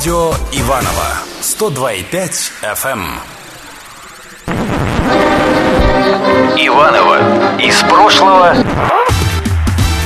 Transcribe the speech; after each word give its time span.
Радио 0.00 0.30
Иваново 0.52 1.08
102,5 1.42 2.30
FM. 2.74 3.00
Иваново 6.56 7.60
из 7.60 7.82
прошлого. 7.82 8.54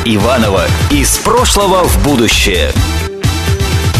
Иваново 0.04 0.62
из 0.90 1.16
прошлого 1.18 1.84
в 1.84 2.04
будущее. 2.04 2.72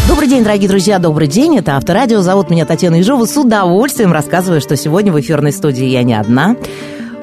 Добрый 0.09 0.27
день, 0.27 0.43
дорогие 0.43 0.67
друзья, 0.67 0.99
добрый 0.99 1.29
день. 1.29 1.59
Это 1.59 1.77
Авторадио. 1.77 2.19
Зовут 2.19 2.49
меня 2.49 2.65
Татьяна 2.65 2.95
Ежова. 2.95 3.23
С 3.25 3.37
удовольствием 3.37 4.11
рассказываю, 4.11 4.59
что 4.59 4.75
сегодня 4.75 5.13
в 5.13 5.19
эфирной 5.21 5.53
студии 5.53 5.85
я 5.85 6.03
не 6.03 6.15
одна. 6.15 6.57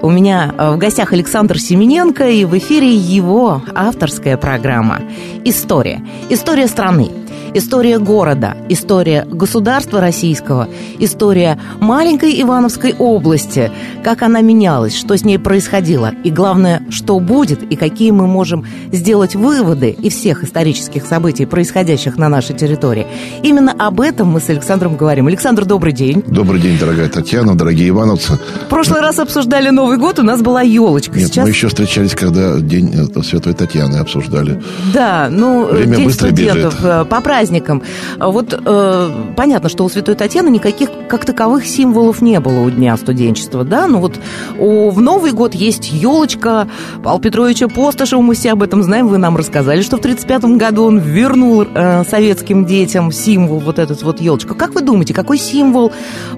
У 0.00 0.08
меня 0.08 0.54
э, 0.56 0.70
в 0.70 0.78
гостях 0.78 1.12
Александр 1.12 1.60
Семененко, 1.60 2.26
и 2.26 2.46
в 2.46 2.56
эфире 2.56 2.94
его 2.94 3.60
авторская 3.74 4.38
программа 4.38 5.02
«История». 5.44 6.02
История 6.30 6.68
страны 6.68 7.21
история 7.54 7.98
города, 7.98 8.56
история 8.68 9.26
государства 9.30 10.00
российского, 10.00 10.68
история 10.98 11.58
маленькой 11.80 12.40
Ивановской 12.40 12.94
области, 12.98 13.70
как 14.02 14.22
она 14.22 14.40
менялась, 14.40 14.96
что 14.96 15.16
с 15.16 15.24
ней 15.24 15.38
происходило, 15.38 16.12
и 16.24 16.30
главное, 16.30 16.82
что 16.90 17.18
будет, 17.20 17.62
и 17.62 17.76
какие 17.76 18.10
мы 18.10 18.26
можем 18.26 18.66
сделать 18.90 19.34
выводы 19.34 19.90
из 19.90 20.14
всех 20.14 20.44
исторических 20.44 21.06
событий, 21.06 21.46
происходящих 21.46 22.16
на 22.16 22.28
нашей 22.28 22.56
территории. 22.56 23.06
Именно 23.42 23.72
об 23.78 24.00
этом 24.00 24.28
мы 24.28 24.40
с 24.40 24.48
Александром 24.48 24.96
говорим. 24.96 25.26
Александр, 25.26 25.64
добрый 25.64 25.92
день. 25.92 26.22
Добрый 26.26 26.60
день, 26.60 26.78
дорогая 26.78 27.08
Татьяна, 27.08 27.56
дорогие 27.56 27.88
ивановцы. 27.90 28.38
В 28.66 28.68
прошлый 28.68 29.00
раз 29.00 29.18
обсуждали 29.18 29.70
Новый 29.70 29.98
год, 29.98 30.18
у 30.18 30.22
нас 30.22 30.40
была 30.40 30.62
елочка. 30.62 31.18
Нет, 31.18 31.28
Сейчас... 31.28 31.44
мы 31.44 31.50
еще 31.50 31.68
встречались, 31.68 32.14
когда 32.14 32.58
День 32.58 32.94
э, 32.94 33.22
Святой 33.22 33.54
Татьяны 33.54 33.96
обсуждали. 33.96 34.62
Да, 34.92 35.28
ну, 35.30 35.66
Время 35.66 35.96
День 35.96 36.04
быстро 36.06 36.26
студентов, 36.28 36.74
бежит. 36.74 36.84
Э, 36.84 37.04
по 37.42 37.52
праздникам. 37.52 37.82
Вот 38.18 38.54
э, 38.54 39.10
понятно, 39.36 39.68
что 39.68 39.84
у 39.84 39.88
Святой 39.88 40.14
Татьяны 40.14 40.48
никаких 40.48 40.90
как 41.08 41.24
таковых 41.24 41.66
символов 41.66 42.22
не 42.22 42.38
было 42.38 42.60
у 42.60 42.70
Дня 42.70 42.96
студенчества, 42.96 43.64
да, 43.64 43.88
но 43.88 43.98
вот 43.98 44.14
у, 44.58 44.90
в 44.90 45.00
Новый 45.00 45.32
год 45.32 45.54
есть 45.54 45.90
елочка 45.92 46.68
Павла 47.02 47.20
Петровича 47.20 47.66
Постышева, 47.66 48.20
мы 48.20 48.34
все 48.34 48.52
об 48.52 48.62
этом 48.62 48.84
знаем, 48.84 49.08
вы 49.08 49.18
нам 49.18 49.36
рассказали, 49.36 49.82
что 49.82 49.96
в 49.96 50.00
1935 50.00 50.56
году 50.56 50.84
он 50.84 50.98
вернул 50.98 51.62
э, 51.62 52.04
советским 52.08 52.64
детям 52.64 53.10
символ 53.10 53.58
вот 53.58 53.80
этот 53.80 54.02
вот 54.04 54.20
елочка. 54.20 54.54
Как 54.54 54.74
вы 54.74 54.82
думаете, 54.82 55.12
какой 55.12 55.38
символ 55.38 55.90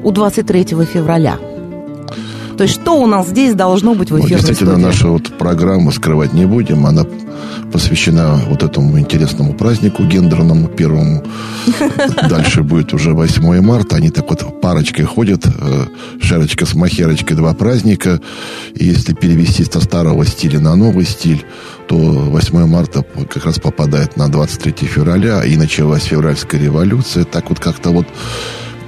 у 0.02 0.10
23 0.10 0.64
февраля? 0.86 1.38
То 2.56 2.64
есть 2.64 2.74
что 2.74 3.00
у 3.00 3.06
нас 3.06 3.28
здесь 3.28 3.54
должно 3.54 3.94
быть 3.94 4.10
в 4.10 4.14
эфирной 4.18 4.30
ну, 4.30 4.36
Действительно, 4.36 4.70
студии? 4.72 4.84
наша 4.84 5.08
вот 5.08 5.38
программа 5.38 5.90
скрывать 5.90 6.32
не 6.32 6.46
будем. 6.46 6.86
Она 6.86 7.04
посвящена 7.72 8.40
вот 8.48 8.62
этому 8.62 8.98
интересному 8.98 9.54
празднику 9.54 10.04
гендерному 10.04 10.68
первому. 10.68 11.24
Дальше 12.28 12.62
будет 12.62 12.94
уже 12.94 13.12
8 13.12 13.60
марта. 13.60 13.96
Они 13.96 14.10
так 14.10 14.30
вот 14.30 14.60
парочкой 14.60 15.04
ходят. 15.04 15.44
Э, 15.46 15.86
шарочка 16.20 16.66
с 16.66 16.74
махерочкой, 16.74 17.36
два 17.36 17.54
праздника. 17.54 18.20
И 18.74 18.84
если 18.84 19.14
перевести 19.14 19.64
со 19.64 19.80
старого 19.80 20.24
стиля 20.24 20.60
на 20.60 20.76
новый 20.76 21.04
стиль, 21.04 21.44
то 21.88 21.96
8 21.96 22.66
марта 22.66 23.04
как 23.28 23.44
раз 23.44 23.58
попадает 23.58 24.16
на 24.16 24.28
23 24.28 24.86
февраля. 24.86 25.44
И 25.44 25.56
началась 25.56 26.04
февральская 26.04 26.60
революция. 26.60 27.24
Так 27.24 27.48
вот 27.48 27.58
как-то 27.58 27.90
вот 27.90 28.06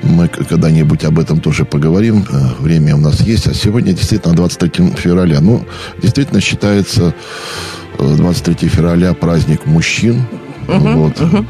мы 0.03 0.29
когда-нибудь 0.29 1.05
об 1.05 1.19
этом 1.19 1.41
тоже 1.41 1.65
поговорим. 1.65 2.25
Э, 2.31 2.63
время 2.63 2.97
у 2.97 3.01
нас 3.01 3.21
есть. 3.21 3.47
А 3.47 3.55
сегодня 3.55 3.93
действительно 3.93 4.35
23 4.35 4.93
февраля. 4.97 5.41
Ну, 5.41 5.65
действительно 6.03 6.41
считается 6.41 7.15
23 7.99 8.57
э, 8.61 8.69
февраля 8.69 9.15
праздник 9.15 9.67
мужчин. 9.67 10.25
Угу, 10.69 10.89
вот. 10.89 11.21
Угу. 11.21 11.47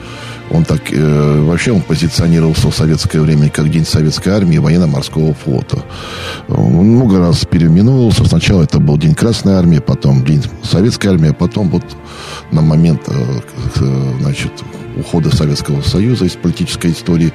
Он 0.50 0.64
так, 0.64 0.92
э, 0.92 1.41
вообще 1.42 1.72
он 1.72 1.80
позиционировался 1.80 2.70
в 2.70 2.74
советское 2.74 3.20
время 3.20 3.51
как 3.51 3.68
День 3.70 3.84
Советской 3.84 4.29
Армии 4.29 4.57
и 4.57 4.58
Военно-Морского 4.58 5.34
флота. 5.34 5.83
Он 6.48 6.73
много 6.73 7.18
раз 7.18 7.45
переименовывался. 7.45 8.24
Сначала 8.24 8.63
это 8.63 8.78
был 8.78 8.96
День 8.96 9.14
Красной 9.14 9.55
Армии, 9.55 9.78
потом 9.78 10.24
День 10.24 10.42
Советской 10.63 11.08
Армии, 11.08 11.30
а 11.30 11.34
потом 11.34 11.68
вот 11.68 11.84
на 12.52 12.63
момент, 12.63 13.02
э, 13.08 13.40
э, 13.77 14.13
значит, 14.20 14.52
ухода 14.96 15.34
Советского 15.34 15.83
Союза 15.83 16.27
из 16.27 16.33
политической 16.33 16.92
истории 16.92 17.33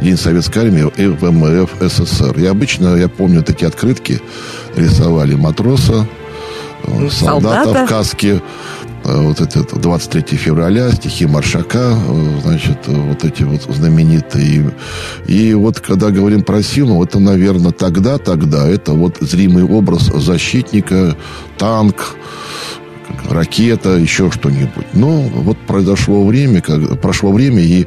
День 0.00 0.16
Советской 0.16 0.58
Армии 0.58 0.90
и 0.96 1.06
ВМФ 1.06 1.70
СССР. 1.80 2.38
И 2.38 2.46
обычно, 2.46 2.96
я 2.96 3.08
помню, 3.08 3.42
такие 3.42 3.66
открытки 3.66 4.20
рисовали 4.76 5.34
матроса, 5.34 6.06
э, 6.84 7.08
солдата, 7.10 7.64
солдата 7.64 7.86
в 7.86 7.88
каске, 7.88 8.42
э, 9.04 9.20
вот 9.22 9.40
это 9.40 9.64
23 9.78 10.36
февраля, 10.36 10.92
стихи 10.92 11.26
Маршака, 11.26 11.96
э, 11.96 12.40
значит, 12.42 12.78
вот 12.86 13.24
эти 13.24 13.42
вот 13.42 13.62
знаменитые. 13.62 14.74
И 15.26 15.54
вот 15.54 15.80
когда 15.80 16.10
говорим 16.10 16.42
про 16.42 16.62
силу, 16.62 17.02
это, 17.02 17.18
наверное, 17.18 17.72
тогда, 17.72 18.18
тогда, 18.18 18.68
это 18.68 18.92
вот 18.92 19.16
зримый 19.20 19.64
образ 19.64 20.10
защитника, 20.14 21.16
танк, 21.58 22.16
ракета, 23.28 23.90
еще 23.90 24.30
что-нибудь. 24.30 24.86
Но 24.92 25.20
вот 25.20 25.58
произошло 25.58 26.24
время, 26.24 26.60
как, 26.60 27.00
прошло 27.00 27.32
время, 27.32 27.62
и 27.62 27.86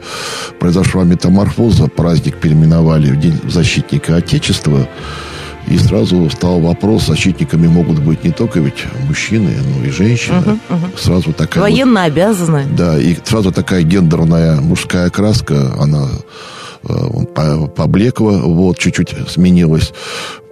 произошла 0.60 1.04
метаморфоза, 1.04 1.88
праздник 1.88 2.38
переименовали 2.38 3.12
в 3.12 3.20
День 3.20 3.40
защитника 3.48 4.18
Отечества, 4.18 4.88
и 5.68 5.78
сразу 5.78 6.30
стал 6.30 6.60
вопрос, 6.60 7.06
защитниками 7.06 7.68
могут 7.68 8.00
быть 8.00 8.24
не 8.24 8.32
только 8.32 8.60
ведь 8.60 8.86
мужчины, 9.08 9.52
но 9.64 9.86
и 9.86 9.90
женщины. 9.90 10.40
Угу, 10.40 10.52
угу. 10.70 10.86
Сразу 10.98 11.34
такая... 11.34 11.62
Военно 11.62 12.02
вот, 12.02 12.08
обязаны. 12.08 12.66
Да, 12.76 13.00
и 13.00 13.16
сразу 13.24 13.52
такая 13.52 13.84
гендерная 13.84 14.60
мужская 14.62 15.10
краска, 15.10 15.74
она 15.80 16.08
э, 16.84 17.68
поблекла, 17.76 18.40
вот, 18.44 18.78
чуть-чуть 18.78 19.16
сменилась. 19.30 19.94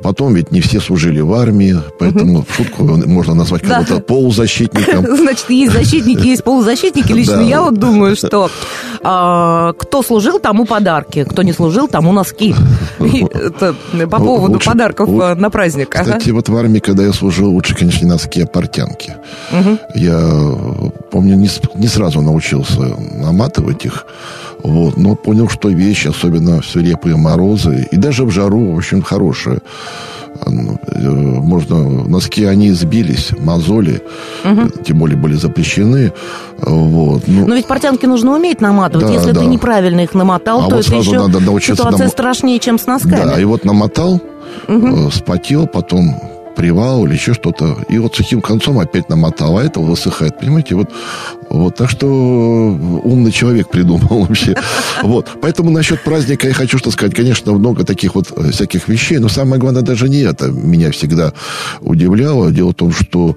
Потом 0.02 0.36
ведь 0.36 0.52
не 0.52 0.62
все 0.62 0.80
служили 0.80 1.22
в 1.22 1.34
армии, 1.34 1.76
поэтому 1.98 2.46
в 2.48 2.56
шутку 2.56 2.84
можно 2.84 3.34
назвать 3.34 3.64
кого-то 3.64 3.96
да. 3.96 4.00
полузащитником. 4.02 5.06
Значит, 5.18 5.50
есть 5.50 5.74
защитники, 5.74 6.28
есть 6.28 6.44
полузащитники. 6.44 7.12
Лично 7.12 7.42
я 7.42 7.64
вот 7.64 7.80
думаю, 7.80 8.16
что 8.16 8.52
а, 9.02 9.74
кто 9.74 10.04
служил, 10.04 10.40
тому 10.40 10.66
подарки, 10.66 11.24
кто 11.24 11.42
не 11.42 11.52
служил, 11.52 11.88
тому 11.88 12.12
носки. 12.12 12.54
Это 13.00 13.76
по 14.08 14.20
поводу 14.20 14.60
подарков 14.60 15.10
а, 15.20 15.34
на 15.34 15.50
праздник. 15.50 15.90
Кстати, 15.90 16.30
вот 16.30 16.48
в 16.48 16.56
армии, 16.56 16.80
когда 16.80 17.04
я 17.04 17.12
служил, 17.12 17.50
лучше, 17.52 17.76
конечно, 17.76 18.06
не 18.06 18.12
носки, 18.12 18.42
а 18.42 18.46
портянки. 18.46 19.16
Я 19.96 20.20
помню, 21.12 21.36
не 21.36 21.88
сразу 21.88 22.22
научился 22.22 22.82
наматывать 23.16 23.84
их. 23.86 24.06
Вот, 24.68 24.98
но 24.98 25.16
понял, 25.16 25.48
что 25.48 25.70
вещи, 25.70 26.10
особенно 26.10 26.62
в 26.62 26.66
свирепые 26.66 27.16
морозы, 27.16 27.88
и 27.90 27.96
даже 27.96 28.26
в 28.26 28.32
жару, 28.32 28.74
в 28.74 28.78
общем, 28.78 29.02
хорошие. 29.02 29.60
Ну, 30.46 30.78
э, 30.88 31.10
можно, 31.10 31.90
носки 32.06 32.44
они 32.44 32.72
сбились, 32.72 33.32
мозоли, 33.40 34.02
угу. 34.44 34.70
тем 34.84 35.00
более 35.00 35.18
были 35.18 35.36
запрещены. 35.36 36.12
Вот. 36.60 37.24
Ну, 37.28 37.48
Но 37.48 37.56
ведь 37.56 37.66
портянки 37.66 38.06
нужно 38.06 38.36
уметь 38.36 38.62
наматывать. 38.62 39.08
Да, 39.08 39.14
Если 39.14 39.32
да. 39.32 39.40
ты 39.42 39.46
неправильно 39.48 40.02
их 40.02 40.14
намотал, 40.14 40.66
а 40.66 40.70
то 40.70 40.76
вот 40.76 40.86
это 40.86 40.96
еще 40.96 41.28
надо 41.28 41.40
ситуация 41.60 42.00
нам... 42.00 42.10
страшнее, 42.10 42.60
чем 42.60 42.78
с 42.78 42.86
носками. 42.86 43.24
Да, 43.24 43.40
и 43.40 43.46
вот 43.46 43.64
намотал, 43.64 44.22
угу. 44.68 45.10
спотел, 45.12 45.66
потом 45.66 46.14
привал 46.58 47.06
или 47.06 47.14
еще 47.14 47.34
что-то. 47.34 47.78
И 47.88 48.00
вот 48.00 48.16
сухим 48.16 48.42
концом 48.42 48.80
опять 48.80 49.10
намотал, 49.10 49.60
а 49.60 49.64
это 49.64 49.80
высыхает. 49.80 50.40
Понимаете, 50.40 50.76
вот, 50.76 50.90
вот. 51.50 51.76
Так 51.76 51.90
что 51.90 52.08
умный 52.08 53.32
человек 53.32 53.70
придумал 53.70 54.26
вообще. 54.26 54.56
Вот. 55.04 55.28
Поэтому 55.42 55.70
насчет 55.70 56.04
праздника 56.04 56.48
я 56.48 56.54
хочу 56.54 56.78
что 56.78 56.92
сказать. 56.92 57.16
Конечно, 57.16 57.54
много 57.54 57.84
таких 57.84 58.16
вот 58.16 58.32
э, 58.36 58.52
всяких 58.52 58.88
вещей, 58.88 59.18
но 59.20 59.30
самое 59.30 59.60
главное 59.60 59.82
даже 59.82 60.10
не 60.10 60.20
это. 60.20 60.48
Меня 60.48 60.92
всегда 60.92 61.34
удивляло. 61.82 62.52
Дело 62.52 62.72
в 62.72 62.76
том, 62.76 62.92
что, 62.92 63.36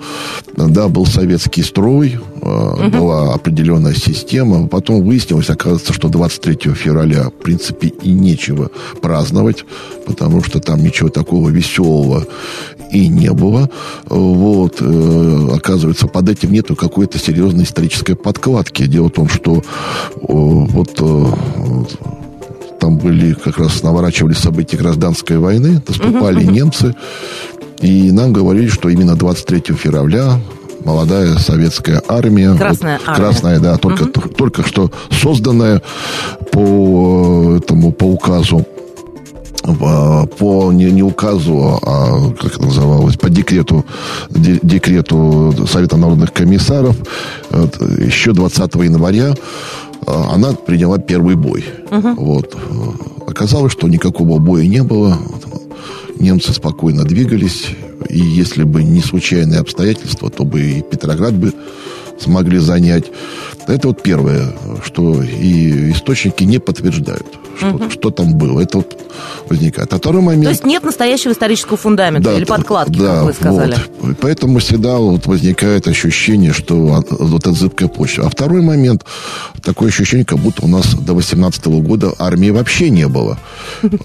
да, 0.56 0.88
был 0.88 1.06
советский 1.06 1.62
строй, 1.62 2.18
угу. 2.40 2.90
была 2.90 3.34
определенная 3.34 3.94
система. 3.94 4.66
Потом 4.66 5.04
выяснилось, 5.04 5.50
оказывается, 5.50 5.92
что 5.92 6.08
23 6.08 6.74
февраля, 6.74 7.28
в 7.28 7.42
принципе, 7.42 7.88
и 7.88 8.10
нечего 8.10 8.70
праздновать, 9.02 9.64
потому 10.06 10.42
что 10.42 10.60
там 10.60 10.82
ничего 10.82 11.08
такого 11.08 11.50
веселого 11.50 12.26
и 12.90 13.08
не 13.08 13.30
было. 13.32 13.70
Вот, 14.06 14.76
э, 14.80 15.48
оказывается, 15.54 16.06
под 16.06 16.28
этим 16.28 16.52
нету 16.52 16.74
какой-то 16.74 17.18
серьезной 17.18 17.64
исторической 17.64 17.99
подкладки. 18.02 18.86
Дело 18.86 19.08
в 19.08 19.12
том, 19.12 19.28
что 19.28 19.56
э, 19.56 19.62
вот 20.22 20.98
э, 21.00 21.26
там 22.80 22.98
были 22.98 23.34
как 23.34 23.58
раз 23.58 23.82
наворачивали 23.82 24.34
события 24.34 24.76
гражданской 24.76 25.38
войны, 25.38 25.82
наступали 25.86 26.44
uh-huh, 26.44 26.52
немцы, 26.52 26.94
и 27.80 28.10
нам 28.10 28.32
говорили, 28.32 28.68
что 28.68 28.88
именно 28.88 29.16
23 29.16 29.74
февраля 29.74 30.38
молодая 30.84 31.36
советская 31.36 32.02
армия. 32.08 32.54
Красная 32.54 32.98
вот, 32.98 33.08
армия. 33.08 33.16
Красная, 33.16 33.60
да, 33.60 33.76
только, 33.76 34.02
угу. 34.02 34.28
только 34.30 34.66
что 34.66 34.90
созданная 35.10 35.82
по 36.52 37.56
этому, 37.58 37.92
по 37.92 38.04
указу 38.04 38.66
по 39.62 40.72
не, 40.72 40.90
не 40.90 41.02
указу, 41.02 41.78
а 41.82 42.30
как 42.40 42.54
это 42.54 42.62
называлось, 42.62 43.16
по 43.16 43.28
декрету, 43.28 43.84
декрету 44.30 45.54
Совета 45.66 45.96
народных 45.96 46.32
комиссаров 46.32 46.96
еще 47.50 48.32
20 48.32 48.74
января 48.76 49.34
а, 50.06 50.34
она 50.34 50.52
приняла 50.52 50.98
первый 50.98 51.36
бой. 51.36 51.64
Вот. 51.90 52.56
Оказалось, 53.26 53.72
что 53.72 53.88
никакого 53.88 54.38
боя 54.38 54.66
не 54.66 54.82
было. 54.82 55.18
Немцы 56.18 56.52
спокойно 56.52 57.04
двигались. 57.04 57.68
И 58.08 58.18
если 58.18 58.64
бы 58.64 58.82
не 58.82 59.00
случайные 59.00 59.60
обстоятельства, 59.60 60.30
то 60.30 60.44
бы 60.44 60.60
и 60.60 60.82
Петроград 60.82 61.34
бы 61.34 61.52
смогли 62.18 62.58
занять. 62.58 63.04
Это 63.66 63.88
вот 63.88 64.02
первое, 64.02 64.52
что 64.84 65.22
и 65.22 65.92
источники 65.92 66.44
не 66.44 66.58
подтверждают, 66.58 67.26
что, 67.60 67.74
угу. 67.76 67.90
что 67.90 68.10
там 68.10 68.34
было. 68.34 68.60
Это 68.60 68.78
вот 68.78 68.96
возникает. 69.48 69.92
А 69.92 69.98
второй 69.98 70.22
момент... 70.22 70.44
То 70.44 70.50
есть 70.50 70.64
нет 70.64 70.82
настоящего 70.82 71.32
исторического 71.32 71.76
фундамента 71.76 72.30
да, 72.30 72.36
или 72.36 72.44
подкладки, 72.44 72.98
да, 72.98 73.16
как 73.16 73.24
вы 73.24 73.32
сказали. 73.32 73.76
Вот. 74.00 74.16
Поэтому 74.20 74.58
всегда 74.58 74.98
вот 74.98 75.26
возникает 75.26 75.86
ощущение, 75.86 76.52
что 76.52 77.04
вот 77.10 77.42
эта 77.42 77.52
зыбкая 77.52 77.88
почва. 77.88 78.26
А 78.26 78.30
второй 78.30 78.62
момент, 78.62 79.04
такое 79.62 79.88
ощущение, 79.88 80.24
как 80.24 80.38
будто 80.38 80.64
у 80.64 80.68
нас 80.68 80.94
до 80.94 81.14
18 81.14 81.66
года 81.66 82.12
армии 82.18 82.50
вообще 82.50 82.90
не 82.90 83.08
было. 83.08 83.38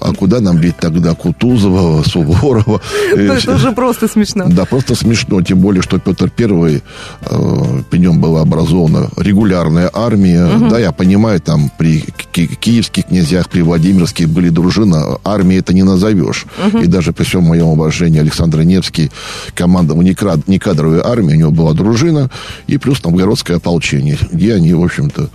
А 0.01 0.13
куда 0.13 0.39
нам 0.39 0.57
бить 0.57 0.77
тогда 0.77 1.13
Кутузова, 1.15 2.03
Суворова? 2.03 2.81
Ну, 3.15 3.33
это 3.33 3.55
уже 3.55 3.71
просто 3.71 4.07
смешно. 4.07 4.45
Да, 4.49 4.65
просто 4.65 4.95
смешно. 4.95 5.41
Тем 5.41 5.59
более, 5.59 5.81
что 5.81 5.99
Петр 5.99 6.29
Первый, 6.29 6.83
э, 7.21 7.81
при 7.89 7.99
нем 7.99 8.19
была 8.19 8.41
образована 8.41 9.09
регулярная 9.17 9.89
армия. 9.93 10.47
Да, 10.69 10.79
я 10.79 10.91
понимаю, 10.91 11.39
там 11.39 11.71
при 11.77 12.01
киевских 12.01 13.05
князьях, 13.05 13.44
при 13.49 13.61
Владимирских 13.61 14.29
были 14.29 14.49
дружины, 14.49 15.17
армии 15.23 15.57
это 15.57 15.73
не 15.73 15.83
назовешь. 15.83 16.45
Угу. 16.67 16.79
И 16.79 16.87
даже 16.87 17.13
при 17.13 17.23
всем 17.23 17.43
моем 17.43 17.67
уважении 17.67 18.19
Александр 18.19 18.61
Невский 18.61 19.11
командовал 19.53 20.01
не, 20.01 20.13
кадровой 20.59 21.01
армией, 21.01 21.37
у 21.37 21.39
него 21.39 21.51
была 21.51 21.73
дружина, 21.73 22.29
и 22.67 22.77
плюс 22.77 23.03
новгородское 23.03 23.57
ополчение, 23.57 24.17
где 24.31 24.53
они, 24.55 24.73
в 24.73 24.83
общем-то, 24.83 25.29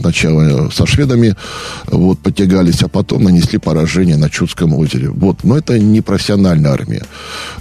сначала 0.00 0.70
со 0.70 0.86
шведами 0.86 1.36
вот, 1.86 2.18
потягались, 2.18 2.82
а 2.82 2.88
потом 2.88 3.24
нанесли 3.24 3.58
поражение 3.58 4.16
на 4.16 4.30
Чудском 4.30 4.74
озере. 4.74 5.08
Вот. 5.10 5.44
Но 5.44 5.56
это 5.56 5.78
не 5.78 6.00
профессиональная 6.00 6.72
армия. 6.72 7.04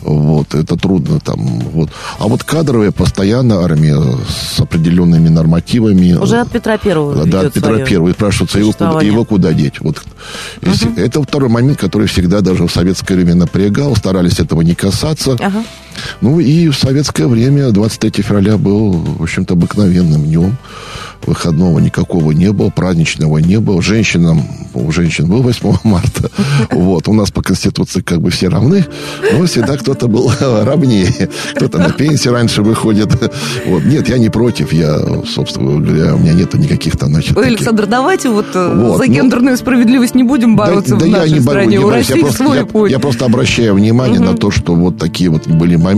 Вот. 0.01 0.53
Это 0.53 0.77
трудно 0.77 1.19
там. 1.19 1.39
Вот. 1.73 1.89
А 2.19 2.27
вот 2.27 2.43
кадровая 2.43 2.91
постоянно 2.91 3.63
армия 3.63 3.97
с 4.27 4.59
определенными 4.59 5.29
нормативами. 5.29 6.13
Уже 6.13 6.39
от 6.39 6.51
Петра 6.51 6.77
Первого 6.77 7.25
Да, 7.25 7.41
от 7.41 7.53
Петра 7.53 7.79
Первого. 7.79 8.09
И 8.09 8.13
спрашивается, 8.13 8.59
его 8.59 8.71
куда, 8.73 9.01
его 9.01 9.25
куда 9.25 9.53
деть? 9.53 9.79
Вот. 10.61 10.81
Угу. 10.81 10.99
Это 10.99 11.21
второй 11.23 11.49
момент, 11.49 11.79
который 11.79 12.07
всегда 12.07 12.41
даже 12.41 12.65
в 12.65 12.71
советское 12.71 13.15
время 13.15 13.35
напрягал, 13.35 13.95
старались 13.95 14.39
этого 14.39 14.61
не 14.61 14.75
касаться. 14.75 15.33
Ага. 15.39 15.63
Ну 16.21 16.39
и 16.39 16.69
в 16.69 16.75
советское 16.75 17.27
время 17.27 17.71
23 17.71 18.23
февраля 18.23 18.57
был, 18.57 18.91
в 18.91 19.23
общем-то, 19.23 19.53
обыкновенным 19.53 20.23
днем 20.23 20.57
выходного 21.25 21.79
никакого 21.79 22.31
не 22.31 22.51
было, 22.51 22.69
праздничного 22.69 23.37
не 23.39 23.59
было. 23.59 23.81
Женщинам, 23.81 24.41
у 24.73 24.91
женщин 24.91 25.27
был 25.27 25.41
8 25.41 25.77
марта. 25.83 26.29
Вот, 26.71 27.07
у 27.07 27.13
нас 27.13 27.31
по 27.31 27.41
Конституции 27.41 28.01
как 28.01 28.21
бы 28.21 28.29
все 28.31 28.47
равны, 28.47 28.85
но 29.33 29.45
всегда 29.45 29.77
кто-то 29.77 30.07
был 30.07 30.31
равнее. 30.39 31.29
Кто-то 31.55 31.77
на 31.77 31.91
пенсии 31.91 32.29
раньше 32.29 32.61
выходит. 32.61 33.09
Вот. 33.65 33.83
Нет, 33.85 34.09
я 34.09 34.17
не 34.17 34.29
против. 34.29 34.73
Я, 34.73 34.99
собственно 35.27 35.79
говоря, 35.79 36.15
у 36.15 36.19
меня 36.19 36.33
нету 36.33 36.57
никаких 36.57 36.97
там, 36.97 37.09
значит... 37.09 37.37
Ой, 37.37 37.47
Александр, 37.47 37.85
давайте 37.85 38.29
вот, 38.29 38.47
э, 38.53 38.73
вот 38.75 38.97
за 38.97 39.05
ну, 39.05 39.13
гендерную 39.13 39.57
справедливость 39.57 40.15
не 40.15 40.23
будем 40.23 40.55
бороться 40.55 40.95
да, 40.95 40.95
в 40.97 40.99
да 40.99 41.17
нашей 41.19 41.29
я 41.29 41.37
не 41.37 41.41
стране. 41.41 41.79
У 41.79 41.89
России 41.89 42.15
я 42.15 42.21
просто, 42.21 42.43
свой 42.43 42.57
я, 42.57 42.65
путь. 42.65 42.91
Я 42.91 42.99
просто 42.99 43.25
обращаю 43.25 43.75
внимание 43.75 44.19
угу. 44.19 44.31
на 44.31 44.37
то, 44.37 44.51
что 44.51 44.75
вот 44.75 44.97
такие 44.97 45.29
вот 45.29 45.47
были 45.47 45.75
моменты, 45.75 45.90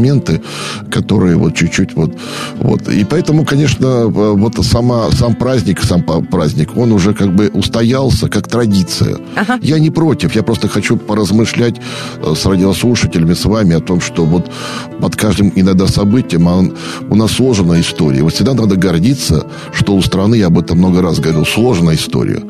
которые 0.92 1.38
вот 1.38 1.56
чуть-чуть 1.56 1.96
вот... 1.96 2.18
вот. 2.60 2.90
И 2.90 3.04
поэтому, 3.04 3.46
конечно, 3.46 3.86
э, 3.86 4.08
вот 4.08 4.66
сама 4.66 5.12
сам 5.12 5.36
праздник, 5.36 5.82
сам 5.84 6.04
праздник, 6.04 6.78
он 6.78 6.92
уже 6.92 7.14
как 7.14 7.34
бы 7.36 7.50
устоялся 7.54 8.30
как 8.30 8.48
традиция. 8.48 9.18
Ага. 9.36 9.60
Я 9.62 9.80
не 9.80 9.90
против, 9.90 10.36
я 10.36 10.44
просто 10.44 10.68
хочу 10.68 10.98
поразмышлять 10.98 11.76
э, 12.22 12.34
с 12.36 12.46
радиослушателями, 12.46 13.34
с 13.34 13.46
вами 13.46 13.76
о 13.76 13.80
том, 13.80 14.02
что 14.02 14.26
вот 14.26 14.52
под 15.00 15.16
каждым 15.16 15.52
иногда 15.56 15.88
событием 15.88 16.48
он, 16.48 16.74
у 17.10 17.16
нас 17.16 17.32
сложная 17.32 17.82
история. 17.82 18.24
Вот 18.24 18.34
всегда 18.34 18.54
надо 18.54 18.76
гордиться, 18.76 19.46
что 19.74 19.96
у 19.96 20.02
страны, 20.02 20.36
я 20.36 20.48
об 20.48 20.60
этом 20.60 20.78
много 20.78 21.02
раз 21.02 21.20
говорил, 21.20 21.46
сложная 21.46 21.96
история. 21.96 22.42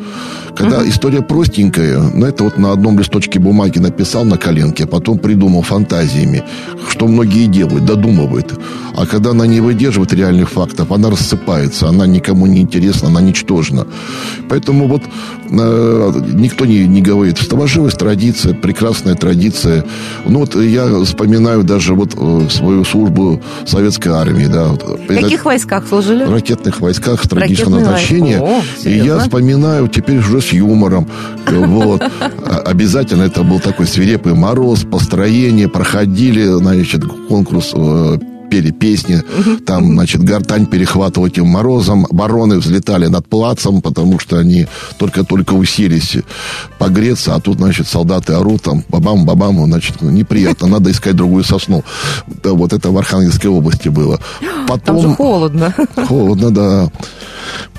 Когда 0.56 0.82
uh-huh. 0.82 0.90
история 0.90 1.22
простенькая, 1.22 2.00
но 2.14 2.28
это 2.28 2.44
вот 2.44 2.58
на 2.60 2.72
одном 2.72 3.00
листочке 3.00 3.40
бумаги 3.40 3.80
написал 3.80 4.24
на 4.24 4.38
коленке, 4.38 4.84
а 4.84 4.88
потом 4.88 5.18
придумал 5.18 5.64
фантазиями, 5.64 6.44
что 6.90 7.08
многие 7.08 7.23
делают, 7.26 7.86
додумывают. 7.86 8.60
А 8.96 9.06
когда 9.06 9.32
она 9.32 9.48
не 9.48 9.62
выдерживает 9.62 10.14
реальных 10.14 10.50
фактов, 10.50 10.92
она 10.92 11.10
рассыпается, 11.10 11.88
она 11.88 12.06
никому 12.06 12.46
не 12.46 12.62
интересна, 12.62 13.08
она 13.08 13.22
ничтожна. 13.22 13.88
Поэтому 14.50 14.88
вот 14.88 15.02
э, 15.50 16.22
никто 16.34 16.66
не, 16.66 16.88
не 16.88 17.02
говорит, 17.02 17.40
старожилась 17.40 17.96
традиция, 17.96 18.54
прекрасная 18.54 19.16
традиция. 19.16 19.84
Ну 20.26 20.40
вот 20.40 20.56
я 20.56 21.04
вспоминаю 21.04 21.64
даже 21.64 21.96
вот 21.96 22.14
э, 22.16 22.48
свою 22.50 22.84
службу 22.86 23.42
советской 23.66 24.10
армии. 24.10 24.46
Да, 24.46 24.74
в 24.74 25.08
каких 25.08 25.46
войсках 25.46 25.88
служили? 25.88 26.26
В 26.26 26.32
ракетных 26.32 26.82
войсках 26.82 27.24
стратегического 27.24 27.80
назначения. 27.80 28.40
О, 28.40 28.62
и 28.84 28.92
я 28.92 29.20
вспоминаю 29.20 29.88
теперь 29.88 30.20
уже 30.20 30.42
с 30.42 30.54
юмором. 30.54 31.08
Вот. 31.48 32.04
Обязательно 32.66 33.24
это 33.24 33.44
был 33.44 33.60
такой 33.60 33.88
свирепый 33.88 34.34
мороз, 34.34 34.84
построение, 34.84 35.68
проходили, 35.68 36.46
значит, 36.46 37.04
конкурс 37.30 37.74
э, 37.76 38.18
пели 38.54 38.70
песни, 38.70 39.24
там, 39.66 39.94
значит, 39.94 40.24
гортань 40.24 40.68
перехватывал 40.68 41.26
этим 41.26 41.48
морозом, 41.48 42.06
бароны 42.12 42.60
взлетали 42.60 43.08
над 43.08 43.28
плацем, 43.28 43.82
потому 43.82 44.20
что 44.20 44.38
они 44.38 44.68
только-только 45.00 45.54
уселись 45.54 46.18
погреться, 46.78 47.34
а 47.34 47.40
тут, 47.40 47.58
значит, 47.58 47.88
солдаты 47.88 48.34
орут, 48.34 48.62
там, 48.62 48.84
бабам-бабам, 48.90 49.66
значит, 49.66 50.04
неприятно, 50.04 50.68
надо 50.68 50.92
искать 50.92 51.16
другую 51.16 51.44
сосну. 51.44 51.84
Вот 52.44 52.74
это 52.74 52.92
в 52.92 52.98
Архангельской 52.98 53.50
области 53.50 53.90
было. 53.90 54.20
Потом... 54.68 54.98
Там 54.98 55.10
же 55.10 55.16
холодно. 55.16 55.74
Холодно, 56.08 56.52
да. 56.52 56.92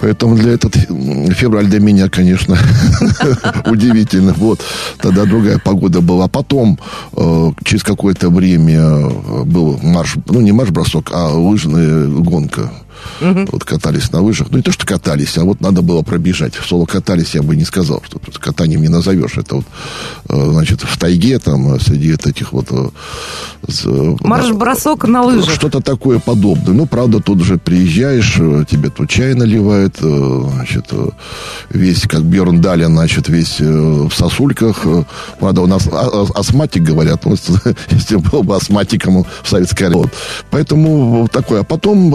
Поэтому 0.00 0.36
для 0.36 0.52
этот 0.52 0.76
февраль 0.76 1.66
для 1.66 1.80
меня, 1.80 2.08
конечно, 2.08 2.58
удивительно. 3.66 4.34
Вот. 4.36 4.60
Тогда 5.00 5.24
другая 5.24 5.58
погода 5.58 6.00
была. 6.00 6.28
Потом, 6.28 6.78
э, 7.16 7.52
через 7.64 7.82
какое-то 7.82 8.28
время 8.28 8.80
э, 8.80 9.42
был 9.44 9.78
марш, 9.82 10.16
ну, 10.26 10.40
не 10.40 10.52
марш-бросок, 10.64 11.10
а 11.12 11.28
лыжная 11.28 12.06
гонка 12.06 12.70
Угу. 13.20 13.46
Вот 13.52 13.64
катались 13.64 14.10
на 14.12 14.20
лыжах. 14.20 14.48
Ну, 14.50 14.58
не 14.58 14.62
то, 14.62 14.72
что 14.72 14.86
катались, 14.86 15.36
а 15.38 15.44
вот 15.44 15.60
надо 15.60 15.82
было 15.82 16.02
пробежать. 16.02 16.54
В 16.56 16.66
соло 16.66 16.86
катались, 16.86 17.34
я 17.34 17.42
бы 17.42 17.56
не 17.56 17.64
сказал, 17.64 18.02
что 18.04 18.18
тут 18.18 18.38
катанием 18.38 18.82
не 18.82 18.88
назовешь. 18.88 19.36
Это 19.36 19.56
вот, 19.56 19.64
э, 20.28 20.50
значит, 20.50 20.82
в 20.82 20.98
тайге, 20.98 21.38
там, 21.38 21.74
э, 21.74 21.80
среди 21.80 22.12
этих 22.12 22.52
вот... 22.52 22.68
Э, 22.70 22.88
Марш-бросок 24.20 25.04
на 25.08 25.22
лыжах. 25.22 25.54
Что-то 25.54 25.80
такое 25.80 26.18
подобное. 26.18 26.74
Ну, 26.74 26.86
правда, 26.86 27.20
тут 27.20 27.40
уже 27.40 27.56
приезжаешь, 27.56 28.34
тебе 28.68 28.90
тут 28.90 29.08
чай 29.08 29.34
наливают, 29.34 29.96
значит, 29.98 30.92
весь, 31.70 32.02
как 32.02 32.24
Бьерн 32.24 32.60
Далин, 32.60 32.92
значит, 32.92 33.28
весь 33.28 33.60
в 33.60 34.12
сосульках. 34.12 34.84
Правда, 35.40 35.62
у 35.62 35.66
нас 35.66 35.88
а, 35.90 36.08
а, 36.12 36.26
астматик, 36.38 36.82
говорят. 36.82 37.24
Вот, 37.24 37.40
если 37.90 38.16
был 38.16 38.42
бы 38.42 38.56
астматиком 38.56 39.24
в 39.42 39.48
советской 39.48 39.84
армии. 39.84 39.98
Вот. 39.98 40.12
Поэтому 40.50 41.28
такое. 41.32 41.60
А 41.60 41.64
потом 41.64 42.10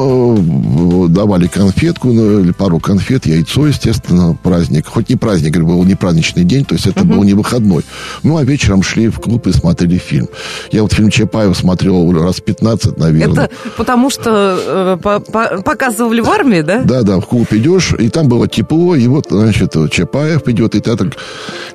давали 1.09 1.47
конфетку, 1.47 2.09
ну, 2.09 2.39
или 2.39 2.51
пару 2.51 2.79
конфет, 2.79 3.25
яйцо, 3.25 3.67
естественно, 3.67 4.38
праздник. 4.41 4.88
Хоть 4.88 5.09
не 5.09 5.15
праздник, 5.15 5.57
был 5.57 5.83
не 5.83 5.95
праздничный 5.95 6.43
день, 6.43 6.65
то 6.65 6.75
есть 6.75 6.88
это 6.88 7.01
uh-huh. 7.01 7.15
был 7.15 7.23
не 7.23 7.33
выходной. 7.33 7.83
Ну, 8.23 8.38
а 8.38 8.43
вечером 8.43 8.83
шли 8.83 9.09
в 9.09 9.19
клуб 9.19 9.47
и 9.47 9.51
смотрели 9.51 9.97
фильм. 9.97 10.27
Я 10.71 10.83
вот 10.83 10.93
фильм 10.93 11.09
Чапаев 11.09 11.57
смотрел 11.57 12.11
раз 12.13 12.39
15, 12.39 12.97
наверное. 12.97 13.45
Это 13.45 13.55
потому 13.77 14.09
что 14.09 14.59
э, 14.65 14.97
по 15.01 15.15
-по 15.17 15.63
показывали 15.63 16.21
в 16.21 16.29
армии, 16.29 16.61
да? 16.61 16.81
Да, 16.83 17.01
да, 17.01 17.19
в 17.19 17.25
клуб 17.25 17.51
идешь, 17.51 17.93
и 17.97 18.09
там 18.09 18.27
было 18.27 18.47
тепло, 18.47 18.95
и 18.95 19.07
вот, 19.07 19.27
значит, 19.29 19.75
Чапаев 19.91 20.47
идет, 20.47 20.75
и 20.75 20.79
так, 20.79 20.99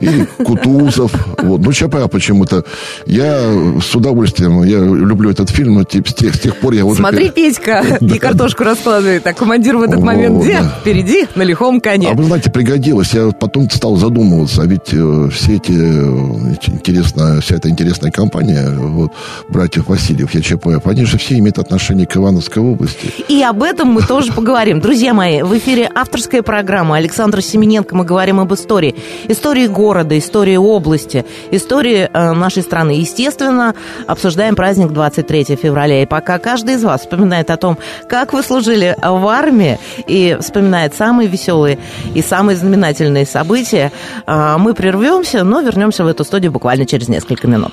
и 0.00 0.26
Кутузов. 0.44 1.12
Вот. 1.38 1.60
Ну, 1.60 1.72
Чапаев 1.72 2.10
почему-то. 2.10 2.64
Я 3.06 3.80
с 3.80 3.94
удовольствием, 3.94 4.62
я 4.62 4.78
люблю 4.78 5.30
этот 5.30 5.50
фильм, 5.50 5.74
но 5.74 5.82
с 5.82 5.86
тех, 5.86 6.34
с 6.34 6.40
тех 6.40 6.56
пор 6.56 6.74
я 6.74 6.84
уже... 6.84 7.00
Смотри, 7.00 7.30
Петька, 7.30 7.84
и 8.00 8.18
картошку 8.18 8.64
раскладывай 8.64 8.83
раскладывает, 8.84 9.26
а 9.26 9.32
командир 9.32 9.76
в 9.76 9.82
этот 9.82 10.00
О, 10.00 10.04
момент 10.04 10.42
где? 10.42 10.60
Да. 10.60 10.68
Впереди, 10.80 11.26
на 11.34 11.42
лихом 11.42 11.80
коне. 11.80 12.10
А 12.10 12.14
вы 12.14 12.24
знаете, 12.24 12.50
пригодилось. 12.50 13.14
Я 13.14 13.30
потом 13.30 13.68
стал 13.70 13.96
задумываться, 13.96 14.62
а 14.62 14.66
ведь 14.66 14.92
э, 14.92 15.28
все 15.32 15.56
эти 15.56 15.72
э, 15.72 16.54
интересная, 16.66 17.40
вся 17.40 17.56
эта 17.56 17.70
интересная 17.70 18.10
компания, 18.10 18.68
вот, 18.70 19.12
братьев 19.48 19.88
Васильев, 19.88 20.34
ЯЧПФ, 20.34 20.86
они 20.86 21.04
же 21.04 21.18
все 21.18 21.38
имеют 21.38 21.58
отношение 21.58 22.06
к 22.06 22.16
Ивановской 22.16 22.62
области. 22.62 23.12
И 23.28 23.42
об 23.42 23.62
этом 23.62 23.88
мы 23.88 24.02
тоже 24.02 24.32
поговорим. 24.32 24.80
Друзья 24.80 25.14
мои, 25.14 25.42
В 25.42 25.56
эфире 25.56 25.90
авторская 25.94 26.42
программа 26.42 26.96
Александра 26.96 27.40
Семененко. 27.40 27.96
Мы 27.96 28.04
говорим 28.04 28.40
об 28.40 28.52
истории. 28.52 28.94
Истории 29.28 29.66
города, 29.66 30.18
истории 30.18 30.56
области, 30.56 31.24
истории 31.50 32.08
э, 32.12 32.32
нашей 32.32 32.62
страны. 32.62 32.92
Естественно, 32.92 33.74
обсуждаем 34.06 34.54
праздник 34.54 34.92
23 34.92 35.56
февраля. 35.56 36.02
И 36.02 36.06
пока 36.06 36.38
каждый 36.38 36.74
из 36.74 36.84
вас 36.84 37.02
вспоминает 37.02 37.50
о 37.50 37.56
том, 37.56 37.78
как 38.08 38.32
вы 38.32 38.42
служили 38.42 38.73
в 38.76 39.26
армии, 39.26 39.78
и 40.06 40.36
вспоминает 40.40 40.94
самые 40.94 41.28
веселые 41.28 41.78
и 42.14 42.22
самые 42.22 42.56
знаменательные 42.56 43.26
события, 43.26 43.92
э, 44.26 44.56
мы 44.58 44.74
прервемся, 44.74 45.44
но 45.44 45.60
вернемся 45.60 46.04
в 46.04 46.06
эту 46.06 46.24
студию 46.24 46.52
буквально 46.52 46.86
через 46.86 47.08
несколько 47.08 47.46
минут. 47.46 47.72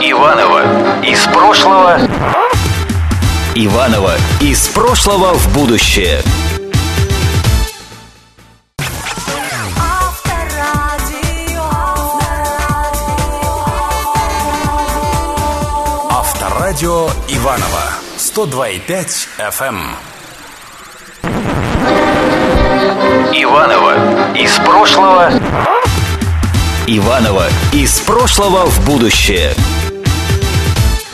Иванова 0.00 0.62
из 1.02 1.24
прошлого. 1.26 1.98
Иванова 3.54 4.14
из 4.40 4.66
прошлого 4.68 5.34
в 5.34 5.54
будущее. 5.54 6.20
Авторадио 16.10 17.08
Иванова 17.28 18.03
102,5 18.34 19.28
FM. 19.38 19.76
Иванова 23.32 24.34
из 24.36 24.56
прошлого. 24.58 25.30
Иванова 26.88 27.46
из 27.72 28.00
прошлого 28.00 28.66
в 28.66 28.84
будущее. 28.86 29.52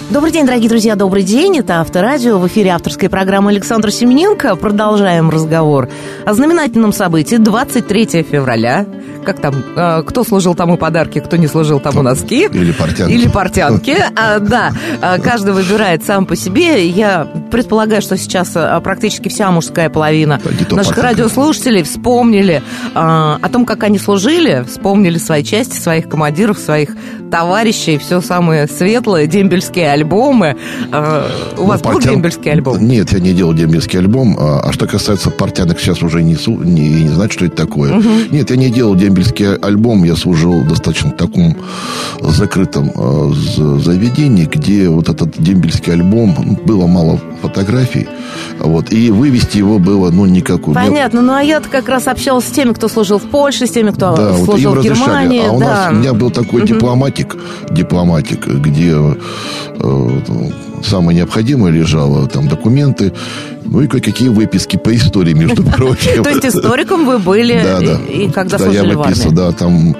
Добрый 0.08 0.32
день, 0.32 0.46
дорогие 0.46 0.70
друзья, 0.70 0.96
добрый 0.96 1.22
день. 1.22 1.58
Это 1.58 1.82
Авторадио. 1.82 2.38
В 2.38 2.46
эфире 2.48 2.70
авторской 2.70 3.10
программы 3.10 3.50
Александра 3.50 3.90
Семененко. 3.90 4.56
Продолжаем 4.56 5.28
разговор 5.28 5.90
о 6.24 6.32
знаменательном 6.32 6.94
событии 6.94 7.36
23 7.36 8.22
февраля. 8.22 8.86
Как 9.24 9.40
там, 9.40 9.54
э, 9.76 10.02
кто 10.06 10.24
служил 10.24 10.54
тому 10.54 10.76
подарки, 10.76 11.18
кто 11.20 11.36
не 11.36 11.46
служил 11.46 11.78
тому 11.80 12.02
носки. 12.02 12.48
Или 12.52 12.72
портянки. 12.72 13.12
Или 13.12 13.28
портянки. 13.28 13.96
А, 14.16 14.38
да, 14.38 14.72
а, 15.02 15.18
каждый 15.18 15.52
выбирает 15.52 16.04
сам 16.04 16.24
по 16.26 16.36
себе. 16.36 16.86
Я 16.88 17.26
предполагаю, 17.50 18.00
что 18.02 18.16
сейчас 18.16 18.52
а, 18.54 18.80
практически 18.80 19.28
вся 19.28 19.50
мужская 19.50 19.90
половина 19.90 20.40
Да, 20.42 20.50
наших 20.76 20.94
портянка. 20.94 21.02
радиослушателей 21.02 21.82
вспомнили 21.82 22.62
а, 22.94 23.38
о 23.42 23.48
том, 23.48 23.66
как 23.66 23.82
они 23.84 23.98
служили, 23.98 24.64
вспомнили 24.68 25.18
свои 25.18 25.44
части, 25.44 25.76
своих 25.76 26.08
командиров, 26.08 26.58
своих 26.58 26.90
товарищей, 27.30 27.98
все 27.98 28.20
самое 28.20 28.66
светлое, 28.66 29.26
дембельские 29.26 29.92
альбомы. 29.92 30.56
А, 30.92 31.28
у 31.58 31.64
вас 31.66 31.80
Ну, 31.84 31.90
был 31.90 31.98
портян- 31.98 32.10
дембельский 32.14 32.50
альбом? 32.52 32.78
Нет, 32.88 33.12
я 33.12 33.20
не 33.20 33.32
делал 33.32 33.52
дембельский 33.52 33.98
альбом. 33.98 34.36
А, 34.38 34.60
а 34.60 34.72
что 34.72 34.86
касается 34.86 35.30
портянок, 35.30 35.78
сейчас 35.78 36.02
уже 36.02 36.22
не, 36.22 36.34
су- 36.36 36.56
не, 36.62 36.88
не 37.04 37.08
знаю, 37.10 37.30
что 37.30 37.44
это 37.44 37.54
такое. 37.56 38.02
Нет, 38.30 38.50
я 38.50 38.56
не 38.56 38.70
делал 38.70 38.94
дембельский 38.94 39.09
альбом. 39.62 40.04
Я 40.04 40.16
служил 40.16 40.60
в 40.60 40.68
достаточно 40.68 41.10
таком 41.10 41.56
закрытом 42.20 42.90
э, 42.94 43.32
заведении, 43.80 44.44
где 44.44 44.88
вот 44.88 45.08
этот 45.08 45.40
дембельский 45.40 45.92
альбом, 45.92 46.34
ну, 46.38 46.56
было 46.64 46.86
мало 46.86 47.20
фотографий. 47.42 48.08
Вот, 48.58 48.92
и 48.92 49.10
вывести 49.10 49.58
его 49.58 49.78
было, 49.78 50.10
ну, 50.10 50.26
никакой. 50.26 50.74
Мне- 50.74 50.88
Понятно, 50.90 51.22
ну 51.22 51.32
а 51.32 51.42
я 51.42 51.60
как 51.60 51.88
раз 51.88 52.06
общалась 52.06 52.46
с 52.46 52.50
теми, 52.50 52.72
кто 52.72 52.88
служил 52.88 53.18
в 53.18 53.22
Польше, 53.22 53.66
с 53.66 53.70
теми, 53.70 53.90
кто 53.90 54.14
Да, 54.16 54.32
вот 54.32 54.44
служил 54.44 54.74
им 54.74 54.80
в. 54.80 54.84
Германии. 54.84 55.42
А 55.46 55.52
у 55.52 55.60
да. 55.60 55.66
нас, 55.66 55.92
у 55.92 55.94
меня 55.94 56.12
был 56.12 56.30
такой 56.30 56.66
дипломатик, 56.66 57.36
дипломатик, 57.70 58.46
где 58.46 58.94
э, 59.78 60.20
самое 60.84 61.18
необходимое 61.18 61.72
лежало, 61.72 62.26
там 62.28 62.48
документы, 62.48 63.12
ну 63.70 63.80
и 63.82 63.86
кое-какие 63.86 64.28
выписки 64.28 64.76
по 64.76 64.94
истории, 64.94 65.32
между 65.32 65.62
прочим. 65.76 66.22
То 66.22 66.30
есть 66.30 66.44
историком 66.44 67.06
вы 67.06 67.18
были, 67.18 67.60
Да, 67.62 67.80
да. 67.80 68.00
и, 68.12 68.28
когда 68.30 68.58
да, 68.58 68.64
служили 68.64 68.90
я 68.90 68.98
выписывал, 68.98 69.32
да, 69.32 69.52
там 69.52 69.96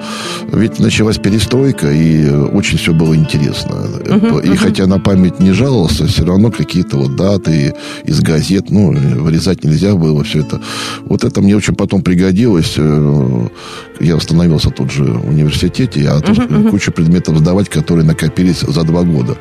ведь 0.51 0.79
началась 0.79 1.17
перестройка, 1.17 1.89
и 1.91 2.25
э, 2.25 2.43
очень 2.45 2.77
все 2.77 2.93
было 2.93 3.15
интересно. 3.15 3.77
и 4.43 4.55
хотя 4.55 4.87
на 4.87 4.99
память 4.99 5.39
не 5.39 5.53
жаловался, 5.53 6.05
все 6.05 6.25
равно 6.25 6.51
какие-то 6.51 6.97
вот 6.97 7.15
даты 7.15 7.73
из 8.03 8.19
газет, 8.19 8.69
ну, 8.69 8.91
вырезать 8.91 9.63
нельзя 9.63 9.95
было 9.95 10.23
все 10.23 10.39
это. 10.39 10.61
Вот 11.05 11.23
это 11.23 11.41
мне 11.41 11.55
очень 11.55 11.75
потом 11.75 12.01
пригодилось. 12.01 12.75
Я 14.01 14.15
остановился 14.15 14.69
тут 14.69 14.91
же 14.91 15.03
в 15.03 15.29
университете, 15.29 16.01
я 16.01 16.19
тут 16.19 16.39
кучу 16.71 16.91
предметов 16.91 17.37
сдавать, 17.37 17.69
которые 17.69 18.05
накопились 18.05 18.61
за 18.61 18.83
два 18.83 19.03
года. 19.03 19.35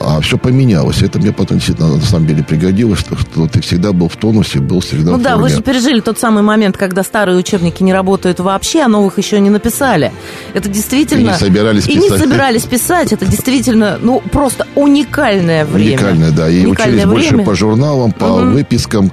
А 0.00 0.20
все 0.20 0.38
поменялось. 0.38 1.02
Это 1.02 1.18
мне 1.18 1.32
потом 1.32 1.58
действительно 1.58 1.96
на 1.96 2.00
самом 2.02 2.26
деле 2.26 2.42
пригодилось, 2.42 3.00
что, 3.00 3.16
что 3.16 3.46
ты 3.46 3.60
всегда 3.60 3.92
был 3.92 4.08
в 4.08 4.16
тонусе, 4.16 4.60
был 4.60 4.80
всегда 4.80 5.12
Ну 5.12 5.18
в 5.18 5.22
да, 5.22 5.36
вы 5.36 5.42
форме. 5.42 5.56
же 5.56 5.62
пережили 5.62 6.00
тот 6.00 6.18
самый 6.18 6.42
момент, 6.42 6.76
когда 6.76 7.02
старые 7.02 7.36
учебники 7.38 7.82
не 7.82 7.92
работают 7.92 8.40
вообще, 8.40 8.80
а 8.82 8.88
новых 8.88 9.18
еще 9.18 9.40
не 9.40 9.50
написали. 9.50 10.12
Это 10.54 10.68
действительно... 10.68 11.20
И 11.20 11.32
не 11.32 11.34
собирались 11.38 11.86
И 11.88 11.94
не 11.96 12.08
писать. 12.08 12.18
собирались 12.20 12.62
писать. 12.64 13.12
Это 13.12 13.26
действительно, 13.26 13.98
ну, 14.00 14.20
просто 14.32 14.66
уникальное 14.74 15.64
время. 15.64 15.90
Уникальное, 15.98 16.30
да. 16.30 16.48
И 16.48 16.64
Уникальное 16.66 17.06
учились 17.06 17.10
больше 17.10 17.28
время. 17.30 17.44
по 17.44 17.54
журналам, 17.54 18.12
по 18.12 18.26
выпискам, 18.38 19.12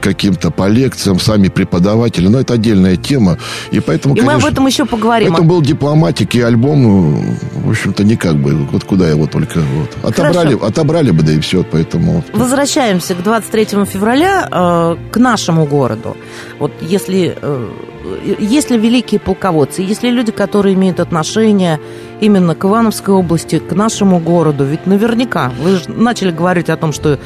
каким-то 0.00 0.50
по 0.50 0.68
лекциям, 0.68 1.18
сами 1.18 1.48
преподаватели. 1.48 2.28
Но 2.28 2.40
это 2.40 2.54
отдельная 2.54 2.96
тема. 2.96 3.38
И 3.70 3.80
поэтому, 3.80 4.14
И 4.14 4.20
мы 4.36 4.42
об 4.42 4.52
этом 4.52 4.66
еще 4.66 4.84
поговорим. 4.84 5.28
Поэтому 5.28 5.48
был 5.48 5.62
дипломатик 5.62 6.34
и 6.34 6.40
альбом, 6.40 6.82
ну, 6.82 7.24
в 7.64 7.70
общем-то, 7.70 8.04
никак 8.04 8.36
бы. 8.36 8.54
Вот 8.72 8.84
куда 8.84 9.08
его 9.08 9.26
только 9.26 9.60
вот. 9.60 9.90
Отобрали, 10.02 10.58
отобрали 10.60 11.10
бы, 11.10 11.22
да 11.22 11.32
и 11.32 11.40
все. 11.40 11.64
Поэтому 11.64 12.24
Возвращаемся 12.32 13.14
к 13.14 13.22
23 13.22 13.84
февраля, 13.84 14.48
э, 14.50 14.96
к 15.10 15.16
нашему 15.16 15.66
городу. 15.66 16.16
Вот 16.58 16.72
если, 16.80 17.36
э, 17.40 17.70
если 18.38 18.78
великие 18.78 19.20
полководцы, 19.20 19.82
если 19.82 20.10
люди, 20.10 20.32
которые 20.32 20.74
имеют 20.74 21.00
отношение 21.00 21.80
именно 22.24 22.54
к 22.54 22.64
Ивановской 22.64 23.14
области, 23.14 23.58
к 23.58 23.72
нашему 23.74 24.18
городу, 24.18 24.64
ведь 24.64 24.86
наверняка, 24.86 25.52
вы 25.60 25.76
же 25.76 25.90
начали 25.90 26.30
говорить 26.30 26.70
о 26.70 26.76
том, 26.76 26.92
что 26.92 27.18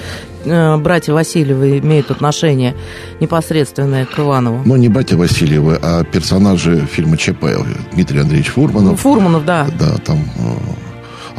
э, 0.45 0.77
братья 0.77 1.13
Васильевы 1.13 1.79
имеют 1.79 2.11
отношение 2.11 2.75
непосредственное 3.21 4.07
к 4.07 4.19
Иванову. 4.19 4.63
ну, 4.65 4.77
не 4.77 4.89
братья 4.89 5.17
Васильевы, 5.17 5.79
а 5.81 6.05
персонажи 6.05 6.87
фильма 6.91 7.17
ЧП. 7.17 7.45
Дмитрий 7.93 8.21
Андреевич 8.21 8.49
Фурманов. 8.49 9.01
Фурманов, 9.01 9.45
да. 9.45 9.67
Да, 9.79 9.97
там 10.05 10.19
э, 10.19 10.88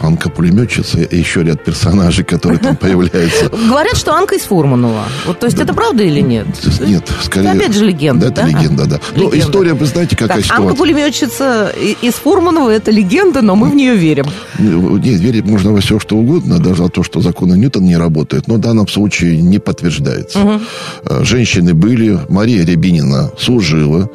Анка 0.02 0.30
пулеметчица 0.30 1.00
и 1.02 1.18
еще 1.18 1.44
ряд 1.44 1.64
персонажей, 1.64 2.24
которые 2.24 2.60
там 2.60 2.76
появляются. 2.76 3.50
Говорят, 3.70 3.96
что 3.98 4.14
Анка 4.14 4.36
из 4.36 4.42
Фурманова. 4.44 5.04
Вот, 5.26 5.40
то 5.40 5.46
есть 5.46 5.60
это 5.60 5.74
правда 5.74 6.04
или 6.04 6.22
нет? 6.22 6.48
Нет, 6.82 7.10
скорее... 7.22 7.50
Это 7.50 7.58
опять 7.60 7.74
же 7.76 7.86
легенда, 7.86 8.30
Да, 8.30 8.42
это 8.44 8.52
да? 8.52 8.60
легенда, 8.60 8.86
да. 8.86 9.00
Но 9.16 9.24
Легенда. 9.24 9.40
история, 9.40 9.74
вы 9.74 9.86
знаете, 9.86 10.16
какая 10.16 10.38
Так, 10.38 10.46
ситуация? 10.46 10.64
Анка 10.66 10.76
пулеметчица 10.76 11.74
из 12.02 12.14
Фурманова 12.14 12.70
это 12.70 12.92
легенда, 12.92 13.42
но 13.42 13.56
мы 13.56 13.70
в 13.70 13.76
нее 13.76 13.96
верим. 13.96 14.26
Нет, 14.58 15.20
верить 15.20 15.46
можно 15.46 15.72
во 15.74 15.82
все, 15.82 16.00
что 16.00 16.18
угодно, 16.18 16.60
даже 16.60 16.84
о 16.84 16.90
том, 16.90 17.04
что 17.04 17.22
законы 17.22 17.54
Ньютона 17.56 17.86
не 17.86 17.98
работают, 17.98 18.48
но 18.48 18.56
в 18.56 18.60
данном 18.60 18.88
случае 18.88 19.42
не 19.42 19.60
подтверждается. 19.60 20.62
Э, 21.06 21.24
Женщины 21.24 21.74
были, 21.74 22.20
Мария 22.30 22.66
Рябинина 22.66 23.32
служила, 23.38 24.10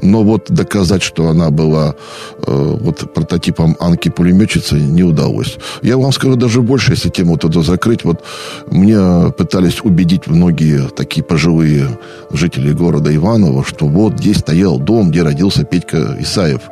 но 0.00 0.22
вот 0.22 0.50
доказать, 0.50 1.02
что 1.02 1.28
она 1.28 1.50
была 1.50 1.94
э, 2.46 2.76
вот 2.80 3.12
прототипом 3.12 3.76
Анки 3.80 4.08
пулеметчицы, 4.08 4.76
не 4.76 5.02
удалось. 5.02 5.58
Я 5.82 5.96
вам 5.98 6.12
скажу 6.12 6.36
даже 6.36 6.62
больше, 6.62 6.92
если 6.92 7.08
тему 7.08 7.32
вот 7.32 7.44
эту 7.44 7.62
закрыть. 7.62 8.04
Вот 8.04 8.22
мне 8.70 9.32
пытались 9.36 9.82
убедить 9.82 10.26
многие 10.26 10.88
такие 10.88 11.24
пожилые 11.24 11.98
жители 12.30 12.72
города 12.72 13.14
Иваново, 13.14 13.64
что 13.64 13.86
вот 13.86 14.18
здесь 14.18 14.38
стоял 14.38 14.78
дом, 14.78 15.10
где 15.10 15.22
родился 15.22 15.64
Петька 15.64 16.16
Исаев, 16.20 16.62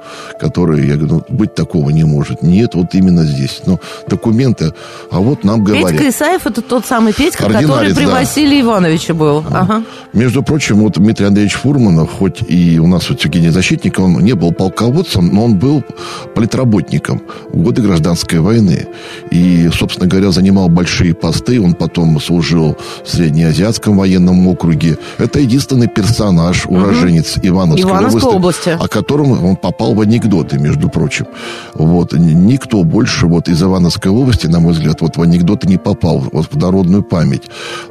который, 0.40 0.86
я 0.86 0.96
говорю, 0.96 1.24
ну, 1.28 1.36
быть 1.36 1.54
такого 1.54 1.90
не 1.90 2.04
может. 2.04 2.42
Нет, 2.42 2.74
вот 2.74 2.94
именно 2.94 3.24
здесь. 3.24 3.62
Но 3.66 3.80
документы, 4.08 4.72
а 5.10 5.18
вот 5.18 5.44
нам 5.44 5.64
говорят. 5.64 5.90
Петька 5.90 6.08
Исаев 6.10 6.46
это 6.46 6.62
тот 6.62 6.86
самый 6.86 7.12
Петька, 7.12 7.48
который 7.50 7.94
при 7.94 8.04
да. 8.04 8.12
Василии 8.12 8.60
Ивановиче 8.60 9.14
был. 9.14 9.44
Ага. 9.50 9.82
Между 10.12 10.42
прочим, 10.42 10.76
вот 10.76 10.94
Дмитрий 10.94 11.26
Андреевич 11.26 11.54
Фурманов, 11.54 12.10
хоть 12.12 12.42
и 12.48 12.78
у 12.78 12.86
нас 12.86 13.10
вот 13.16 13.20
все-таки 13.20 13.40
не 13.40 13.50
защитник, 13.50 13.98
он 13.98 14.18
не 14.18 14.34
был 14.34 14.52
полководцем, 14.52 15.34
но 15.34 15.44
он 15.44 15.54
был 15.58 15.82
политработником 16.34 17.22
в 17.52 17.62
годы 17.62 17.82
гражданской 17.82 18.40
войны. 18.40 18.86
И, 19.30 19.70
собственно 19.72 20.06
говоря, 20.06 20.30
занимал 20.30 20.68
большие 20.68 21.14
посты. 21.14 21.60
Он 21.60 21.74
потом 21.74 22.20
служил 22.20 22.76
в 23.04 23.08
Среднеазиатском 23.08 23.96
военном 23.96 24.46
округе. 24.48 24.98
Это 25.18 25.40
единственный 25.40 25.88
персонаж, 25.88 26.66
уроженец 26.66 27.38
Ивановской, 27.42 27.90
Ивановской 27.90 28.32
области. 28.32 28.68
о 28.68 28.88
котором 28.88 29.44
он 29.44 29.56
попал 29.56 29.94
в 29.94 30.00
анекдоты, 30.00 30.58
между 30.58 30.88
прочим. 30.88 31.26
Вот. 31.74 32.12
Никто 32.12 32.84
больше 32.84 33.26
вот 33.26 33.48
из 33.48 33.62
Ивановской 33.62 34.10
области, 34.10 34.46
на 34.46 34.60
мой 34.60 34.72
взгляд, 34.72 35.00
вот 35.00 35.16
в 35.16 35.22
анекдоты 35.22 35.68
не 35.68 35.78
попал, 35.78 36.22
вот 36.32 36.48
в 36.52 36.58
народную 36.58 37.02
память. 37.02 37.44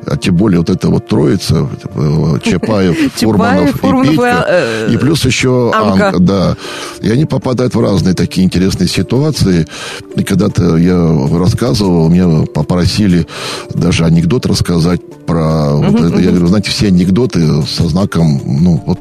А 0.05 0.17
тем 0.17 0.35
более 0.35 0.59
вот 0.59 0.69
эта 0.69 0.89
вот 0.89 1.07
троица, 1.07 1.67
э, 1.95 2.39
Чапаев, 2.43 3.13
Фурманов 3.15 3.75
и 3.75 3.77
Фурманов 3.77 4.07
и, 4.07 4.09
Петька, 4.11 4.45
э, 4.47 4.93
и 4.93 4.97
плюс 4.97 5.14
еще 5.23 5.71
Анка. 5.73 6.07
Анка, 6.07 6.19
да. 6.19 6.57
И 7.01 7.09
они 7.09 7.25
попадают 7.25 7.75
в 7.75 7.79
разные 7.79 8.15
такие 8.15 8.45
интересные 8.45 8.89
ситуации. 8.89 9.67
И 10.15 10.23
когда 10.23 10.45
когда-то 10.45 10.77
я 10.77 11.39
рассказывал, 11.39 12.09
меня 12.09 12.45
попросили 12.45 13.25
даже 13.73 14.05
анекдот 14.05 14.45
рассказать 14.45 15.01
про... 15.25 15.75
вот 15.75 15.99
это. 15.99 16.19
Я 16.19 16.29
говорю, 16.29 16.47
знаете, 16.47 16.69
все 16.69 16.87
анекдоты 16.87 17.63
со 17.63 17.87
знаком, 17.87 18.41
ну, 18.45 18.83
вот 18.85 18.99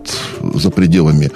за 0.54 0.70
пределами. 0.70 1.30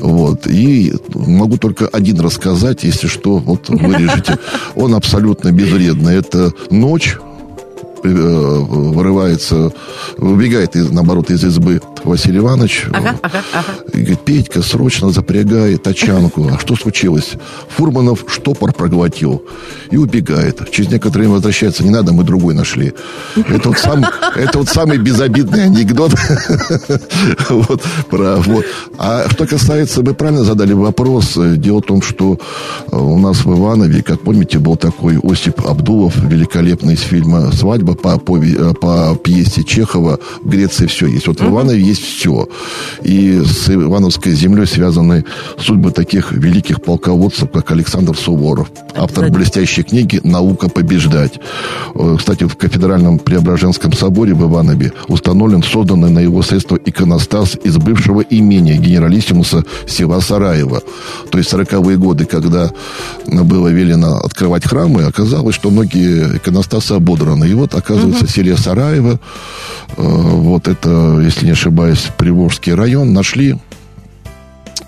Вот. 0.00 0.46
И 0.46 0.92
могу 1.14 1.56
только 1.56 1.86
один 1.88 2.20
рассказать, 2.20 2.84
если 2.84 3.06
что, 3.06 3.38
вот 3.38 3.68
вырежете. 3.68 4.38
Он 4.76 4.94
абсолютно 4.94 5.50
безвредный. 5.50 6.16
Это 6.16 6.52
ночь 6.70 7.16
вырывается, 8.12 9.72
выбегает, 10.18 10.76
из, 10.76 10.90
наоборот, 10.90 11.30
из 11.30 11.44
избы 11.44 11.80
Василий 12.04 12.38
Иванович. 12.38 12.86
Ага, 12.92 13.16
ага, 13.22 13.42
ага. 13.52 13.72
И 13.92 13.98
говорит, 13.98 14.20
Петька, 14.20 14.62
срочно 14.62 15.10
запрягай 15.10 15.76
тачанку. 15.76 16.50
А 16.52 16.58
что 16.58 16.76
случилось? 16.76 17.32
Фурманов 17.76 18.24
штопор 18.28 18.72
проглотил 18.72 19.42
и 19.90 19.96
убегает. 19.96 20.70
Через 20.70 20.90
некоторое 20.90 21.22
время 21.22 21.34
возвращается. 21.34 21.82
Не 21.82 21.90
надо, 21.90 22.12
мы 22.12 22.24
другой 22.24 22.54
нашли. 22.54 22.92
Это 23.36 23.68
вот, 23.70 23.78
сам, 23.78 24.04
это 24.36 24.58
вот 24.58 24.68
самый 24.68 24.98
безобидный 24.98 25.64
анекдот. 25.64 26.12
вот, 27.48 27.82
про, 28.10 28.36
вот. 28.36 28.64
А 28.98 29.28
что 29.30 29.46
касается, 29.46 30.02
вы 30.02 30.14
правильно 30.14 30.44
задали 30.44 30.72
вопрос. 30.72 31.38
Дело 31.56 31.78
в 31.78 31.86
том, 31.86 32.02
что 32.02 32.38
э, 32.90 32.96
у 32.96 33.18
нас 33.18 33.44
в 33.44 33.52
Иванове, 33.52 34.02
как 34.02 34.20
помните, 34.20 34.58
был 34.58 34.76
такой 34.76 35.18
Осип 35.22 35.66
Абдулов, 35.66 36.16
великолепный 36.16 36.94
из 36.94 37.00
фильма 37.00 37.50
«Свадьба» 37.52 37.93
по, 37.94 38.18
по, 38.18 38.38
по 38.74 39.16
пьесе 39.16 39.64
Чехова. 39.64 40.18
В 40.42 40.48
Греции 40.48 40.86
все 40.86 41.06
есть. 41.06 41.26
Вот 41.26 41.40
в 41.40 41.44
Иванове 41.44 41.80
есть 41.80 42.02
все. 42.02 42.48
И 43.02 43.40
с 43.40 43.68
Ивановской 43.68 44.32
землей 44.32 44.66
связаны 44.66 45.24
судьбы 45.58 45.90
таких 45.90 46.32
великих 46.32 46.82
полководцев, 46.82 47.50
как 47.50 47.70
Александр 47.70 48.16
Суворов, 48.16 48.70
автор 48.94 49.30
блестящей 49.30 49.82
книги 49.82 50.20
«Наука 50.22 50.68
побеждать». 50.68 51.38
Э, 51.94 52.16
Кстати, 52.18 52.44
в 52.44 52.56
кафедральном 52.56 53.18
Преображенском 53.18 53.92
соборе 53.92 54.34
в 54.34 54.42
Иванове 54.42 54.92
установлен 55.08 55.62
созданный 55.62 56.10
на 56.10 56.18
его 56.20 56.42
средства 56.42 56.76
иконостас 56.76 57.56
из 57.62 57.76
бывшего 57.76 58.20
имения 58.20 58.76
генералиссимуса 58.76 59.64
села 59.86 60.20
Сараева. 60.20 60.82
То 61.30 61.38
есть 61.38 61.52
40-е 61.52 61.96
годы, 61.96 62.24
когда 62.24 62.70
было 63.26 63.68
велено 63.68 64.18
открывать 64.18 64.64
храмы, 64.64 65.04
оказалось, 65.04 65.54
что 65.54 65.70
многие 65.70 66.36
иконостасы 66.36 66.92
ободраны. 66.92 67.46
И 67.46 67.54
вот, 67.54 67.74
оказывается, 67.84 68.26
в 68.26 68.30
селе 68.30 68.56
Сараево, 68.56 69.20
э, 69.96 70.02
вот 70.02 70.68
это, 70.68 71.20
если 71.22 71.46
не 71.46 71.52
ошибаюсь, 71.52 72.08
Приволжский 72.16 72.74
район, 72.74 73.12
нашли 73.12 73.56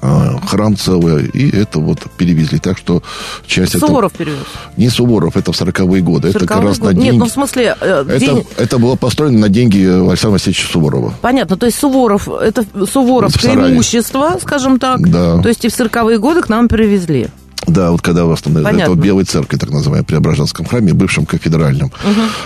э, 0.02 0.28
храм 0.46 0.76
целый, 0.76 1.26
и 1.26 1.54
это 1.54 1.78
вот 1.78 1.98
перевезли. 2.16 2.58
Так 2.58 2.78
что 2.78 3.02
часть 3.46 3.78
Суворов 3.78 4.14
этого... 4.14 4.24
перевез. 4.24 4.46
Не 4.76 4.88
Суворов, 4.88 5.36
это 5.36 5.52
в 5.52 5.60
40-е 5.60 6.00
годы. 6.02 6.28
Это 6.28 6.46
как 6.46 6.58
40-е 6.58 6.68
раз 6.68 6.78
на 6.78 6.84
годы. 6.84 6.94
деньги... 6.94 7.10
Нет, 7.10 7.18
ну 7.18 7.26
в 7.26 7.30
смысле, 7.30 7.76
э, 7.80 8.04
это, 8.08 8.18
день- 8.18 8.46
это 8.56 8.78
было 8.78 8.96
построено 8.96 9.38
на 9.38 9.48
деньги 9.48 9.84
Александра 9.84 10.32
Васильевича 10.32 10.66
Суворова. 10.70 11.12
Понятно, 11.20 11.56
то 11.56 11.66
есть 11.66 11.78
Суворов, 11.78 12.28
это 12.28 12.64
Суворовское 12.90 13.72
имущество, 13.72 14.38
скажем 14.40 14.78
так. 14.78 15.08
Да. 15.08 15.40
То 15.42 15.48
есть 15.48 15.64
и 15.64 15.68
в 15.68 15.72
40-е 15.72 16.18
годы 16.18 16.42
к 16.42 16.48
нам 16.48 16.68
перевезли. 16.68 17.28
Да, 17.66 17.90
вот 17.90 18.02
когда 18.02 18.24
восстановили 18.24 18.64
Понятно. 18.64 18.82
это 18.82 18.90
вот 18.92 19.04
Белой 19.04 19.24
церкви, 19.24 19.56
так 19.56 19.70
называемой, 19.70 20.04
Преображенском 20.04 20.66
храме, 20.66 20.92
бывшем 20.92 21.26
кафедральном. 21.26 21.90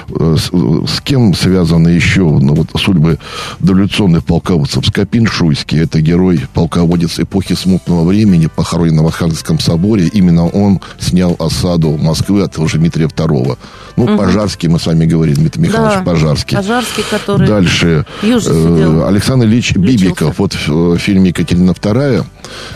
Э, 0.09 0.37
С, 0.39 0.51
с 0.51 1.01
кем 1.03 1.35
связаны 1.35 1.89
еще 1.89 2.23
ну, 2.23 2.55
вот, 2.55 2.69
судьбы 2.81 3.19
дореволюционных 3.59 4.25
полководцев? 4.25 4.87
Скопин 4.87 5.27
Шуйский, 5.27 5.83
это 5.83 6.01
герой, 6.01 6.47
полководец 6.55 7.19
эпохи 7.19 7.55
смутного 7.55 8.07
времени, 8.07 8.47
похоронен 8.47 9.03
в 9.03 9.07
Архангельском 9.07 9.59
соборе. 9.59 10.07
Именно 10.07 10.47
он 10.49 10.81
снял 10.99 11.37
осаду 11.39 11.97
Москвы 11.99 12.43
от 12.43 12.57
Дмитрия 12.57 13.07
II. 13.07 13.59
Ну, 13.97 14.19
Пожарский, 14.19 14.69
мы 14.69 14.79
с 14.79 14.87
вами 14.87 15.07
говорили, 15.07 15.37
Дмитрий 15.37 15.63
Михайлович 15.63 15.99
Да, 15.99 16.03
Пожарский. 16.03 16.57
Пожарский, 16.57 17.05
который... 17.11 17.47
Дальше 17.47 18.07
э. 18.23 19.05
Александр 19.07 19.47
Ильич 19.47 19.73
Лечился. 19.73 20.05
Бибиков. 20.05 20.39
Вот 20.39 20.55
в 20.55 20.95
э, 20.95 20.99
фильме 20.99 21.29
Екатерина 21.29 21.73
II 21.73 22.25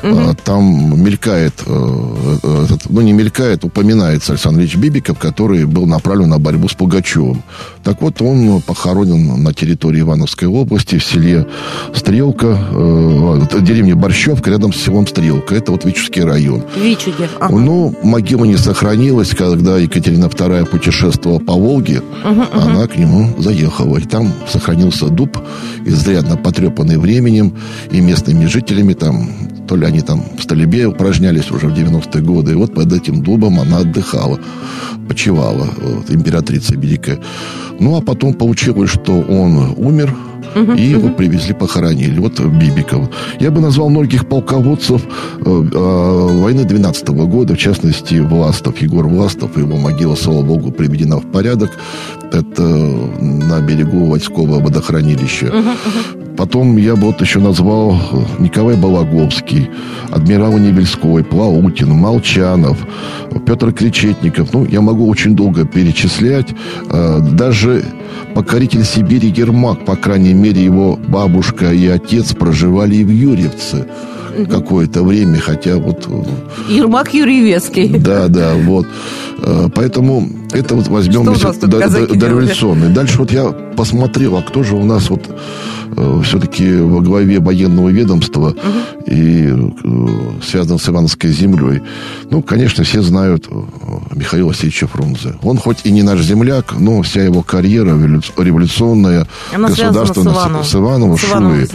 э, 0.02 0.34
там 0.44 1.02
мелькает, 1.02 1.54
э, 1.66 1.70
э, 1.70 2.23
этот, 2.32 2.90
ну 2.90 3.00
не 3.00 3.12
мелькает, 3.12 3.64
упоминается 3.64 4.32
Александр 4.32 4.60
Ильич 4.60 4.76
Бибиков, 4.76 5.18
который 5.18 5.64
был 5.64 5.86
направлен 5.86 6.28
на 6.28 6.38
борьбу 6.38 6.68
с 6.68 6.74
Пугачевым. 6.74 7.42
Так 7.84 8.00
вот, 8.00 8.22
он 8.22 8.62
похоронен 8.62 9.42
на 9.42 9.52
территории 9.52 10.00
Ивановской 10.00 10.48
области, 10.48 10.98
в 10.98 11.04
селе 11.04 11.46
Стрелка, 11.94 12.46
э, 12.46 13.46
в 13.52 13.62
деревне 13.62 13.94
Борщевка, 13.94 14.50
рядом 14.50 14.72
с 14.72 14.76
селом 14.76 15.06
Стрелка. 15.06 15.54
Это 15.54 15.70
вот 15.72 15.85
Вичурский 15.85 16.24
район. 16.24 16.62
Вичуги. 16.76 17.28
Ага. 17.38 17.54
Ну, 17.54 17.94
могила 18.02 18.44
не 18.44 18.56
сохранилась, 18.56 19.30
когда 19.30 19.76
Екатерина 19.76 20.26
II 20.26 20.64
путешествовала 20.64 21.38
по 21.38 21.52
Волге, 21.52 22.02
она 22.24 22.87
к 22.87 22.96
нему 22.96 23.35
заехала. 23.38 23.98
И 23.98 24.04
там 24.04 24.32
сохранился 24.48 25.09
дуб, 25.09 25.38
изрядно 25.85 26.37
потрепанный 26.37 26.96
временем 26.96 27.52
и 27.90 28.00
местными 28.00 28.46
жителями. 28.46 28.94
Там, 28.94 29.28
то 29.68 29.76
ли 29.76 29.85
они 29.85 30.00
там 30.00 30.24
в 30.38 30.42
Столебе 30.42 30.87
упражнялись 30.87 31.50
уже 31.50 31.68
в 31.68 31.74
90-е 31.74 32.22
годы. 32.22 32.52
И 32.52 32.54
вот 32.54 32.74
под 32.74 32.92
этим 32.92 33.22
дубом 33.22 33.61
она 33.61 33.78
отдыхала, 33.78 34.40
почивала, 35.06 35.68
вот, 35.82 36.11
императрица 36.11 36.74
великая. 36.76 37.18
Ну, 37.80 37.96
а 37.96 38.00
потом 38.00 38.34
получилось, 38.34 38.90
что 38.90 39.12
он 39.12 39.74
умер, 39.76 40.14
и 40.76 40.83
его 40.83 41.09
привезли, 41.11 41.54
похоронили. 41.54 42.18
Вот 42.18 42.40
Бибиков. 42.40 43.09
Я 43.40 43.50
бы 43.50 43.61
назвал 43.61 43.88
многих 43.90 44.26
полководцев 44.28 45.02
э, 45.04 45.44
э, 45.46 46.40
войны 46.42 46.64
12 46.64 47.09
года, 47.09 47.54
в 47.54 47.59
частности, 47.59 48.16
Властов, 48.20 48.80
Егор 48.83 49.07
Властов. 49.09 49.57
Его 49.57 49.76
могила, 49.76 50.14
слава 50.14 50.42
богу, 50.42 50.70
приведена 50.70 51.18
в 51.18 51.26
порядок. 51.26 51.70
Это 52.33 52.62
на 52.62 53.61
берегу 53.61 54.07
Войскового 54.07 54.61
водохранилища. 54.61 55.52
Потом 56.37 56.76
я 56.76 56.96
бы 56.96 57.02
вот 57.07 57.20
еще 57.20 57.38
назвал 57.38 57.92
э, 57.92 58.42
Николай 58.42 58.76
Балаговский, 58.76 59.70
адмирал 60.11 60.59
Невельской, 60.59 61.22
Плаутин, 61.22 61.90
Молчанов, 61.90 62.76
Петр 63.46 63.72
Кречетников. 63.72 64.52
Ну, 64.52 64.66
я 64.66 64.80
могу 64.80 65.09
очень 65.09 65.37
долго 65.37 65.64
перечислять. 65.64 66.48
Э, 66.90 67.20
Даже 67.20 67.85
покоритель 68.35 68.85
Сибири 68.85 69.28
Ермак, 69.28 69.85
по 69.85 69.94
крайней 69.94 70.34
мере, 70.35 70.62
его 70.64 70.97
бабушка 71.09 71.73
и 71.73 71.87
отец 71.87 72.33
проживали 72.35 72.97
и 72.97 73.05
в 73.05 73.11
Юрьевце 73.11 73.87
какое-то 74.51 75.03
время, 75.05 75.38
хотя 75.38 75.77
вот 75.77 76.09
э, 76.09 76.73
Ермак 76.73 77.14
Юрий 77.14 77.40
Веский. 77.40 77.88
да, 77.99 78.27
да, 78.29 78.55
вот. 78.55 78.87
Э, 79.42 79.68
Поэтому 79.75 80.29
это 80.53 80.75
вот 80.75 80.88
возьмем 80.88 81.25
до- 81.25 81.33
до- 81.68 81.79
дореволюционный. 82.18 82.88
Дальше 82.88 83.18
вот 83.18 83.31
я 83.33 83.44
посмотрел, 83.77 84.37
а 84.37 84.42
кто 84.42 84.62
же 84.64 84.75
у 84.75 84.85
нас 84.85 85.09
вот 85.11 85.23
все-таки 86.25 86.77
во 86.79 87.01
главе 87.01 87.38
военного 87.38 87.88
ведомства 87.90 88.53
и 89.06 89.48
э, 89.52 90.08
связан 90.42 90.78
с 90.78 90.88
Ивановской 90.88 91.30
землей. 91.32 91.82
Ну, 92.30 92.42
конечно, 92.42 92.84
все 92.84 93.02
знают 93.02 93.46
э, 93.50 93.54
Михаила 94.14 94.48
Васильевича 94.48 94.86
Фрунзе. 94.86 95.34
Он 95.42 95.58
хоть 95.58 95.78
и 95.84 95.90
не 95.90 96.02
наш 96.02 96.20
земляк, 96.22 96.74
но 96.78 97.02
вся 97.02 97.22
его 97.22 97.42
карьера 97.42 97.90
револю- 97.90 98.22
революционная, 98.36 99.26
Она 99.52 99.68
с 99.68 99.76
государственная, 99.76 100.32
Ивановым. 100.32 100.64
с 100.64 100.74
Ивановым, 100.74 101.18
С 101.18 101.24
Ивановым 101.24 101.66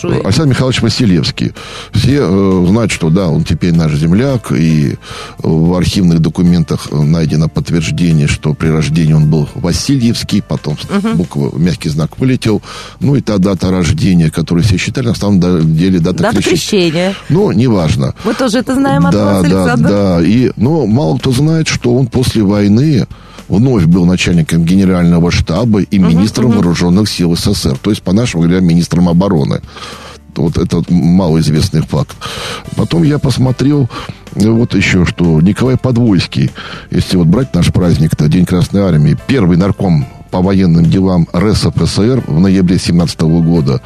Шуей. 0.00 0.20
Александр 0.20 0.50
Михайлович 0.50 0.80
Василевский. 0.82 1.52
Все 1.92 2.20
э, 2.22 2.66
знают, 2.68 2.90
что 2.90 3.10
да, 3.10 3.28
он 3.28 3.44
теперь 3.44 3.74
наш 3.74 3.92
земляк, 3.94 4.50
и 4.52 4.96
в 5.38 5.74
архивных 5.74 6.20
документах 6.20 6.90
найдено 6.90 7.48
подтверждение, 7.48 8.28
что 8.28 8.54
при 8.54 8.68
рождении 8.68 9.12
он 9.12 9.28
был 9.30 9.48
Васильевский, 9.54 10.42
потом 10.42 10.76
буква, 11.14 11.52
мягкий 11.56 11.90
знак 11.90 12.18
вылетел. 12.18 12.62
Ну 13.00 13.14
и 13.16 13.20
та 13.20 13.38
дата 13.38 13.70
рождения, 13.70 14.30
которую 14.30 14.64
все 14.64 14.78
считали, 14.78 15.08
на 15.08 15.14
самом 15.14 15.40
деле 15.76 15.98
дата, 15.98 16.18
Дата 16.22 16.36
крещения. 16.36 16.61
Крещения. 16.62 17.14
Ну, 17.28 17.52
неважно. 17.52 18.14
Мы 18.24 18.34
тоже 18.34 18.58
это 18.58 18.74
знаем 18.74 19.06
от 19.06 19.12
да, 19.12 19.24
вас, 19.24 19.42
да, 19.42 19.48
Александр. 19.48 19.88
да. 19.88 20.22
И, 20.22 20.50
но 20.56 20.86
мало 20.86 21.18
кто 21.18 21.32
знает, 21.32 21.68
что 21.68 21.94
он 21.94 22.06
после 22.06 22.42
войны 22.42 23.06
вновь 23.48 23.84
был 23.84 24.06
начальником 24.06 24.64
генерального 24.64 25.30
штаба 25.30 25.82
и 25.82 25.98
министром 25.98 26.52
вооруженных 26.52 27.08
сил 27.08 27.36
СССР. 27.36 27.76
То 27.78 27.90
есть, 27.90 28.02
по-нашему 28.02 28.44
говоря, 28.44 28.60
министром 28.60 29.08
обороны. 29.08 29.60
Вот 30.34 30.56
это 30.56 30.82
малоизвестный 30.88 31.82
факт. 31.82 32.16
Потом 32.74 33.02
я 33.02 33.18
посмотрел 33.18 33.90
э, 34.34 34.48
вот 34.48 34.74
еще, 34.74 35.04
что 35.04 35.42
Николай 35.42 35.76
Подвойский, 35.76 36.50
если 36.90 37.18
вот 37.18 37.26
брать 37.26 37.54
наш 37.54 37.70
праздник-то, 37.70 38.28
День 38.28 38.46
Красной 38.46 38.80
Армии, 38.80 39.18
первый 39.26 39.58
нарком 39.58 40.06
по 40.32 40.40
военным 40.40 40.86
делам 40.86 41.28
РСФСР 41.36 42.24
в 42.26 42.40
ноябре 42.40 42.78
17 42.78 43.20
года, 43.20 43.80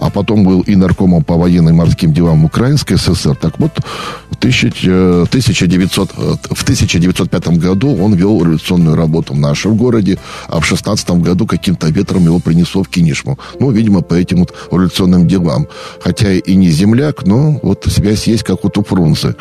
а 0.00 0.10
потом 0.10 0.42
был 0.42 0.60
и 0.62 0.74
наркомом 0.74 1.22
по 1.22 1.36
военным 1.38 1.76
морским 1.76 2.12
делам 2.12 2.44
Украинской 2.44 2.96
ССР. 2.96 3.36
Так 3.36 3.58
вот, 3.60 3.70
в, 4.30 4.36
тысяч- 4.36 4.84
э, 4.84 5.24
1900, 5.30 6.10
э, 6.16 6.34
в 6.50 6.64
1905 6.64 7.56
году 7.58 7.96
он 7.96 8.14
вел 8.14 8.42
революционную 8.42 8.96
работу 8.96 9.34
в 9.34 9.38
нашем 9.38 9.76
городе, 9.76 10.18
а 10.48 10.58
в 10.58 10.64
16 10.66 11.22
году 11.22 11.46
каким-то 11.46 11.86
ветром 11.86 12.24
его 12.24 12.40
принесло 12.40 12.82
в 12.82 12.88
Кинишму. 12.88 13.38
Ну, 13.60 13.70
видимо, 13.70 14.02
по 14.02 14.14
этим 14.14 14.38
вот 14.38 14.52
революционным 14.72 15.28
делам. 15.28 15.68
Хотя 16.00 16.32
и 16.32 16.56
не 16.56 16.70
земляк, 16.70 17.24
но 17.26 17.60
вот 17.62 17.86
связь 17.88 18.26
есть, 18.26 18.42
как 18.42 18.64
вот 18.64 18.76
у 18.76 18.82
Фрунзе. 18.82 19.36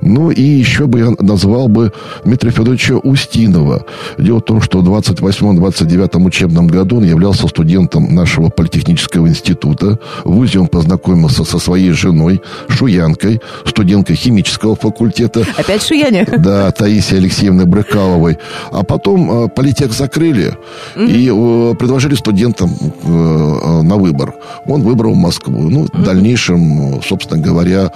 Ну 0.00 0.30
и 0.30 0.42
еще 0.42 0.86
бы 0.86 0.98
я 0.98 1.10
назвал 1.18 1.68
бы 1.68 1.92
Дмитрия 2.24 2.50
Федоровича 2.50 2.96
Устинова. 2.96 3.84
Дело 4.18 4.38
в 4.38 4.42
том, 4.42 4.62
что 4.62 4.80
в 4.80 4.88
28-29 4.88 6.24
учебном 6.24 6.66
году 6.66 6.98
он 6.98 7.04
являлся 7.04 7.46
студентом 7.48 8.14
нашего 8.14 8.48
политехнического 8.48 9.28
института. 9.28 9.98
В 10.24 10.32
ВУЗе 10.32 10.60
он 10.60 10.68
познакомился 10.68 11.44
со 11.44 11.58
своей 11.58 11.92
женой, 11.92 12.40
Шуянкой, 12.68 13.40
студенткой 13.64 14.16
химического 14.16 14.76
факультета. 14.76 15.46
Опять 15.56 15.86
Шуяне? 15.86 16.26
Да, 16.40 16.70
Таисией 16.72 17.18
Алексеевной 17.18 17.66
Брыкаловой. 17.66 18.38
А 18.72 18.82
потом 18.82 19.44
э, 19.44 19.48
политех 19.48 19.92
закрыли 19.92 20.54
и 20.96 21.30
э, 21.30 21.74
предложили 21.74 22.14
студентам 22.14 22.70
э, 23.02 23.82
на 23.82 23.96
выбор. 23.96 24.34
Он 24.66 24.82
выбрал 24.82 25.14
Москву. 25.14 25.68
Ну, 25.68 25.86
в 25.92 26.02
дальнейшем, 26.02 27.02
собственно 27.02 27.40
говоря, 27.42 27.92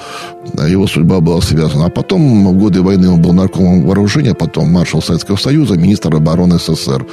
его 0.68 0.86
судьба 0.86 1.20
была 1.20 1.40
связана. 1.40 1.86
Потом, 1.94 2.46
в 2.46 2.52
годы 2.58 2.82
войны 2.82 3.10
он 3.10 3.22
был 3.22 3.32
наркомом 3.32 3.82
вооружения, 3.82 4.34
потом 4.34 4.72
маршал 4.72 5.02
Советского 5.02 5.36
Союза, 5.36 5.76
министр 5.76 6.16
обороны 6.16 6.58
СССР. 6.58 7.06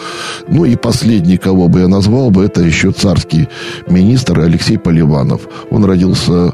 Ну 0.48 0.66
и 0.66 0.76
последний, 0.76 1.38
кого 1.38 1.68
бы 1.68 1.82
я 1.82 1.88
назвал 1.88 2.32
бы, 2.32 2.46
это 2.46 2.62
еще 2.62 2.92
царский 2.92 3.48
министр 3.88 4.40
Алексей 4.40 4.78
Поливанов. 4.78 5.42
Он 5.70 5.86
родился, 5.86 6.54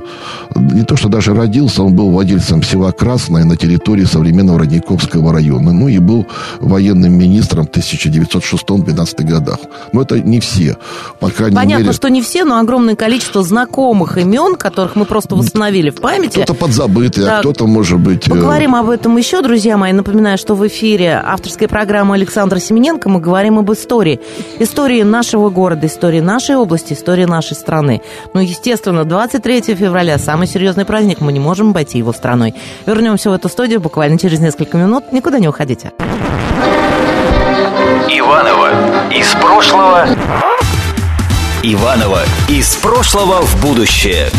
не 0.56 0.84
то 0.84 0.96
что 0.96 1.10
даже 1.10 1.34
родился, 1.34 1.84
он 1.84 1.96
был 1.96 2.12
владельцем 2.12 2.64
села 2.64 2.92
Красное 2.92 3.46
на 3.46 3.56
территории 3.56 4.06
современного 4.06 4.60
Родниковского 4.60 5.32
района. 5.34 5.72
Ну 5.72 5.88
и 5.88 6.00
был 6.00 6.26
военным 6.60 7.14
министром 7.14 7.68
в 7.68 7.70
1906-12 7.72 9.24
годах. 9.24 9.60
Но 9.94 10.02
это 10.02 10.20
не 10.20 10.40
все. 10.40 10.78
По 11.20 11.30
крайней 11.30 11.56
Понятно, 11.56 11.84
мере, 11.84 11.94
что 11.94 12.10
не 12.10 12.22
все, 12.22 12.46
но 12.46 12.60
огромное 12.60 12.96
количество 12.96 13.44
знакомых 13.44 14.18
имен, 14.18 14.56
которых 14.56 14.96
мы 14.96 15.06
просто 15.06 15.36
восстановили 15.36 15.90
в 15.90 16.02
памяти. 16.02 16.40
кто-то 16.44 16.54
подзабытый, 16.54 17.28
а 17.30 17.40
кто-то, 17.40 17.68
может 17.68 18.00
быть... 18.00 18.17
э, 18.26 18.30
Поговорим 18.30 18.76
об 18.76 18.90
этом 18.90 19.16
еще, 19.18 19.42
друзья 19.42 19.78
мои. 19.78 19.92
Напоминаю, 19.92 20.38
что 20.38 20.56
в 20.56 20.66
эфире 20.68 21.22
авторской 21.24 21.68
программы 21.68 22.16
Александра 22.16 22.60
Семененко 22.60 23.10
мы 23.10 23.20
говорим 23.20 23.60
об 23.60 23.72
истории. 23.72 24.20
Истории 24.60 25.04
нашего 25.04 25.50
города, 25.50 25.88
истории 25.88 26.20
нашей 26.20 26.56
области, 26.56 26.94
истории 26.94 27.26
нашей 27.26 27.56
страны. 27.56 28.02
Ну, 28.34 28.40
естественно, 28.40 29.06
23 29.06 29.76
февраля, 29.76 30.18
самый 30.18 30.48
серьезный 30.48 30.86
праздник, 30.86 31.22
мы 31.22 31.32
не 31.32 31.40
можем 31.40 31.72
обойти 31.72 31.98
его 31.98 32.14
страной. 32.14 32.56
Вернемся 32.86 33.30
в 33.30 33.34
эту 33.34 33.50
студию 33.50 33.80
буквально 33.80 34.18
через 34.18 34.40
несколько 34.40 34.78
минут. 34.78 35.12
Никуда 35.12 35.40
не 35.40 35.48
уходите. 35.48 35.92
Иванова 38.10 38.72
из 39.12 39.34
прошлого. 39.36 40.08
Иванова 41.64 42.22
из 42.48 42.76
прошлого 42.76 43.42
в 43.42 43.62
будущее. 43.62 44.30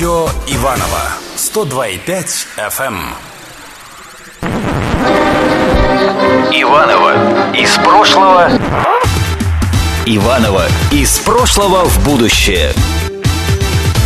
Авторадио 0.00 0.28
Иванова 0.46 1.02
102,5 1.36 2.46
FM. 2.56 2.98
Иванова 6.52 7.52
из 7.52 7.74
прошлого. 7.78 8.48
Иванова 10.06 10.66
из 10.92 11.18
прошлого 11.18 11.84
в 11.84 12.04
будущее. 12.04 12.72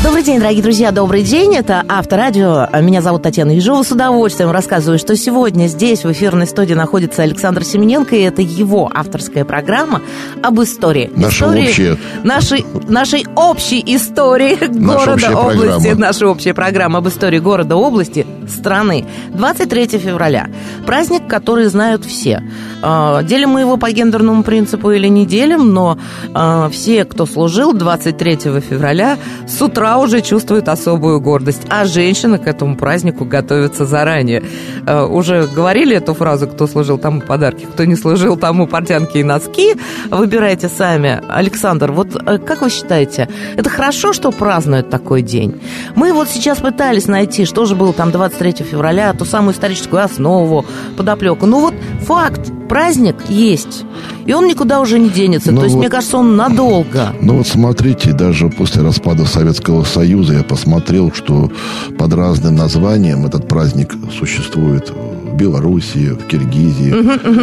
Добрый 0.03 0.25
день, 0.25 0.41
дорогие 0.41 0.65
друзья, 0.65 0.91
добрый 0.91 1.23
день. 1.23 1.55
Это 1.55 1.85
Авторадио. 1.89 2.67
Меня 2.81 3.03
зовут 3.03 3.23
Татьяна 3.23 3.53
Ежова. 3.53 3.85
С 3.85 3.93
удовольствием 3.93 4.51
рассказываю, 4.51 4.99
что 4.99 5.15
сегодня 5.17 5.69
здесь, 5.69 6.03
в 6.03 6.11
эфирной 6.11 6.49
студии, 6.49 6.75
находится 6.75 7.23
Александр 7.23 7.63
Семененко, 7.63 8.17
и 8.17 8.23
это 8.23 8.43
его 8.43 8.91
авторская 8.93 9.45
программа 9.45 10.03
об 10.43 10.61
истории. 10.61 11.09
Наша 11.15 11.45
истории 11.45 11.69
общая. 11.69 11.99
Нашей, 12.25 12.67
нашей 12.89 13.27
общей 13.37 13.81
истории 13.87 14.57
города, 14.57 15.13
общая 15.13 15.37
области. 15.37 15.87
программа. 15.87 15.95
Наша 16.01 16.27
общая 16.27 16.55
программа 16.55 16.99
об 16.99 17.07
истории 17.09 17.39
города, 17.39 17.77
области, 17.77 18.27
страны. 18.49 19.07
23 19.29 19.87
февраля. 19.99 20.49
Праздник, 20.85 21.29
который 21.29 21.67
знают 21.67 22.05
все. 22.05 22.43
Э, 22.83 23.21
Делим 23.23 23.51
мы 23.51 23.61
его 23.61 23.77
по 23.77 23.89
гендерному 23.93 24.43
принципу 24.43 24.91
или 24.91 25.07
не 25.07 25.27
делим, 25.27 25.73
но 25.73 25.97
э, 26.35 26.69
все, 26.73 27.05
кто 27.05 27.25
служил 27.25 27.73
23 27.73 28.37
февраля, 28.69 29.17
с 29.47 29.63
утра 29.63 29.92
уже 29.99 30.21
чувствуют 30.21 30.69
особую 30.69 31.21
гордость. 31.21 31.63
А 31.69 31.85
женщины 31.85 32.39
к 32.39 32.47
этому 32.47 32.77
празднику 32.77 33.25
готовятся 33.25 33.87
заранее. 33.87 34.43
Э, 34.87 35.05
Уже 35.05 35.47
говорили 35.47 35.97
эту 35.97 36.15
фразу, 36.15 36.47
кто 36.47 36.67
служил 36.67 36.99
тому 36.99 37.21
подарки, 37.21 37.65
кто 37.65 37.85
не 37.85 37.97
служил 37.97 38.37
тому 38.37 38.67
портянки 38.67 39.19
и 39.19 39.25
носки. 39.25 39.75
Выбирайте 40.11 40.69
сами. 40.69 41.21
Александр, 41.29 41.93
вот 41.93 42.15
э, 42.15 42.39
как 42.39 42.63
вы 42.63 42.71
считаете, 42.71 43.29
это 43.57 43.71
хорошо, 43.71 44.13
что 44.13 44.31
празднуют 44.31 44.91
такой 44.91 45.23
день? 45.23 45.61
Мы 45.95 46.13
вот 46.13 46.29
сейчас 46.29 46.59
пытались 46.59 47.07
найти, 47.07 47.45
что 47.45 47.65
же 47.65 47.75
было 47.75 47.93
там 47.93 48.11
23 48.11 48.65
февраля, 48.65 49.13
ту 49.13 49.25
самую 49.25 49.55
историческую 49.55 50.03
основу, 50.03 50.65
подоплеку. 50.97 51.47
Ну 51.47 51.61
вот 51.61 51.75
факт, 52.01 52.51
праздник 52.73 53.17
есть. 53.29 53.85
И 54.25 54.33
он 54.33 54.47
никуда 54.47 54.81
уже 54.81 54.99
не 54.99 55.11
денется. 55.11 55.53
Ну 55.53 55.59
То 55.59 55.65
есть, 55.65 55.75
вот- 55.75 55.81
мне 55.81 55.91
кажется, 55.91 56.17
он 56.17 56.37
надолго. 56.37 57.15
Ну 57.21 57.37
вот 57.37 57.47
смотрите, 57.47 58.13
даже 58.15 58.49
после 58.49 58.83
распада 58.83 59.27
Советского 59.27 59.85
Союза 59.85 60.33
я 60.35 60.43
посмотрел, 60.43 61.13
что 61.13 61.53
под 61.99 62.15
разным 62.15 62.57
названием 62.57 63.27
этот 63.27 63.47
праздник 63.47 63.95
существует 64.19 64.91
Белоруссии, 65.33 66.11
в 66.11 66.27
Киргизии, 66.27 66.93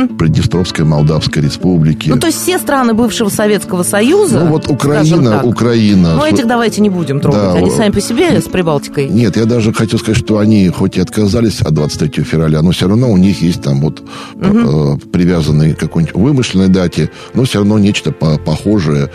в 0.08 0.18
Приднестровской 0.18 0.86
Молдавской 0.86 1.42
Республике. 1.44 2.12
Ну, 2.14 2.20
то 2.20 2.28
есть 2.28 2.42
все 2.42 2.58
страны 2.60 2.94
бывшего 2.94 3.30
Советского 3.30 3.84
Союза. 3.84 4.42
Ну, 4.42 4.48
вот 4.52 4.70
Украина, 4.70 5.44
Украина. 5.44 6.16
Ну, 6.16 6.26
этих 6.26 6.48
давайте 6.48 6.82
не 6.82 6.90
будем 6.90 7.20
трогать. 7.20 7.42
Да, 7.42 7.54
Они 7.54 7.70
сами 7.72 7.92
по 7.92 8.02
себе 8.02 8.40
с 8.40 8.46
Прибалтикой. 8.46 9.08
Нет, 9.10 9.38
я 9.38 9.46
даже 9.46 9.74
хочу 9.74 9.98
сказать, 9.98 10.18
что 10.18 10.38
они 10.40 10.68
хоть 10.70 10.98
и 10.98 11.02
отказались 11.02 11.62
от 11.62 11.74
23 11.74 12.24
февраля, 12.24 12.62
но 12.62 12.72
все 12.72 12.88
равно 12.88 13.12
у 13.12 13.18
них 13.18 13.42
есть 13.42 13.62
там 13.62 13.82
вот 13.82 14.02
э, 14.36 14.98
привязанный 15.12 15.74
к 15.74 15.80
какой-нибудь 15.80 16.16
вымышленной 16.16 16.68
дате, 16.68 17.10
но 17.34 17.44
все 17.44 17.60
равно 17.60 17.80
нечто 17.80 18.12
по- 18.12 18.38
похожее 18.38 19.10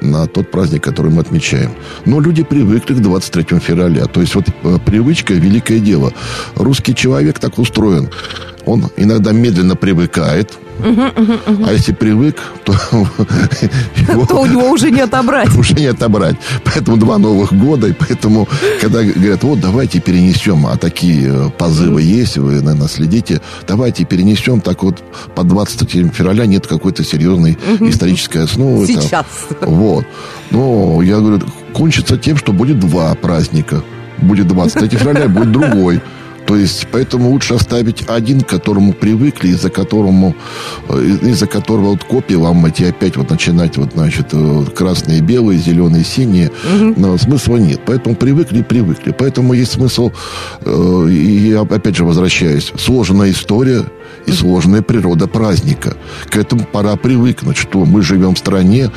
на 0.00 0.26
тот 0.26 0.50
праздник, 0.50 0.82
который 0.82 1.10
мы 1.10 1.22
отмечаем. 1.22 1.72
Но 2.04 2.20
люди 2.20 2.42
привыкли 2.42 2.94
к 2.94 3.00
23 3.00 3.58
февраля. 3.58 4.06
То 4.06 4.20
есть 4.20 4.34
вот 4.34 4.46
э, 4.48 4.78
привычка– 4.84 5.34
великое 5.34 5.80
дело. 5.80 6.12
Русский 6.54 6.94
человек 6.94 7.38
так 7.38 7.58
устроен. 7.58 8.10
Он 8.64 8.90
иногда 8.96 9.32
медленно 9.32 9.76
привыкает, 9.76 10.58
а 10.78 11.72
если 11.72 11.92
привык, 11.92 12.36
то 12.64 12.72
его- 12.92 14.26
То 14.26 14.40
у 14.42 14.46
него 14.46 14.70
уже 14.70 14.90
не 14.90 15.00
отобрать. 15.00 15.54
уже 15.56 15.74
не 15.74 15.86
отобрать. 15.86 16.36
Поэтому 16.64 16.96
два 16.96 17.18
Новых 17.18 17.52
года, 17.52 17.88
и 17.88 17.92
поэтому, 17.92 18.48
когда 18.80 19.02
говорят, 19.02 19.42
вот, 19.44 19.60
давайте 19.60 20.00
перенесем, 20.00 20.66
а 20.66 20.76
такие 20.76 21.28
э, 21.32 21.50
позывы 21.56 22.02
есть, 22.02 22.38
вы, 22.38 22.60
наверное, 22.60 22.88
следите, 22.88 23.40
давайте 23.66 24.04
перенесем, 24.04 24.60
так 24.60 24.82
вот, 24.82 25.02
по 25.34 25.42
23 25.44 26.08
февраля 26.10 26.46
нет 26.46 26.66
какой-то 26.66 27.04
серьезной 27.04 27.58
исторической 27.80 28.44
основы. 28.44 28.86
там. 28.86 29.02
Сейчас. 29.02 29.26
Вот. 29.60 30.04
Но 30.50 31.02
я 31.02 31.18
говорю, 31.18 31.40
кончится 31.72 32.16
тем, 32.16 32.36
что 32.36 32.52
будет 32.52 32.78
два 32.80 33.14
праздника. 33.14 33.82
Будет 34.18 34.48
23 34.48 34.98
февраля, 34.98 35.28
будет 35.28 35.52
другой. 35.52 36.00
То 36.46 36.56
есть, 36.56 36.86
поэтому 36.92 37.30
лучше 37.30 37.54
оставить 37.54 38.04
один, 38.08 38.40
к 38.40 38.48
которому 38.48 38.92
привыкли, 38.92 39.48
из-за 39.48 39.68
которому, 39.68 40.34
э, 40.88 41.18
из-за 41.22 41.46
которого 41.46 41.90
вот 41.90 42.04
копии 42.04 42.34
ломать 42.34 42.80
и 42.80 42.84
опять 42.84 43.16
вот 43.16 43.30
начинать 43.30 43.76
вот, 43.76 43.92
значит, 43.94 44.28
э, 44.32 44.64
красные, 44.74 45.20
белые, 45.20 45.58
зеленые, 45.58 46.04
синие. 46.04 46.50
Но 46.96 47.18
смысла 47.18 47.56
нет. 47.56 47.80
Поэтому 47.84 48.14
привыкли, 48.14 48.62
привыкли. 48.62 49.14
Поэтому 49.18 49.54
есть 49.54 49.72
смысл, 49.72 50.12
э, 50.60 51.08
и 51.10 51.48
я 51.48 51.62
опять 51.62 51.96
же 51.96 52.04
возвращаюсь, 52.04 52.72
сложная 52.78 53.30
история 53.30 53.84
и 54.26 54.32
сложная 54.32 54.82
природа 54.82 55.26
праздника. 55.26 55.96
К 56.30 56.36
этому 56.36 56.64
пора 56.64 56.96
привыкнуть, 56.96 57.56
что 57.56 57.84
мы 57.84 58.02
живем 58.02 58.34
в 58.34 58.38
стране, 58.38 58.90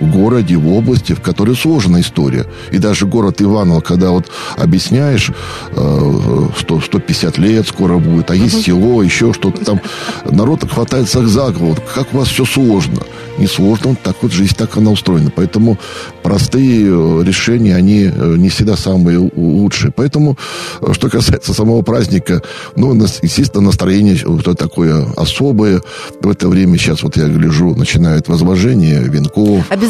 в 0.00 0.10
городе, 0.10 0.56
в 0.56 0.72
области, 0.72 1.12
в 1.12 1.20
которой 1.20 1.56
сложная 1.56 2.00
история. 2.00 2.46
И 2.72 2.78
даже 2.78 3.06
город 3.06 3.42
Иваново, 3.42 3.80
когда 3.80 4.10
вот 4.10 4.30
объясняешь, 4.56 5.30
э, 5.70 6.48
что 6.58 6.80
150 6.80 7.38
лет 7.38 7.66
скоро 7.66 7.98
будет, 7.98 8.30
а 8.30 8.34
есть 8.34 8.62
село, 8.64 9.02
еще 9.02 9.32
что-то 9.32 9.64
там, 9.64 9.80
народ 10.30 10.68
хватается 10.70 11.26
за 11.26 11.50
голову. 11.50 11.76
Как 11.94 12.12
у 12.14 12.18
вас 12.18 12.28
все 12.28 12.44
сложно? 12.44 13.00
Не 13.38 13.46
сложно, 13.46 13.90
вот 13.90 14.00
так 14.02 14.16
вот 14.22 14.32
жизнь 14.32 14.54
так 14.56 14.76
она 14.76 14.90
устроена. 14.90 15.30
Поэтому 15.34 15.78
простые 16.22 16.86
э, 16.86 17.22
решения, 17.24 17.74
они 17.74 18.04
э, 18.04 18.34
не 18.38 18.48
всегда 18.48 18.76
самые 18.76 19.18
лучшие. 19.36 19.92
Поэтому, 19.94 20.38
э, 20.80 20.92
что 20.92 21.10
касается 21.10 21.54
самого 21.54 21.82
праздника, 21.82 22.42
ну, 22.76 22.94
нас- 22.94 23.18
естественно, 23.22 23.66
настроение 23.66 24.16
вот 24.24 24.58
такое 24.58 25.06
особое. 25.16 25.82
В 26.20 26.28
это 26.30 26.48
время 26.48 26.78
сейчас, 26.78 27.02
вот 27.02 27.16
я 27.16 27.26
гляжу, 27.28 27.74
начинает 27.74 28.28
возложение 28.28 29.00
венков, 29.02 29.64
Обязательно. 29.68 29.85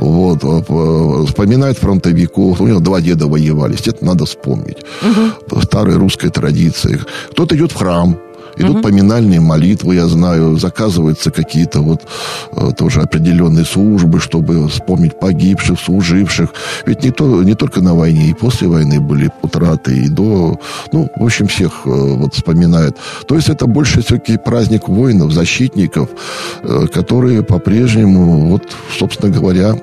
Вот, 0.00 0.44
э, 0.44 0.62
э, 0.68 1.24
вспоминает 1.26 1.78
фронтовиков. 1.78 2.60
У 2.60 2.66
него 2.66 2.80
два 2.80 3.00
деда 3.00 3.26
воевали. 3.26 3.76
Это 3.86 4.04
надо 4.04 4.24
вспомнить. 4.26 4.78
По 5.48 5.60
старой 5.62 5.96
русской 5.96 6.30
традиции. 6.30 7.00
Кто-то 7.30 7.56
идет 7.56 7.72
в 7.72 7.76
храм. 7.76 8.18
Идут 8.58 8.82
поминальные 8.82 9.40
молитвы, 9.40 9.94
я 9.94 10.06
знаю, 10.06 10.58
заказываются 10.58 11.30
какие-то 11.30 11.80
вот 11.80 12.02
э, 12.52 12.70
тоже 12.76 13.00
определенные 13.00 13.64
службы, 13.64 14.20
чтобы 14.20 14.68
вспомнить 14.68 15.18
погибших, 15.18 15.78
служивших. 15.78 16.50
Ведь 16.86 17.04
не, 17.04 17.10
то, 17.10 17.42
не 17.42 17.54
только 17.54 17.80
на 17.80 17.94
войне, 17.94 18.30
и 18.30 18.34
после 18.34 18.68
войны 18.68 19.00
были 19.00 19.30
утраты, 19.42 19.96
и 19.96 20.08
до... 20.08 20.58
Ну, 20.92 21.10
в 21.16 21.24
общем, 21.24 21.46
всех 21.46 21.72
э, 21.84 21.90
вот 21.90 22.34
вспоминают. 22.34 22.96
То 23.26 23.36
есть 23.36 23.48
это 23.48 23.66
больше 23.66 24.02
все-таки 24.02 24.38
праздник 24.38 24.88
воинов, 24.88 25.32
защитников, 25.32 26.08
э, 26.62 26.86
которые 26.92 27.42
по-прежнему, 27.42 28.48
вот, 28.48 28.62
собственно 28.98 29.32
говоря, 29.32 29.76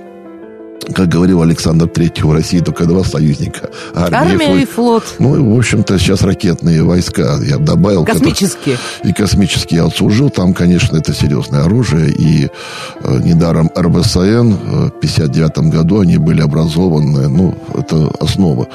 как 0.94 1.08
говорил 1.08 1.42
Александр 1.42 1.88
Третий, 1.88 2.24
в 2.24 2.32
России 2.32 2.60
только 2.60 2.86
два 2.86 3.04
союзника. 3.04 3.70
Армия, 3.94 4.18
Армия 4.18 4.62
и 4.62 4.66
флот. 4.66 5.04
Ну, 5.20 5.36
и, 5.36 5.40
в 5.40 5.58
общем-то, 5.58 5.98
сейчас 5.98 6.22
ракетные 6.22 6.84
войска, 6.84 7.38
я 7.44 7.58
добавил. 7.58 8.06
Космические. 8.06 8.78
Которые, 8.78 9.12
и 9.12 9.14
космические 9.14 9.78
я 9.80 9.86
отслужил. 9.86 10.30
Там, 10.30 10.54
конечно, 10.54 10.98
это 10.98 11.14
серьезное 11.14 11.64
оружие. 11.64 12.12
И 12.12 12.50
э, 13.02 13.20
недаром 13.24 13.72
РБСН 13.76 14.20
э, 14.20 14.88
в 14.88 15.00
59 15.00 15.58
году 15.70 16.02
они 16.02 16.18
были 16.18 16.42
образованы. 16.42 17.28
Ну, 17.30 17.58
это 17.74 18.12
основа. 18.20 18.68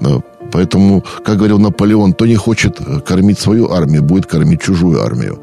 Э, 0.00 0.20
поэтому, 0.52 1.04
как 1.24 1.36
говорил 1.36 1.58
Наполеон, 1.58 2.12
кто 2.12 2.26
не 2.26 2.36
хочет 2.36 2.80
э, 2.80 3.00
кормить 3.00 3.38
свою 3.38 3.72
армию, 3.72 4.02
будет 4.02 4.26
кормить 4.26 4.62
чужую 4.62 5.02
армию. 5.02 5.42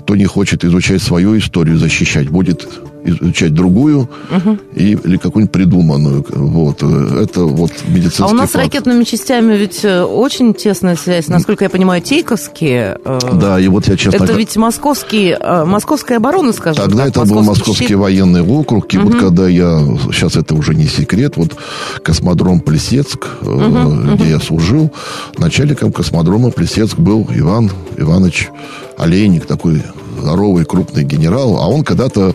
Кто 0.00 0.16
не 0.16 0.26
хочет 0.26 0.64
изучать 0.64 1.02
свою 1.02 1.38
историю, 1.38 1.78
защищать, 1.78 2.28
будет 2.28 2.68
изучать 3.04 3.54
другую 3.54 4.08
угу. 4.30 4.58
и, 4.74 4.92
или 4.92 5.16
какую-нибудь 5.16 5.52
придуманную. 5.52 6.24
Вот. 6.28 6.82
Это 6.82 7.44
вот 7.44 7.72
медицинский 7.88 8.22
А 8.22 8.26
у 8.26 8.32
нас 8.32 8.50
факт. 8.50 8.52
с 8.52 8.54
ракетными 8.56 9.04
частями 9.04 9.54
ведь 9.54 9.84
э, 9.84 10.02
очень 10.02 10.54
тесная 10.54 10.96
связь. 10.96 11.28
Насколько 11.28 11.64
я 11.64 11.70
понимаю, 11.70 12.02
Тейковские... 12.02 12.98
Э, 13.04 13.18
да, 13.32 13.58
и 13.60 13.68
вот 13.68 13.88
я 13.88 13.96
честно... 13.96 14.24
Это 14.24 14.32
ведь 14.34 14.56
московский, 14.56 15.36
э, 15.38 15.64
московская 15.64 16.16
оборона, 16.16 16.52
скажем 16.52 16.84
Тогда 16.84 17.06
так, 17.06 17.24
это 17.24 17.34
был 17.34 17.42
Московский 17.42 17.86
щит. 17.88 17.96
военный 17.96 18.42
округ. 18.42 18.92
И 18.94 18.98
угу. 18.98 19.08
вот 19.08 19.18
когда 19.18 19.48
я... 19.48 19.80
Сейчас 20.12 20.36
это 20.36 20.54
уже 20.54 20.74
не 20.74 20.86
секрет. 20.86 21.36
Вот 21.36 21.56
космодром 22.02 22.60
Плесецк, 22.60 23.26
угу, 23.42 24.14
где 24.14 24.30
я 24.30 24.40
служил, 24.40 24.92
начальником 25.38 25.92
космодрома 25.92 26.50
Плесецк 26.50 26.98
был 26.98 27.28
Иван 27.34 27.70
Иванович 27.96 28.50
Олейник, 28.98 29.46
такой 29.46 29.82
здоровый, 30.22 30.64
крупный 30.64 31.04
генерал, 31.04 31.58
а 31.58 31.66
он 31.66 31.84
когда-то 31.84 32.34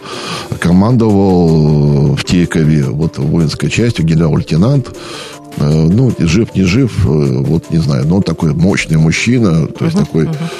командовал 0.60 2.15
в 2.15 2.23
Тейкове, 2.23 2.84
вот 2.84 3.17
воинской 3.17 3.69
частью, 3.69 4.06
генерал-лейтенант. 4.06 4.95
Э, 5.58 5.88
ну, 5.91 6.12
жив, 6.19 6.54
не 6.56 6.63
жив, 6.63 7.06
э, 7.06 7.10
вот 7.10 7.71
не 7.71 7.80
знаю, 7.80 8.06
но 8.08 8.17
он 8.17 8.23
такой 8.23 8.54
мощный 8.54 8.97
мужчина, 8.97 9.67
то 9.67 9.86
есть 9.86 9.97
uh-huh, 9.97 10.06
такой... 10.06 10.26
Uh-huh 10.26 10.52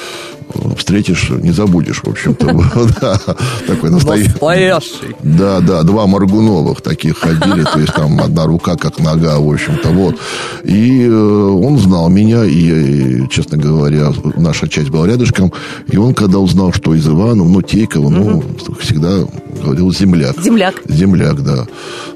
встретишь, 0.76 1.30
не 1.30 1.52
забудешь, 1.52 2.02
в 2.02 2.08
общем-то. 2.08 2.46
Такой 3.66 3.90
настоящий. 3.90 5.16
Да, 5.22 5.60
да, 5.60 5.82
два 5.82 6.06
Маргуновых 6.06 6.80
таких 6.80 7.18
ходили, 7.18 7.62
то 7.62 7.78
есть 7.78 7.94
там 7.94 8.20
одна 8.20 8.46
рука 8.46 8.76
как 8.76 8.98
нога, 8.98 9.38
в 9.38 9.52
общем-то, 9.52 9.90
вот. 9.90 10.16
И 10.64 11.04
э, 11.04 11.10
он 11.10 11.78
знал 11.78 12.08
меня, 12.08 12.44
и, 12.44 13.28
честно 13.28 13.58
говоря, 13.58 14.12
наша 14.36 14.68
часть 14.68 14.90
была 14.90 15.06
рядышком, 15.06 15.52
и 15.90 15.96
он, 15.96 16.14
когда 16.14 16.38
узнал, 16.38 16.72
что 16.72 16.94
из 16.94 17.06
Ивана, 17.06 17.44
ну, 17.44 17.62
Тейкова, 17.62 18.08
ну, 18.08 18.42
всегда 18.80 19.24
говорил 19.62 19.92
земляк. 19.92 20.40
Земляк. 20.42 20.82
Земляк, 20.88 21.42
да. 21.42 21.66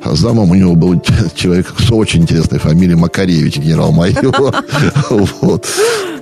А 0.02 0.14
замом 0.14 0.50
у 0.50 0.54
него 0.54 0.74
был 0.74 1.00
человек 1.34 1.72
с 1.78 1.90
очень 1.90 2.22
интересной 2.22 2.58
фамилией 2.58 2.96
Макаревич, 2.96 3.58
генерал-майор. 3.58 4.32
Вот. 5.10 5.66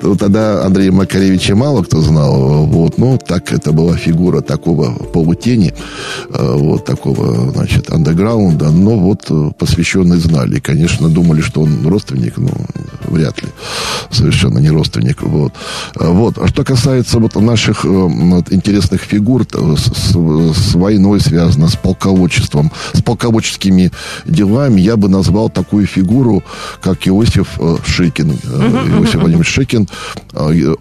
Тогда 0.00 0.64
Андрея 0.64 0.92
Макаревича 0.92 1.54
мало 1.54 1.82
кто 1.82 2.00
знал. 2.00 2.64
Вот. 2.66 2.96
Но 2.98 3.18
так 3.18 3.52
это 3.52 3.72
была 3.72 3.96
фигура 3.96 4.40
такого 4.40 4.92
полутени, 4.92 5.74
э, 6.30 6.54
вот 6.56 6.84
такого, 6.86 7.50
значит, 7.52 7.90
андеграунда. 7.90 8.70
Но 8.70 8.98
вот 8.98 9.26
э, 9.28 9.50
посвященные 9.58 10.18
знали. 10.18 10.56
И, 10.56 10.60
конечно, 10.60 11.08
думали, 11.08 11.42
что 11.42 11.62
он 11.62 11.86
родственник, 11.86 12.38
но 12.38 12.50
вряд 13.08 13.42
ли. 13.42 13.48
Совершенно 14.10 14.58
не 14.58 14.70
родственник. 14.70 15.22
Вот. 15.22 15.52
Э, 15.96 16.08
вот. 16.08 16.38
А 16.38 16.48
что 16.48 16.64
касается 16.64 17.18
вот 17.18 17.34
наших 17.36 17.84
вот, 17.84 18.52
интересных 18.52 19.02
фигур, 19.02 19.44
с, 19.44 20.14
с 20.14 20.74
войной 20.74 21.20
связано, 21.20 21.68
с 21.68 21.76
полководчеством, 21.76 22.72
с 22.94 23.02
полководческими 23.02 23.90
делами, 24.24 24.80
я 24.80 24.96
бы 24.96 25.08
назвал 25.08 25.50
такую 25.50 25.86
фигуру, 25.86 26.42
как 26.80 27.06
Иосиф 27.06 27.58
Шикин. 27.86 28.30
Иосиф 28.32 29.16
Владимирович 29.16 29.48
Шикин. 29.48 29.89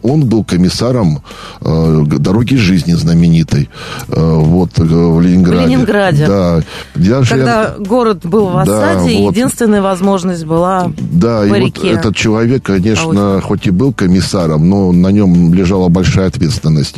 Он 0.02 0.26
был 0.26 0.43
комиссаром 0.43 1.22
э, 1.62 2.04
дороги 2.19 2.56
жизни 2.56 2.93
знаменитой 2.93 3.69
э, 4.08 4.36
вот 4.36 4.78
э, 4.78 4.84
в 4.84 5.22
Ленинграде. 5.22 5.65
В 5.65 5.69
Ленинграде. 5.69 6.28
Да. 6.28 6.62
Даже 6.95 7.30
Когда 7.36 7.62
я... 7.63 7.76
город 7.80 8.26
был 8.26 8.50
в 8.50 8.58
осаде, 8.58 9.15
да, 9.15 9.22
вот. 9.24 9.36
единственная 9.36 9.82
возможность 9.82 10.45
была 10.45 10.91
Да, 10.98 11.41
по 11.41 11.56
и 11.56 11.65
реке. 11.65 11.82
вот 11.82 11.91
этот 11.91 12.15
человек, 12.15 12.63
конечно, 12.63 13.38
а 13.38 13.41
хоть 13.41 13.67
и 13.67 13.72
был 13.72 13.93
комиссаром, 13.93 14.69
но 14.69 14.91
на 14.91 15.08
нем 15.08 15.54
лежала 15.54 15.89
большая 15.89 16.28
ответственность, 16.28 16.98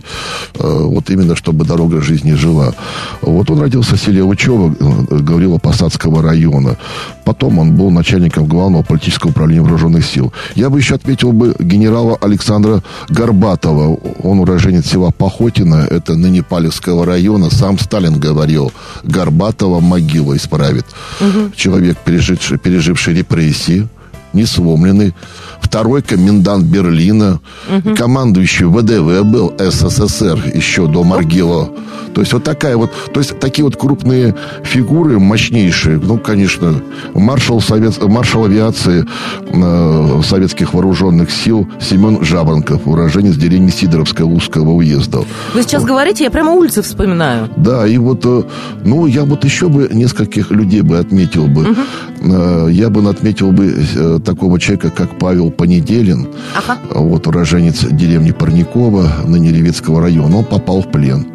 вот 0.56 1.10
именно 1.10 1.36
чтобы 1.36 1.66
дорога 1.66 2.02
жизни 2.02 2.34
жила. 2.34 2.74
Вот 3.22 3.50
он 3.50 3.62
родился 3.62 3.96
в 3.96 4.00
селе 4.02 4.24
Учево, 4.24 4.74
говорила 5.10 5.58
Посадского 5.58 6.22
района. 6.22 6.78
Потом 7.26 7.60
он 7.60 7.76
был 7.76 7.92
начальником 7.92 8.46
главного 8.46 8.84
политического 8.84 9.30
управления 9.30 9.62
вооруженных 9.62 10.06
сил. 10.06 10.34
Я 10.56 10.70
бы 10.70 10.80
еще 10.80 10.96
отметил 10.96 11.32
бы 11.32 11.56
генерала 12.02 12.18
Александра 12.22 12.84
Горбатова. 13.10 13.98
Он 14.24 14.40
уроженец 14.40 14.88
села 14.88 15.12
Похотина, 15.12 15.88
это 15.90 16.16
ныне 16.16 16.44
Палевского 16.44 17.06
района. 17.06 17.50
Сам 17.50 17.80
Сталин 17.80 18.20
говорил, 18.20 18.72
Горбатова 19.04 19.80
могила 19.80 20.36
исправит. 20.36 20.86
Угу. 21.20 21.52
Человек, 21.56 21.98
переживший, 22.04 22.58
переживший 22.58 23.14
репрессии, 23.14 23.88
не 24.34 24.46
сломленный, 24.46 25.14
второй 25.60 26.02
комендант 26.02 26.66
Берлина, 26.66 27.40
угу. 27.70 27.96
командующий 27.96 28.66
ВДВ 28.66 29.24
был 29.26 29.54
СССР 29.58 30.52
еще 30.54 30.88
до 30.88 31.04
Маргило. 31.04 31.70
То 32.14 32.22
есть 32.22 32.34
вот 32.34 32.44
такая 32.44 32.78
вот, 32.78 32.92
то 33.14 33.20
есть 33.20 33.40
такие 33.40 33.64
вот 33.64 33.76
крупные 33.76 34.36
фигуры, 34.64 35.20
мощнейшие. 35.20 36.00
Ну, 36.04 36.18
конечно, 36.18 36.82
маршал, 37.14 37.62
совет, 37.62 38.02
маршал 38.04 38.46
авиации 38.46 39.06
э, 39.48 40.22
советских 40.24 40.74
вооруженных 40.74 41.32
сил 41.32 41.68
Семен 41.80 42.24
Жаворонков, 42.24 42.86
уроженец 42.86 43.36
деревни 43.36 43.70
Сидоровского 43.70 44.28
узкого 44.28 44.72
уезда. 44.72 45.20
Вы 45.54 45.64
сейчас 45.64 45.84
говорите, 45.84 46.24
я 46.24 46.32
прямо 46.32 46.52
улицы 46.52 46.82
вспоминаю. 46.82 47.50
Да, 47.56 47.88
и 47.88 47.98
вот, 47.98 48.26
э, 48.26 48.44
ну, 48.84 49.06
я 49.06 49.24
вот 49.24 49.46
еще 49.46 49.70
бы 49.70 49.90
нескольких 49.92 50.52
людей 50.52 50.82
бы 50.82 50.98
отметил 50.98 51.48
бы. 51.48 51.64
Угу. 51.64 51.82
Э, 52.24 52.68
я 52.72 52.90
бы 52.90 53.10
отметил 53.10 53.52
бы 53.52 53.74
э, 53.96 54.20
такого 54.24 54.60
человека, 54.60 54.90
как 54.90 55.20
Павел 55.20 55.52
Понеделин, 55.52 56.28
ага. 56.56 56.80
вот 56.94 57.28
уроженец 57.28 57.84
деревни 57.84 58.32
Парникова, 58.32 59.12
ныне 59.26 59.52
Левицкого 59.52 60.02
района, 60.02 60.38
он 60.38 60.46
попал 60.46 60.82
в 60.82 60.92
плен. 60.92 61.28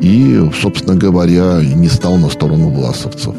И, 0.00 0.50
собственно 0.60 0.96
говоря, 0.96 1.60
не 1.62 1.88
стал 1.88 2.16
на 2.16 2.28
сторону 2.28 2.70
власовцев. 2.70 3.34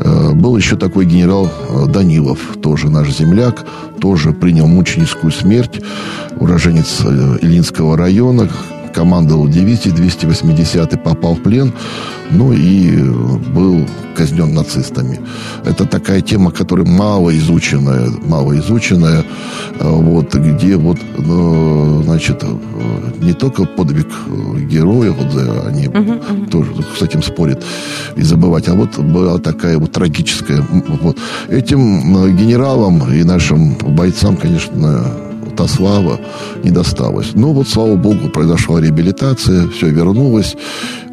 Э, 0.00 0.32
был 0.32 0.56
еще 0.56 0.76
такой 0.76 1.06
генерал 1.06 1.48
э, 1.48 1.86
Данилов, 1.86 2.38
тоже 2.62 2.90
наш 2.90 3.10
земляк, 3.10 3.64
тоже 4.00 4.32
принял 4.32 4.66
мученическую 4.66 5.32
смерть, 5.32 5.80
уроженец 6.38 7.00
э, 7.04 7.38
Илинского 7.42 7.96
района, 7.96 8.48
командовал 8.98 9.46
дивизией 9.46 9.94
280 9.94 11.04
попал 11.04 11.36
в 11.36 11.42
плен, 11.42 11.72
ну 12.32 12.52
и 12.52 13.00
был 13.54 13.86
казнен 14.16 14.52
нацистами. 14.52 15.20
Это 15.64 15.84
такая 15.84 16.20
тема, 16.20 16.50
которая 16.50 16.84
мало 16.84 17.30
изученная, 17.38 18.08
мало 18.26 18.58
изученная, 18.58 19.24
вот, 19.78 20.34
где 20.34 20.76
вот, 20.76 20.98
ну, 21.16 22.02
значит, 22.02 22.42
не 23.20 23.34
только 23.34 23.66
подвиг 23.66 24.08
героев, 24.68 25.14
вот, 25.16 25.66
они 25.68 25.84
uh-huh, 25.84 26.20
uh-huh. 26.28 26.50
тоже 26.50 26.70
с 26.98 27.02
этим 27.02 27.22
спорят 27.22 27.64
и 28.16 28.22
забывать, 28.22 28.66
а 28.66 28.74
вот 28.74 28.98
была 28.98 29.38
такая 29.38 29.78
вот 29.78 29.92
трагическая, 29.92 30.66
вот. 31.02 31.16
Этим 31.48 32.36
генералам 32.36 33.12
и 33.12 33.22
нашим 33.22 33.74
бойцам, 33.74 34.36
конечно, 34.36 35.27
та 35.58 35.68
слава 35.68 36.18
не 36.64 36.70
досталась. 36.70 37.34
Но 37.34 37.52
вот, 37.52 37.68
слава 37.68 37.96
богу, 37.96 38.28
произошла 38.28 38.80
реабилитация, 38.80 39.66
все 39.68 39.90
вернулось, 39.90 40.56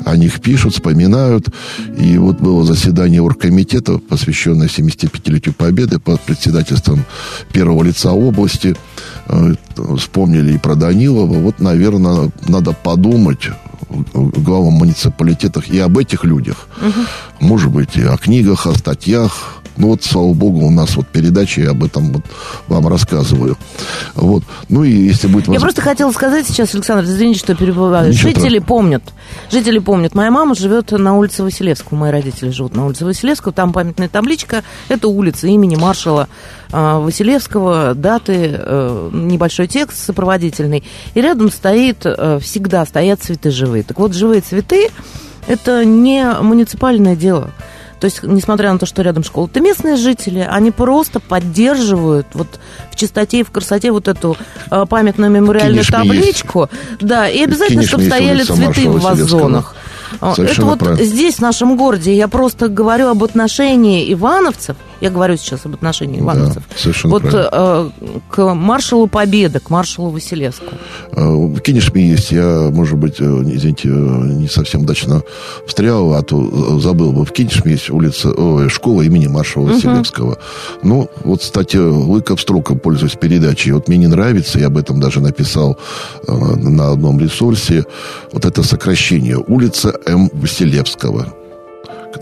о 0.06 0.16
них 0.18 0.40
пишут, 0.40 0.74
вспоминают. 0.74 1.48
И 1.98 2.20
вот 2.20 2.40
было 2.40 2.64
заседание 2.64 3.22
оргкомитета, 3.22 3.98
посвященное 3.98 4.68
75-летию 4.68 5.56
Победы 5.56 5.98
под 5.98 6.22
председательством 6.22 7.06
первого 7.54 7.84
лица 7.84 8.12
области. 8.12 8.76
Э, 9.28 9.56
вспомнили 9.98 10.54
и 10.54 10.60
про 10.60 10.76
Данилова. 10.76 11.40
Вот, 11.40 11.60
наверное, 11.60 12.30
надо 12.48 12.74
подумать 12.74 13.50
главам 14.16 14.74
муниципалитетах 14.74 15.70
и 15.70 15.80
об 15.80 15.98
этих 15.98 16.24
людях. 16.24 16.68
Угу. 16.82 17.48
Может 17.48 17.72
быть, 17.72 17.98
и 17.98 18.04
о 18.04 18.18
книгах, 18.18 18.68
о 18.68 18.76
статьях, 18.76 19.64
Ну 19.78 19.90
вот, 19.90 20.04
слава 20.04 20.34
богу, 20.34 20.66
у 20.66 20.72
нас 20.72 20.96
вот 20.96 21.08
передачи, 21.08 21.60
я 21.60 21.72
об 21.72 21.84
этом 21.84 22.14
вот 22.14 22.24
вам 22.68 22.88
рассказываю. 22.88 23.58
Вот. 24.14 24.44
Ну 24.70 24.84
и 24.84 24.92
если 24.92 25.28
будет 25.28 25.48
Я 25.50 25.60
просто 25.60 25.82
хотела 25.82 26.12
сказать 26.12 26.48
сейчас, 26.48 26.74
Александр, 26.74 27.04
извините, 27.04 27.40
что 27.40 27.56
перебываю. 27.56 28.10
Ничего 28.10 28.30
Жители 28.30 28.60
помнят. 28.60 29.04
Жители 29.52 29.80
помнят. 29.80 30.16
Моя 30.16 30.32
мама 30.32 30.56
живет 30.56 30.92
на 30.92 31.18
улице 31.18 31.44
Василевского. 31.44 31.98
Мои 31.98 32.12
родители 32.12 32.50
живут 32.52 32.76
на 32.76 32.86
улице 32.86 33.06
Василевского. 33.06 33.52
Там 33.54 33.74
памятная 33.74 34.08
табличка. 34.08 34.64
Это 34.88 35.08
улица 35.10 35.48
имени 35.48 35.76
маршала 35.76 36.30
а, 36.72 37.00
Василевского. 37.00 37.94
Даты, 37.96 38.56
э, 38.58 39.10
небольшой 39.12 39.68
текст 39.68 39.98
сопроводительный. 40.06 40.84
И 41.14 41.22
рядом 41.22 41.52
стоит, 41.52 42.06
э, 42.06 42.40
всегда 42.42 42.86
стоят 42.86 43.22
цветы 43.22 43.52
живые. 43.52 43.84
Так 43.84 44.00
вот, 44.00 44.14
живые 44.14 44.42
цветы– 44.42 44.90
это 45.48 45.86
не 45.86 46.26
муниципальное 46.42 47.16
дело. 47.16 47.52
То 48.06 48.08
есть, 48.08 48.22
несмотря 48.22 48.72
на 48.72 48.78
то, 48.78 48.86
что 48.86 49.02
рядом 49.02 49.24
школа, 49.24 49.48
это 49.48 49.60
местные 49.62 49.96
жители, 49.96 50.48
они 50.48 50.70
просто 50.70 51.20
поддерживают 51.20 52.28
вот 52.36 52.60
в 52.92 52.96
чистоте 52.96 53.40
и 53.40 53.44
в 53.44 53.50
красоте 53.50 53.92
вот 53.92 54.08
эту 54.08 54.38
э, 54.70 54.86
памятную 54.88 55.32
мемориальную 55.32 55.84
Кинешме 55.84 55.98
табличку. 55.98 56.70
Да, 57.02 57.28
и 57.28 57.44
обязательно, 57.44 57.82
чтобы 57.82 58.04
стояли 58.04 58.44
цветы 58.44 58.88
в 58.88 59.00
вазонах. 59.02 59.74
Это 60.22 60.36
Совершенно 60.36 60.68
вот 60.68 60.80
правильно. 60.80 61.04
здесь, 61.04 61.38
в 61.38 61.40
нашем 61.40 61.78
городе, 61.78 62.16
я 62.16 62.28
просто 62.28 62.68
говорю 62.68 63.08
об 63.08 63.24
отношении 63.24 64.14
ивановцев, 64.14 64.78
я 65.02 65.10
говорю 65.10 65.38
сейчас 65.38 65.66
об 65.66 65.74
отношении 65.74 66.20
ивановцев, 66.20 66.64
совершенно 66.76 67.14
вот 67.14 67.22
правильно. 67.24 67.50
э, 67.52 67.90
к 68.30 68.54
маршалу 68.54 69.08
Победы, 69.08 69.60
к 69.60 69.70
маршалу 69.70 70.10
Василевскому. 70.10 70.72
Э, 71.12 71.26
В 71.26 71.60
Кинешме 71.60 72.10
есть, 72.10 72.32
я, 72.32 72.70
может 72.72 72.98
быть, 72.98 73.16
э, 73.20 73.24
извините, 73.24 73.90
э, 73.90 73.92
не 73.92 74.48
совсем 74.48 74.82
удачно 74.84 75.22
встрял, 75.68 76.14
а 76.14 76.22
то 76.22 76.80
забыл 76.80 77.12
бы. 77.12 77.26
В 77.26 77.32
Кинешме 77.32 77.74
есть 77.74 77.90
улица, 77.90 78.30
ой, 78.32 78.70
школа 78.70 79.02
имени 79.02 79.28
маршала 79.28 79.66
Василевского. 79.68 80.38
Ну, 80.84 81.10
вот, 81.24 81.42
кстати, 81.42 81.78
лыков 81.78 82.42
строком 82.42 82.80
пользуюсь 82.80 83.16
передачей. 83.16 83.72
Вот 83.72 83.88
мне 83.88 83.98
не 83.98 84.08
нравится, 84.08 84.60
я 84.60 84.68
об 84.68 84.78
этом 84.78 85.00
даже 85.00 85.20
написал 85.22 85.78
э, 86.28 86.32
на 86.34 86.92
одном 86.92 87.20
ресурсе, 87.20 87.86
вот 88.32 88.46
это 88.46 88.64
сокращение. 88.64 89.38
Улица 89.38 89.94
М. 90.06 90.30
Василевского. 90.34 91.34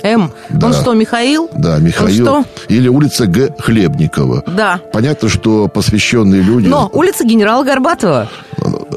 М, 0.04 0.32
Да. 0.50 0.68
он 0.68 0.74
что, 0.74 0.94
Михаил? 0.94 1.50
Да, 1.54 1.78
Михаил. 1.78 2.24
что? 2.26 2.44
Или 2.70 2.88
улица 2.88 3.26
Г. 3.28 3.54
Хлебникова. 3.60 4.44
Да. 4.48 4.80
Понятно, 4.92 5.30
что 5.30 5.68
посвященные 5.68 6.42
люди... 6.42 6.68
Но 6.68 6.90
улица 6.94 7.24
генерала 7.26 7.64
Горбатова. 7.64 8.30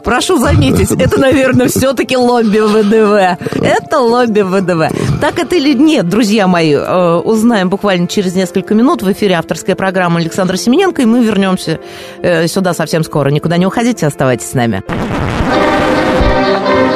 Прошу 0.04 0.38
заметить, 0.38 0.90
это, 0.98 1.18
наверное, 1.18 1.68
все-таки 1.68 2.16
лобби 2.16 2.60
ВДВ. 2.60 3.38
Это 3.62 3.98
лобби 3.98 4.42
ВДВ. 4.42 5.20
Так 5.20 5.38
это 5.38 5.56
или 5.56 5.72
нет, 5.72 6.08
друзья 6.08 6.46
мои, 6.46 6.74
э, 6.74 7.14
узнаем 7.24 7.68
буквально 7.70 8.06
через 8.06 8.34
несколько 8.34 8.74
минут. 8.74 9.02
В 9.02 9.10
эфире 9.12 9.34
авторская 9.34 9.74
программа 9.74 10.20
Александра 10.20 10.56
Семененко, 10.56 11.02
и 11.02 11.06
мы 11.06 11.24
вернемся 11.24 11.80
э, 12.22 12.46
сюда 12.46 12.74
совсем 12.74 13.02
скоро. 13.02 13.30
Никуда 13.30 13.56
не 13.56 13.66
уходите, 13.66 14.06
оставайтесь 14.06 14.50
с 14.50 14.54
нами. 14.54 14.82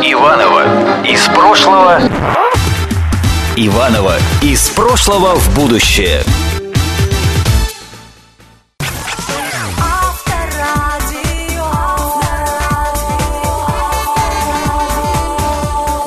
Иванова 0.02 0.62
из 1.06 1.22
прошлого. 1.34 2.00
Иванова 3.56 4.16
из 4.42 4.68
прошлого 4.70 5.34
в 5.34 5.54
будущее. 5.54 6.22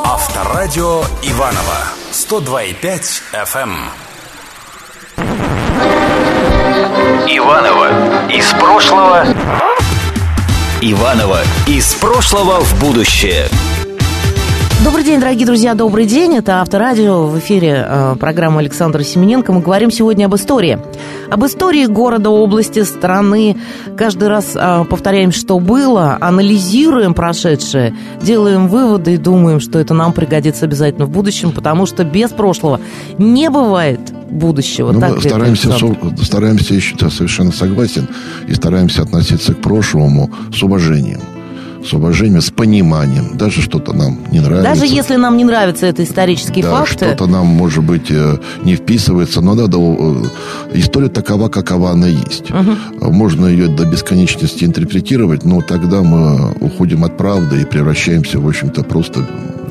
Авторадио 0.05 1.03
Иванова 1.21 1.77
102,5 2.13 3.21
FM. 3.33 3.75
Иванова 7.27 8.31
из 8.31 8.49
прошлого. 8.53 9.25
Иванова 10.81 11.41
из 11.67 11.93
прошлого 11.95 12.61
в 12.61 12.79
будущее. 12.79 13.49
Добрый 14.83 15.05
день, 15.05 15.19
дорогие 15.21 15.45
друзья, 15.45 15.75
добрый 15.75 16.05
день. 16.05 16.35
Это 16.35 16.59
Авторадио. 16.59 17.25
В 17.27 17.39
эфире 17.39 17.85
э, 17.87 18.15
программа 18.19 18.59
Александра 18.59 19.01
Семененко. 19.01 19.53
Мы 19.53 19.61
говорим 19.61 19.89
сегодня 19.91 20.25
об 20.25 20.35
истории. 20.35 20.77
Об 21.31 21.45
истории 21.45 21.85
города, 21.85 22.29
области, 22.29 22.83
страны. 22.83 23.55
Каждый 23.97 24.27
раз 24.27 24.51
э, 24.55 24.83
повторяем, 24.89 25.31
что 25.31 25.59
было, 25.59 26.17
анализируем 26.19 27.13
прошедшее, 27.13 27.95
делаем 28.21 28.67
выводы 28.67 29.13
и 29.13 29.17
думаем, 29.17 29.61
что 29.61 29.79
это 29.79 29.93
нам 29.93 30.11
пригодится 30.11 30.65
обязательно 30.65 31.05
в 31.05 31.11
будущем, 31.11 31.51
потому 31.53 31.85
что 31.85 32.03
без 32.03 32.31
прошлого 32.31 32.81
не 33.17 33.49
бывает 33.49 34.01
будущего. 34.29 34.91
Ну, 34.91 34.99
Так 34.99 35.11
это, 35.13 35.29
стараемся, 35.29 35.71
со- 35.71 36.25
стараемся, 36.25 36.73
я 36.73 37.09
совершенно 37.09 37.53
согласен, 37.53 38.07
и 38.47 38.53
стараемся 38.53 39.03
относиться 39.03 39.53
к 39.53 39.61
прошлому 39.61 40.29
с 40.53 40.61
уважением. 40.61 41.21
С 41.85 41.93
уважением, 41.93 42.41
с 42.41 42.49
пониманием. 42.49 43.37
Даже 43.37 43.61
что-то 43.61 43.93
нам 43.93 44.19
не 44.31 44.39
нравится. 44.39 44.63
Даже 44.69 44.85
если 44.85 45.15
нам 45.17 45.37
не 45.37 45.43
нравятся 45.43 45.85
это 45.85 46.03
исторические 46.03 46.63
да, 46.63 46.71
факты, 46.71 47.05
что-то 47.05 47.27
нам, 47.27 47.45
может 47.45 47.83
быть, 47.83 48.09
э, 48.09 48.37
не 48.63 48.75
вписывается, 48.75 49.41
но 49.41 49.53
надо... 49.53 49.77
э, 49.77 50.23
История 50.75 51.09
такова, 51.09 51.49
какова 51.49 51.91
она 51.91 52.07
есть. 52.07 52.45
Можно 52.99 53.47
ее 53.47 53.67
до 53.67 53.85
бесконечности 53.85 54.65
интерпретировать, 54.65 55.43
но 55.45 55.61
тогда 55.61 56.01
мы 56.01 56.51
уходим 56.61 57.03
от 57.03 57.17
правды 57.17 57.61
и 57.61 57.65
превращаемся, 57.65 58.39
в 58.39 58.47
общем-то, 58.47 58.83
просто 58.83 59.27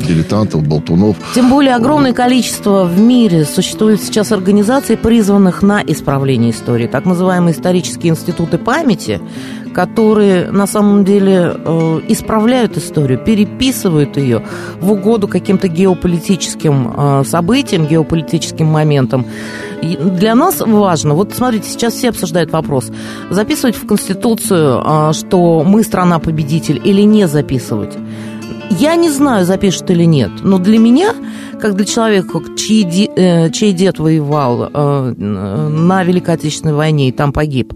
дилетантов, 0.07 0.67
болтунов. 0.67 1.17
Тем 1.35 1.51
более 1.51 1.75
огромное 1.75 2.13
количество 2.13 2.85
в 2.85 2.99
мире 3.01 3.45
существует 3.45 4.03
сейчас 4.03 4.33
организаций, 4.33 4.97
призванных 4.97 5.63
на 5.63 5.83
исправление 5.83 6.51
истории. 6.51 6.87
Так 6.87 7.05
называемые 7.05 7.55
исторические 7.55 8.13
институты 8.13 8.59
памяти, 8.59 9.21
которые 9.73 10.51
на 10.51 10.67
самом 10.67 11.05
деле 11.05 11.55
э, 11.55 12.01
исправляют 12.09 12.77
историю, 12.77 13.19
переписывают 13.19 14.17
ее 14.17 14.43
в 14.81 14.93
угоду 14.93 15.29
каким-то 15.29 15.69
геополитическим 15.69 16.93
э, 16.97 17.25
событиям, 17.25 17.87
геополитическим 17.87 18.67
моментам. 18.67 19.27
И 19.83 19.97
для 19.97 20.35
нас 20.35 20.61
важно, 20.61 21.15
вот 21.15 21.35
смотрите, 21.35 21.69
сейчас 21.69 21.95
все 21.95 22.11
обсуждают 22.11 22.53
вопрос, 22.53 22.91
записывать 23.31 23.77
в 23.77 23.87
Конституцию, 23.87 24.83
э, 24.85 25.13
что 25.13 25.65
мы 25.65 25.83
страна-победитель 25.83 26.81
или 26.83 27.03
не 27.03 27.27
записывать. 27.27 27.97
Я 28.71 28.97
не 28.97 29.11
знаю, 29.11 29.45
запишут 29.45 29.91
или 29.91 30.05
нет, 30.05 30.31
но 30.43 30.59
для 30.59 30.79
меня, 30.79 31.15
как 31.61 31.75
для 31.77 31.85
человека, 31.85 32.39
э, 32.39 33.51
чей 33.51 33.73
дед 33.73 33.99
воевал 33.99 34.71
на 34.73 36.05
Великой 36.05 36.35
Отечественной 36.35 36.75
войне 36.75 37.09
и 37.09 37.13
там 37.13 37.33
погиб, 37.33 37.75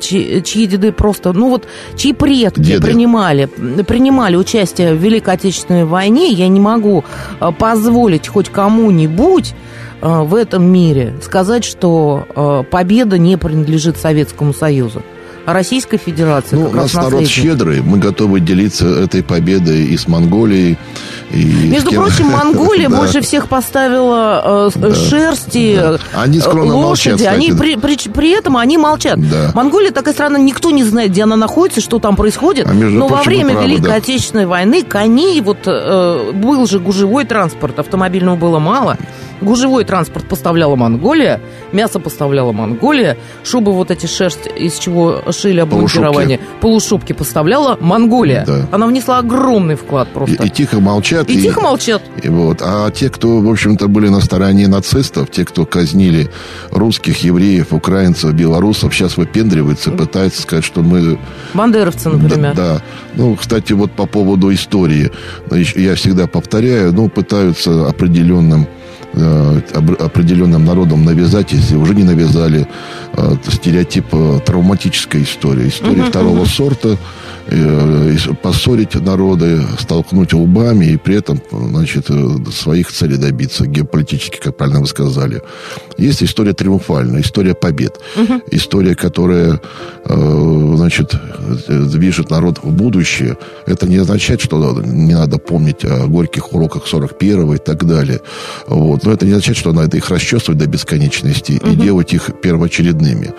чьи, 0.00 0.42
чьи 0.42 0.66
деды 0.66 0.92
просто, 0.92 1.32
ну 1.32 1.48
вот, 1.50 1.66
чьи 1.96 2.12
предки 2.12 2.60
Деды. 2.60 2.86
принимали, 2.86 3.46
принимали 3.46 4.36
участие 4.36 4.94
в 4.94 4.98
Великой 4.98 5.34
Отечественной 5.34 5.84
войне, 5.84 6.30
я 6.30 6.48
не 6.48 6.60
могу 6.60 7.04
э, 7.40 7.50
позволить 7.58 8.28
хоть 8.28 8.48
кому-нибудь 8.48 9.54
э, 10.00 10.22
в 10.22 10.34
этом 10.34 10.64
мире 10.64 11.14
сказать, 11.22 11.64
что 11.64 12.64
победа 12.70 13.18
не 13.18 13.36
принадлежит 13.36 13.96
Советскому 13.96 14.54
Союзу. 14.54 15.02
А 15.46 15.52
Российской 15.52 15.98
Федерации 15.98 16.56
Ну, 16.56 16.70
нас 16.70 16.94
народ 16.94 17.20
наследник. 17.20 17.28
щедрый, 17.34 17.82
мы 17.82 17.98
готовы 17.98 18.40
делиться 18.40 18.86
этой 18.86 19.22
победой 19.22 19.84
и 19.84 19.96
с 19.96 20.08
Монголией, 20.08 20.78
и 21.32 21.44
Между 21.68 21.90
кем- 21.90 22.02
прочим, 22.02 22.26
Монголия 22.30 22.88
Да. 22.88 22.96
больше 22.96 23.20
всех 23.20 23.48
поставила 23.48 24.70
э, 24.74 24.90
с- 24.94 25.08
шерсти, 25.08 25.76
да. 25.78 25.98
Они 26.14 26.40
скромно 26.40 26.72
э, 26.72 26.74
молчат, 26.74 26.88
лошади. 26.88 27.16
кстати. 27.16 27.34
Они 27.34 27.52
при, 27.52 27.76
при- 27.76 28.08
при 28.08 28.30
этом 28.30 28.56
они 28.56 28.78
молчат. 28.78 29.18
Да. 29.20 29.50
Монголия 29.54 29.90
такая 29.90 30.14
страна, 30.14 30.38
никто 30.38 30.70
не 30.70 30.82
знает, 30.84 31.10
где 31.10 31.24
она 31.24 31.36
находится, 31.36 31.80
что 31.82 31.98
там 31.98 32.16
происходит. 32.16 32.66
А 32.66 32.72
между 32.72 32.98
Но 32.98 33.08
во 33.08 33.16
прочим, 33.16 33.30
время 33.30 33.52
правы, 33.54 33.66
Великой 33.68 33.88
да. 33.90 33.94
Отечественной 33.96 34.46
войны 34.46 34.82
коней, 34.82 35.40
вот 35.42 35.58
э, 35.66 36.32
был 36.32 36.66
же 36.66 36.78
гужевой 36.78 37.24
транспорт, 37.26 37.78
автомобильного 37.78 38.36
было 38.36 38.58
мало. 38.58 38.96
Гужевой 39.40 39.84
транспорт 39.84 40.28
поставляла 40.28 40.76
Монголия, 40.76 41.40
мясо 41.72 41.98
поставляла 41.98 42.52
Монголия, 42.52 43.16
шубы 43.42 43.72
вот 43.72 43.90
эти 43.90 44.06
шерсть, 44.06 44.48
из 44.56 44.78
чего 44.78 45.22
шили 45.30 45.60
обмундирование, 45.60 46.40
полушубки 46.60 47.12
поставляла 47.12 47.76
Монголия. 47.80 48.44
Да. 48.46 48.66
Она 48.72 48.86
внесла 48.86 49.18
огромный 49.18 49.74
вклад 49.74 50.08
просто. 50.08 50.42
И, 50.42 50.46
и 50.46 50.50
тихо 50.50 50.80
молчат. 50.80 51.28
И 51.28 51.40
тихо 51.40 51.60
молчат. 51.60 52.02
И 52.22 52.28
вот. 52.28 52.58
А 52.62 52.90
те, 52.90 53.10
кто, 53.10 53.40
в 53.40 53.50
общем-то, 53.50 53.88
были 53.88 54.08
на 54.08 54.20
стороне 54.20 54.68
нацистов, 54.68 55.30
те, 55.30 55.44
кто 55.44 55.66
казнили 55.66 56.30
русских, 56.70 57.18
евреев, 57.18 57.72
украинцев, 57.72 58.32
белорусов, 58.32 58.94
сейчас 58.94 59.16
выпендриваются, 59.16 59.90
пытаются 59.90 60.42
сказать, 60.42 60.64
что 60.64 60.82
мы... 60.82 61.18
Бандеровцы, 61.54 62.08
например. 62.08 62.54
Да, 62.54 62.74
да. 62.74 62.82
Ну, 63.14 63.36
кстати, 63.36 63.72
вот 63.72 63.92
по 63.92 64.06
поводу 64.06 64.52
истории. 64.52 65.10
Я 65.50 65.94
всегда 65.94 66.26
повторяю, 66.26 66.92
ну, 66.92 67.08
пытаются 67.08 67.88
определенным 67.88 68.66
определенным 69.14 70.64
народом 70.64 71.04
навязать, 71.04 71.52
если 71.52 71.76
уже 71.76 71.94
не 71.94 72.02
навязали, 72.02 72.66
э, 73.12 73.36
стереотип 73.48 74.06
э, 74.12 74.40
травматической 74.44 75.22
истории. 75.22 75.68
История 75.68 76.04
второго 76.04 76.44
сорта. 76.44 76.96
Э, 77.46 78.16
поссорить 78.42 78.94
народы, 78.94 79.62
столкнуть 79.78 80.32
лбами 80.32 80.86
и 80.86 80.96
при 80.96 81.16
этом, 81.16 81.40
значит, 81.50 82.06
э, 82.08 82.36
своих 82.52 82.92
целей 82.92 83.16
добиться, 83.16 83.66
геополитически, 83.66 84.38
как 84.38 84.56
правильно 84.56 84.80
вы 84.80 84.86
сказали. 84.86 85.42
Есть 85.98 86.22
история 86.22 86.52
триумфальная, 86.52 87.20
история 87.20 87.54
побед, 87.54 88.00
угу. 88.16 88.42
история, 88.50 88.94
которая, 88.94 89.60
значит, 90.04 91.14
движет 91.68 92.30
народ 92.30 92.58
в 92.62 92.72
будущее. 92.72 93.36
Это 93.66 93.86
не 93.86 93.96
означает, 93.96 94.40
что 94.40 94.82
не 94.82 95.14
надо 95.14 95.38
помнить 95.38 95.84
о 95.84 96.06
горьких 96.06 96.52
уроках 96.52 96.84
41-го 96.90 97.54
и 97.54 97.58
так 97.58 97.84
далее. 97.86 98.20
Вот. 98.66 99.04
Но 99.04 99.12
это 99.12 99.26
не 99.26 99.32
означает, 99.32 99.58
что 99.58 99.72
надо 99.72 99.96
их 99.96 100.10
расчесывать 100.10 100.58
до 100.58 100.66
бесконечности 100.66 101.60
угу. 101.62 101.70
и 101.70 101.76
делать 101.76 102.12
их 102.12 102.30
первоочередными. 102.42 103.32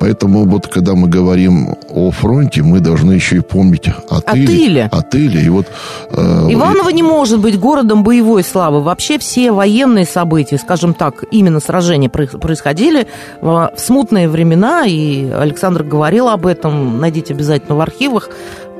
Поэтому 0.00 0.44
вот 0.44 0.66
когда 0.66 0.94
мы 0.94 1.08
говорим 1.08 1.76
о 1.90 2.10
фронте, 2.10 2.62
мы 2.62 2.80
должны 2.80 3.12
еще 3.12 3.36
и 3.36 3.40
помнить 3.40 3.88
о 4.08 4.20
тыле. 4.20 4.88
О 4.92 5.02
тыле. 5.02 5.42
И 5.42 5.48
вот, 5.48 5.66
э, 6.10 6.46
Иваново 6.50 6.90
и... 6.90 6.94
не 6.94 7.02
может 7.02 7.40
быть 7.40 7.58
городом 7.58 8.04
боевой 8.04 8.42
славы. 8.42 8.82
Вообще 8.82 9.18
все 9.18 9.52
военные 9.52 10.04
события, 10.04 10.58
скажем 10.58 10.94
так, 10.94 11.24
именно 11.30 11.60
сражения 11.60 12.08
происходили 12.08 13.06
в 13.40 13.72
смутные 13.76 14.28
времена, 14.28 14.84
и 14.86 15.30
Александр 15.30 15.82
говорил 15.84 16.28
об 16.28 16.46
этом, 16.46 17.00
найдите 17.00 17.34
обязательно 17.34 17.76
в 17.76 17.80
архивах 17.80 18.30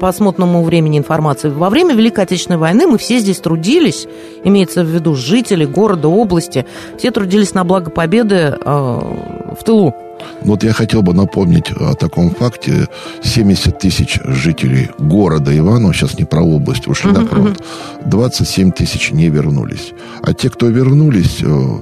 по 0.01 0.13
смутному 0.13 0.63
времени 0.63 0.99
информации. 0.99 1.49
Во 1.49 1.71
время 1.71 1.95
Великой 1.95 2.25
Отечественной 2.25 2.59
войны 2.59 2.87
мы 2.87 2.99
все 2.99 3.19
здесь 3.19 3.39
трудились, 3.39 4.07
имеется 4.43 4.83
в 4.83 4.89
виду 4.89 5.15
жители 5.15 5.65
города, 5.65 6.09
области, 6.09 6.67
все 6.99 7.11
трудились 7.11 7.55
на 7.55 7.65
благо 7.65 7.91
победы 7.91 8.59
э, 8.61 8.65
в 8.65 9.65
тылу. 9.65 9.95
Вот 10.43 10.63
я 10.63 10.73
хотел 10.73 11.03
бы 11.03 11.15
напомнить 11.15 11.71
о 11.71 11.95
таком 11.95 12.31
факте. 12.31 12.89
70 13.23 13.79
тысяч 13.79 14.21
жителей 14.25 14.91
города 14.99 15.57
Иванова, 15.57 15.95
сейчас 15.95 16.19
не 16.19 16.25
про 16.25 16.43
область, 16.43 16.87
ушли 16.87 17.11
uh-huh, 17.11 17.21
на 17.21 17.27
фронт. 17.27 17.63
27 18.07 18.73
тысяч 18.73 19.11
не 19.11 19.29
вернулись. 19.29 19.93
А 20.23 20.35
те, 20.35 20.51
кто 20.51 20.69
вернулись, 20.69 21.39
э, 21.43 21.81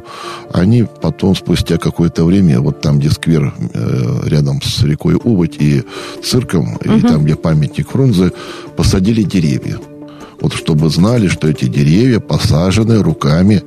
они 0.52 0.84
потом, 1.00 1.34
спустя 1.34 1.78
какое-то 1.78 2.24
время, 2.24 2.60
вот 2.60 2.80
там, 2.80 2.98
где 2.98 3.10
сквер 3.10 3.52
э, 3.74 4.20
рядом 4.26 4.62
с 4.62 4.82
рекой 4.84 5.16
Уводь 5.22 5.56
и 5.58 5.82
цирком, 6.22 6.76
uh-huh. 6.76 6.98
и 6.98 7.02
там, 7.02 7.24
где 7.24 7.34
памятник 7.34 7.90
Фрунзе, 7.90 8.32
посадили 8.76 9.22
деревья. 9.22 9.78
Вот 10.40 10.54
чтобы 10.54 10.90
знали, 10.90 11.28
что 11.28 11.48
эти 11.48 11.66
деревья 11.66 12.18
посажены 12.18 13.00
руками 13.00 13.62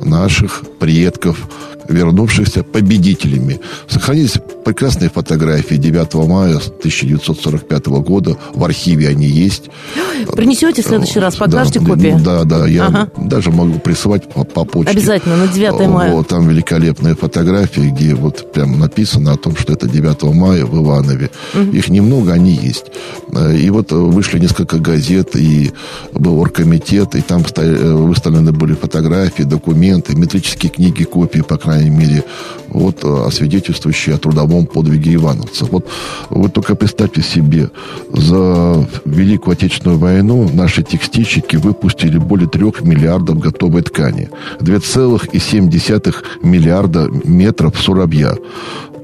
наших 0.00 0.62
предков, 0.78 1.46
вернувшихся 1.88 2.62
победителями. 2.62 3.60
Сохранились 3.88 4.38
прекрасные 4.64 5.10
фотографии 5.10 5.74
9 5.74 6.14
мая 6.28 6.56
1945 6.56 7.86
года. 7.86 8.36
В 8.54 8.64
архиве 8.64 9.08
они 9.08 9.26
есть. 9.26 9.64
Принесете 10.32 10.82
в 10.82 10.86
следующий 10.86 11.20
раз, 11.20 11.36
покажете 11.36 11.80
да, 11.80 11.86
копии? 11.86 12.16
Да, 12.24 12.44
да, 12.44 12.66
я 12.66 12.86
ага. 12.86 13.08
даже 13.16 13.50
могу 13.50 13.78
присылать 13.78 14.28
по, 14.32 14.44
по 14.44 14.64
почте. 14.64 14.92
Обязательно, 14.92 15.36
на 15.36 15.48
9 15.48 15.88
мая. 15.88 16.12
Вот, 16.12 16.28
там 16.28 16.48
великолепные 16.48 17.14
фотографии, 17.14 17.90
где 17.90 18.14
вот 18.14 18.52
прям 18.52 18.78
написано 18.78 19.32
о 19.32 19.36
том, 19.36 19.56
что 19.56 19.72
это 19.72 19.88
9 19.88 20.22
мая 20.34 20.64
в 20.64 20.82
Иванове. 20.82 21.30
Угу. 21.54 21.72
Их 21.72 21.88
немного, 21.88 22.32
они 22.32 22.52
есть. 22.52 22.86
И 23.58 23.70
вот 23.70 23.92
вышли 23.92 24.38
несколько 24.38 24.78
газет, 24.78 25.36
и 25.36 25.72
был 26.12 26.38
оргкомитет, 26.38 27.14
и 27.16 27.20
там 27.20 27.42
выставлены 27.44 28.52
были 28.52 28.74
фотографии, 28.74 29.42
документы, 29.42 30.16
метрические 30.16 30.70
книги, 30.70 31.04
копии, 31.04 31.40
по 31.40 31.58
крайней 31.58 31.73
крайней 31.74 31.90
мере, 31.90 32.24
вот, 32.68 33.04
э, 33.04 33.24
освидетельствующие 33.26 34.14
о 34.14 34.18
трудовом 34.18 34.66
подвиге 34.66 35.14
ивановцев. 35.14 35.70
Вот 35.70 35.88
вы 36.30 36.48
только 36.48 36.74
представьте 36.74 37.22
себе, 37.22 37.70
за 38.12 38.86
Великую 39.04 39.52
Отечественную 39.52 39.98
войну 39.98 40.48
наши 40.52 40.82
текстильщики 40.82 41.56
выпустили 41.56 42.18
более 42.18 42.48
трех 42.48 42.82
миллиардов 42.82 43.38
готовой 43.38 43.82
ткани. 43.82 44.28
2,7 44.60 46.14
миллиарда 46.42 47.10
метров 47.24 47.80
сурабья 47.80 48.36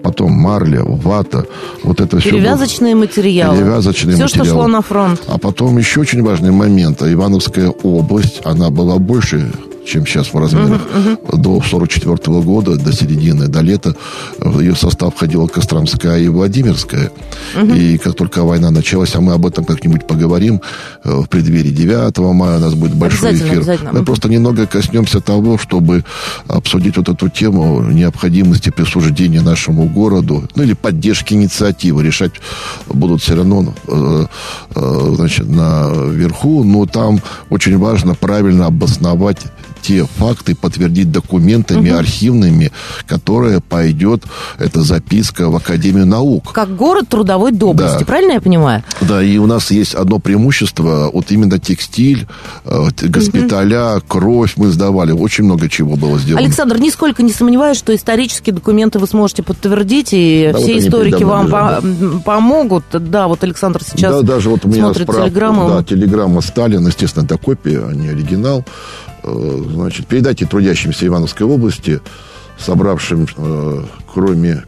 потом 0.03 0.33
марля, 0.33 0.83
вата, 0.83 1.45
вот 1.83 2.01
это 2.01 2.21
все. 2.21 2.31
Перевязочные 2.31 2.95
было... 2.95 3.03
материалы. 3.03 3.59
Перевязочные 3.59 4.14
все, 4.14 4.23
материалы. 4.23 4.47
что 4.47 4.55
шло 4.55 4.66
на 4.66 4.81
фронт. 4.81 5.21
А 5.29 5.37
потом 5.37 5.77
еще 5.77 6.01
очень 6.01 6.23
важный 6.23 6.53
момент. 6.53 7.03
Ивановская 7.03 7.68
область, 7.68 8.41
она 8.45 8.71
была 8.71 8.97
больше 8.97 9.53
чем 9.87 10.07
сейчас 10.07 10.33
в 10.33 10.39
размерах. 10.39 10.81
Uh-huh, 10.95 11.18
uh-huh. 11.26 11.37
До 11.37 11.61
44 11.61 12.41
года, 12.41 12.76
до 12.76 12.93
середины, 12.93 13.49
до 13.49 13.61
лета 13.61 13.95
в 14.39 14.61
ее 14.61 14.74
состав 14.74 15.14
входила 15.14 15.47
Костромская 15.47 16.18
и 16.18 16.28
Владимирская. 16.28 17.11
Uh-huh. 17.55 17.78
И 17.78 17.99
как 17.99 18.14
только 18.14 18.45
война 18.45 18.70
началась, 18.70 19.14
а 19.14 19.20
мы 19.20 19.33
об 19.33 19.47
этом 19.47 19.64
как-нибудь 19.64 20.07
поговорим, 20.07 20.61
э, 21.05 21.20
в 21.20 21.28
преддверии 21.28 21.70
9 21.70 22.18
мая 22.35 22.59
у 22.59 22.61
нас 22.61 22.74
будет 22.74 22.95
большой 22.95 23.35
эфир. 23.35 23.64
Мы 23.93 24.05
просто 24.05 24.28
немного 24.28 24.66
коснемся 24.66 25.20
того, 25.20 25.59
чтобы 25.59 26.05
обсудить 26.49 26.97
вот 26.97 27.09
эту 27.09 27.28
тему 27.28 27.83
необходимости 27.83 28.70
присуждения 28.70 29.41
нашему 29.41 29.85
городу, 29.85 30.49
ну 30.55 30.62
или 30.62 30.74
поддержки 30.74 31.35
инициативы. 31.35 32.03
Решать 32.03 32.33
будут 32.89 33.22
все 33.22 33.37
равно 33.37 33.74
э, 33.87 34.26
э, 34.74 35.12
значит, 35.16 35.49
наверху, 35.49 36.64
но 36.64 36.87
там 36.87 37.20
очень 37.51 37.78
важно 37.78 38.14
правильно 38.14 38.66
обосновать 38.66 39.39
те 39.81 40.05
факты 40.05 40.55
подтвердить 40.55 41.11
документами 41.11 41.91
угу. 41.91 41.99
архивными, 41.99 42.72
которые 43.07 43.61
пойдет 43.61 44.24
эта 44.59 44.83
записка 44.83 45.51
в 45.51 45.57
Академию 45.57 46.07
наук. 46.07 46.53
Как 46.53 46.74
город 46.76 47.09
трудовой 47.09 47.53
доблести, 47.53 48.01
да. 48.01 48.05
правильно 48.05 48.33
я 48.33 48.41
понимаю? 48.41 48.85
Да, 49.01 49.22
и 49.22 49.39
у 49.39 49.47
нас 49.47 49.70
есть 49.70 49.95
одно 49.95 50.18
преимущество, 50.18 51.11
вот 51.12 51.31
именно 51.31 51.59
текстиль, 51.59 52.26
э, 52.64 52.89
госпиталя, 53.09 53.97
угу. 53.97 54.05
кровь 54.07 54.55
мы 54.57 54.68
сдавали, 54.68 55.12
очень 55.12 55.45
много 55.45 55.68
чего 55.68 55.97
было 55.97 56.18
сделано. 56.18 56.45
Александр, 56.45 56.78
нисколько 56.78 57.22
не 57.22 57.33
сомневаюсь, 57.33 57.76
что 57.76 57.95
исторические 57.95 58.55
документы 58.55 58.99
вы 58.99 59.07
сможете 59.07 59.43
подтвердить, 59.43 60.11
и 60.12 60.51
да, 60.53 60.59
все 60.59 60.74
вот 60.74 60.83
историки 60.83 61.22
вам 61.22 61.49
по- 61.49 61.83
помогут. 62.24 62.85
Да, 62.93 63.28
вот 63.28 63.43
Александр 63.45 63.83
сейчас 63.85 64.16
да, 64.16 64.22
даже 64.22 64.51
вот 64.51 64.64
у 64.64 64.68
меня 64.68 64.85
смотрит 64.85 65.05
справка, 65.05 65.24
телеграмму. 65.24 65.68
Да, 65.68 65.83
телеграмма 65.83 66.41
Сталина, 66.41 66.89
естественно, 66.89 67.24
это 67.24 67.39
копия, 67.39 67.85
а 67.87 67.93
не 67.93 68.09
оригинал. 68.09 68.64
Э, 69.23 69.64
значит, 69.73 70.07
передайте 70.07 70.47
трудящимся 70.47 71.07
Ивановской 71.07 71.47
области, 71.47 72.01
собравшим, 72.59 73.27
э, 73.37 73.85
кроме 74.12 74.64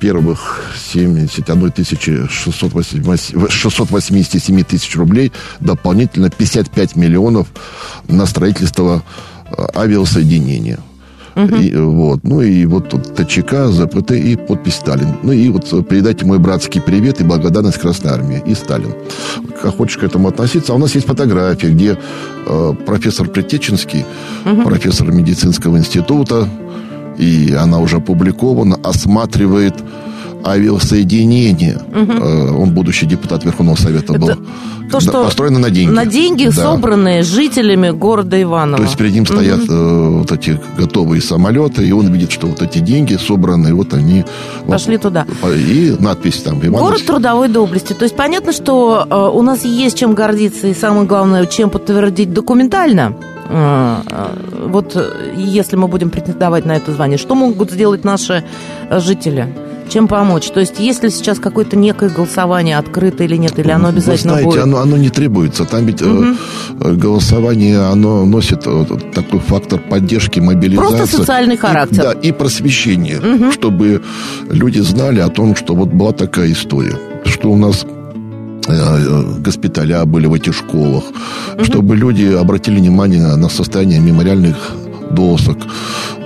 первых 0.00 0.72
71 0.76 1.70
тысячи 1.70 2.26
687 2.28 4.64
тысяч 4.64 4.96
рублей, 4.96 5.32
дополнительно 5.60 6.30
55 6.30 6.96
миллионов 6.96 7.46
на 8.08 8.26
строительство 8.26 9.04
э, 9.50 9.66
авиасоединения. 9.74 10.80
Угу. 11.36 11.56
И, 11.56 11.74
вот. 11.76 12.20
Ну 12.24 12.40
и 12.40 12.64
вот 12.64 12.88
тут 12.88 13.14
ТЧК, 13.14 13.68
ЗПТ 13.68 14.12
и 14.12 14.36
подпись 14.36 14.76
Сталин. 14.76 15.16
Ну 15.22 15.32
и 15.32 15.48
вот 15.50 15.68
передайте 15.86 16.24
мой 16.24 16.38
братский 16.38 16.80
привет 16.80 17.20
и 17.20 17.24
благодарность 17.24 17.78
Красной 17.78 18.10
Армии 18.12 18.42
и 18.46 18.54
Сталин. 18.54 18.94
Как 19.62 19.76
хочешь 19.76 19.98
к 19.98 20.02
этому 20.02 20.28
относиться. 20.28 20.72
А 20.72 20.76
у 20.76 20.78
нас 20.78 20.94
есть 20.94 21.06
фотография, 21.06 21.68
где 21.68 21.98
э, 22.46 22.74
профессор 22.86 23.28
Притеченский, 23.28 24.06
угу. 24.44 24.62
профессор 24.62 25.12
медицинского 25.12 25.76
института, 25.76 26.48
и 27.18 27.52
она 27.52 27.80
уже 27.80 27.96
опубликована, 27.96 28.78
осматривает 28.82 29.74
авиасоединение. 30.44 31.76
Угу. 31.76 32.62
Он 32.62 32.70
будущий 32.70 33.06
депутат 33.06 33.44
Верховного 33.44 33.76
Совета 33.76 34.12
был. 34.14 34.28
Это 34.28 34.38
то, 34.90 35.00
что 35.00 35.24
построено 35.24 35.58
на 35.58 35.70
деньги. 35.70 35.90
На 35.90 36.06
деньги, 36.06 36.46
да. 36.46 36.52
собранные 36.52 37.22
жителями 37.22 37.90
города 37.90 38.40
Иваново. 38.40 38.78
То 38.78 38.82
есть 38.84 38.96
перед 38.96 39.12
ним 39.12 39.26
стоят 39.26 39.60
угу. 39.60 39.72
э, 39.72 40.08
вот 40.18 40.32
эти 40.32 40.60
готовые 40.78 41.20
самолеты, 41.20 41.86
и 41.86 41.92
он 41.92 42.12
видит, 42.12 42.32
что 42.32 42.46
вот 42.46 42.62
эти 42.62 42.78
деньги 42.78 43.16
собранные, 43.16 43.74
вот 43.74 43.94
они... 43.94 44.24
Пошли 44.66 44.94
вот, 44.96 45.02
туда. 45.02 45.26
И 45.52 45.96
надпись 45.98 46.42
там. 46.42 46.58
Ивановский. 46.58 46.80
Город 46.80 47.06
трудовой 47.06 47.48
доблести. 47.48 47.92
То 47.92 48.04
есть 48.04 48.16
понятно, 48.16 48.52
что 48.52 49.06
э, 49.08 49.36
у 49.36 49.42
нас 49.42 49.64
есть 49.64 49.98
чем 49.98 50.14
гордиться, 50.14 50.68
и 50.68 50.74
самое 50.74 51.06
главное, 51.06 51.46
чем 51.46 51.70
подтвердить 51.70 52.32
документально. 52.32 53.14
Э, 53.48 53.96
э, 54.08 54.68
вот 54.68 54.96
если 55.36 55.76
мы 55.76 55.88
будем 55.88 56.10
претендовать 56.10 56.64
на 56.64 56.76
это 56.76 56.92
звание, 56.92 57.18
что 57.18 57.34
могут 57.34 57.70
сделать 57.70 58.04
наши 58.04 58.44
жители? 58.90 59.52
Чем 59.88 60.08
помочь? 60.08 60.50
То 60.50 60.60
есть, 60.60 60.78
если 60.78 61.08
сейчас 61.08 61.38
какое-то 61.38 61.76
некое 61.76 62.10
голосование 62.10 62.78
открыто 62.78 63.24
или 63.24 63.36
нет, 63.36 63.58
или 63.58 63.70
оно 63.70 63.88
обязательно 63.88 64.34
Вы 64.34 64.40
знаете, 64.40 64.48
будет? 64.48 64.62
Оно, 64.62 64.78
оно 64.78 64.96
не 64.96 65.10
требуется. 65.10 65.64
Там 65.64 65.86
ведь 65.86 66.02
угу. 66.02 66.36
голосование, 66.78 67.80
оно 67.80 68.24
носит 68.24 68.60
такой 69.14 69.40
фактор 69.40 69.80
поддержки, 69.80 70.40
мобилизации. 70.40 70.96
Просто 70.96 71.16
социальный 71.16 71.56
характер. 71.56 71.96
И, 71.96 72.02
да, 72.02 72.12
и 72.12 72.32
просвещение, 72.32 73.18
угу. 73.18 73.52
чтобы 73.52 74.02
люди 74.50 74.80
знали 74.80 75.20
о 75.20 75.28
том, 75.28 75.56
что 75.56 75.74
вот 75.74 75.88
была 75.88 76.12
такая 76.12 76.52
история, 76.52 76.96
что 77.24 77.50
у 77.50 77.56
нас 77.56 77.84
э, 78.68 79.22
госпиталя 79.38 80.04
были 80.04 80.26
в 80.26 80.34
этих 80.34 80.54
школах, 80.54 81.04
угу. 81.54 81.64
чтобы 81.64 81.96
люди 81.96 82.24
обратили 82.24 82.78
внимание 82.78 83.36
на 83.36 83.48
состояние 83.48 84.00
мемориальных 84.00 84.56
досок, 85.10 85.58
э, 85.58 85.70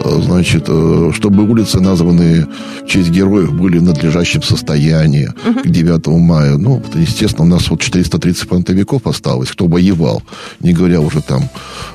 значит, 0.05 0.65
э, 0.69 1.11
чтобы 1.15 1.49
улицы, 1.49 1.81
названные 1.81 2.47
в 2.83 2.87
честь 2.87 3.11
героев, 3.11 3.53
были 3.53 3.79
в 3.79 3.83
надлежащем 3.83 4.43
состоянии 4.43 5.33
к 5.63 5.69
9 5.69 6.07
мая. 6.19 6.57
Ну, 6.57 6.83
естественно, 6.95 7.45
у 7.45 7.49
нас 7.49 7.69
вот 7.71 7.81
430 7.81 8.49
фронтовиков 8.49 9.07
осталось, 9.07 9.51
кто 9.51 9.67
воевал, 9.67 10.23
не 10.61 10.73
говоря 10.73 11.01
уже 11.01 11.21
там 11.21 11.49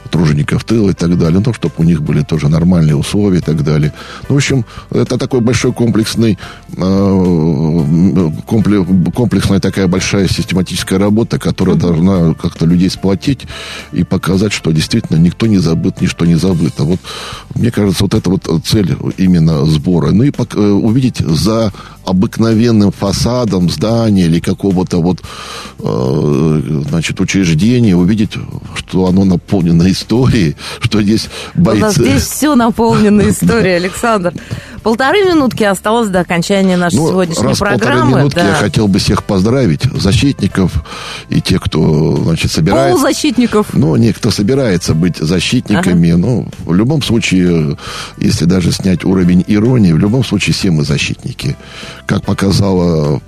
тружеников 0.09 0.63
тыла 0.63 0.91
и 0.91 0.93
так 0.93 1.17
далее, 1.17 1.41
ну, 1.45 1.53
чтобы 1.53 1.73
у 1.77 1.83
них 1.83 2.01
были 2.01 2.21
тоже 2.21 2.49
нормальные 2.49 2.95
условия 2.95 3.39
и 3.39 3.41
так 3.41 3.63
далее. 3.63 3.93
Ну, 4.29 4.35
в 4.35 4.37
общем, 4.37 4.65
это 4.91 5.17
такой 5.17 5.41
большой 5.41 5.73
комплексный, 5.73 6.37
э, 6.75 8.31
комплексная 8.45 9.59
такая 9.59 9.87
большая 9.87 10.27
систематическая 10.27 10.99
работа, 10.99 11.39
которая 11.39 11.75
должна 11.75 12.33
как-то 12.33 12.65
людей 12.65 12.89
сплотить 12.89 13.41
и 13.91 14.03
показать, 14.03 14.53
что 14.53 14.71
действительно 14.71 15.17
никто 15.17 15.47
не 15.47 15.57
забыт, 15.57 16.01
ничто 16.01 16.25
не 16.25 16.35
забыто. 16.35 16.83
Вот, 16.83 16.99
мне 17.55 17.71
кажется, 17.71 18.03
вот 18.03 18.13
это 18.13 18.29
вот 18.29 18.65
цель 18.65 18.95
именно 19.17 19.65
сбора. 19.65 20.11
Ну 20.11 20.23
и 20.23 20.31
э, 20.31 20.59
увидеть 20.59 21.17
за 21.17 21.71
обыкновенным 22.05 22.91
фасадом 22.91 23.69
здания 23.69 24.25
или 24.25 24.39
какого-то 24.39 25.01
вот, 25.01 25.21
э, 25.79 26.61
значит, 26.89 27.19
учреждения, 27.19 27.95
увидеть, 27.95 28.31
что 28.75 29.07
оно 29.07 29.25
наполнено 29.25 29.89
историей, 29.91 30.55
что 30.79 31.01
здесь 31.01 31.27
бойцы... 31.55 31.77
У 31.77 31.81
нас 31.81 31.95
здесь 31.95 32.23
все 32.23 32.55
наполнено 32.55 33.21
историей, 33.29 33.75
Александр. 33.75 34.33
Полторы 34.85 35.25
минутки 35.25 35.63
осталось 35.63 36.09
до 36.09 36.19
окончания 36.19 36.77
нашей 36.77 36.97
ну, 36.97 37.09
сегодняшней 37.09 37.43
раз 37.43 37.57
программы. 37.57 38.01
полторы 38.01 38.19
минутки 38.19 38.35
да. 38.35 38.49
я 38.49 38.53
хотел 38.53 38.87
бы 38.87 38.99
всех 38.99 39.23
поздравить, 39.23 39.81
защитников 39.81 40.71
и 41.29 41.41
тех, 41.41 41.63
кто, 41.63 42.15
значит, 42.17 42.51
собирается... 42.51 42.91
Полузащитников. 42.91 43.73
Ну, 43.73 43.95
не, 43.95 44.13
кто 44.13 44.29
собирается 44.29 44.93
быть 44.93 45.17
защитниками. 45.17 46.11
Ага. 46.11 46.19
Ну, 46.19 46.47
в 46.65 46.73
любом 46.75 47.01
случае, 47.01 47.79
если 48.19 48.45
даже 48.45 48.71
снять 48.71 49.03
уровень 49.03 49.43
иронии, 49.47 49.91
в 49.91 49.97
любом 49.97 50.23
случае 50.23 50.53
все 50.53 50.69
мы 50.69 50.83
защитники. 50.83 51.57
Как 52.05 52.23
показала 52.23 53.21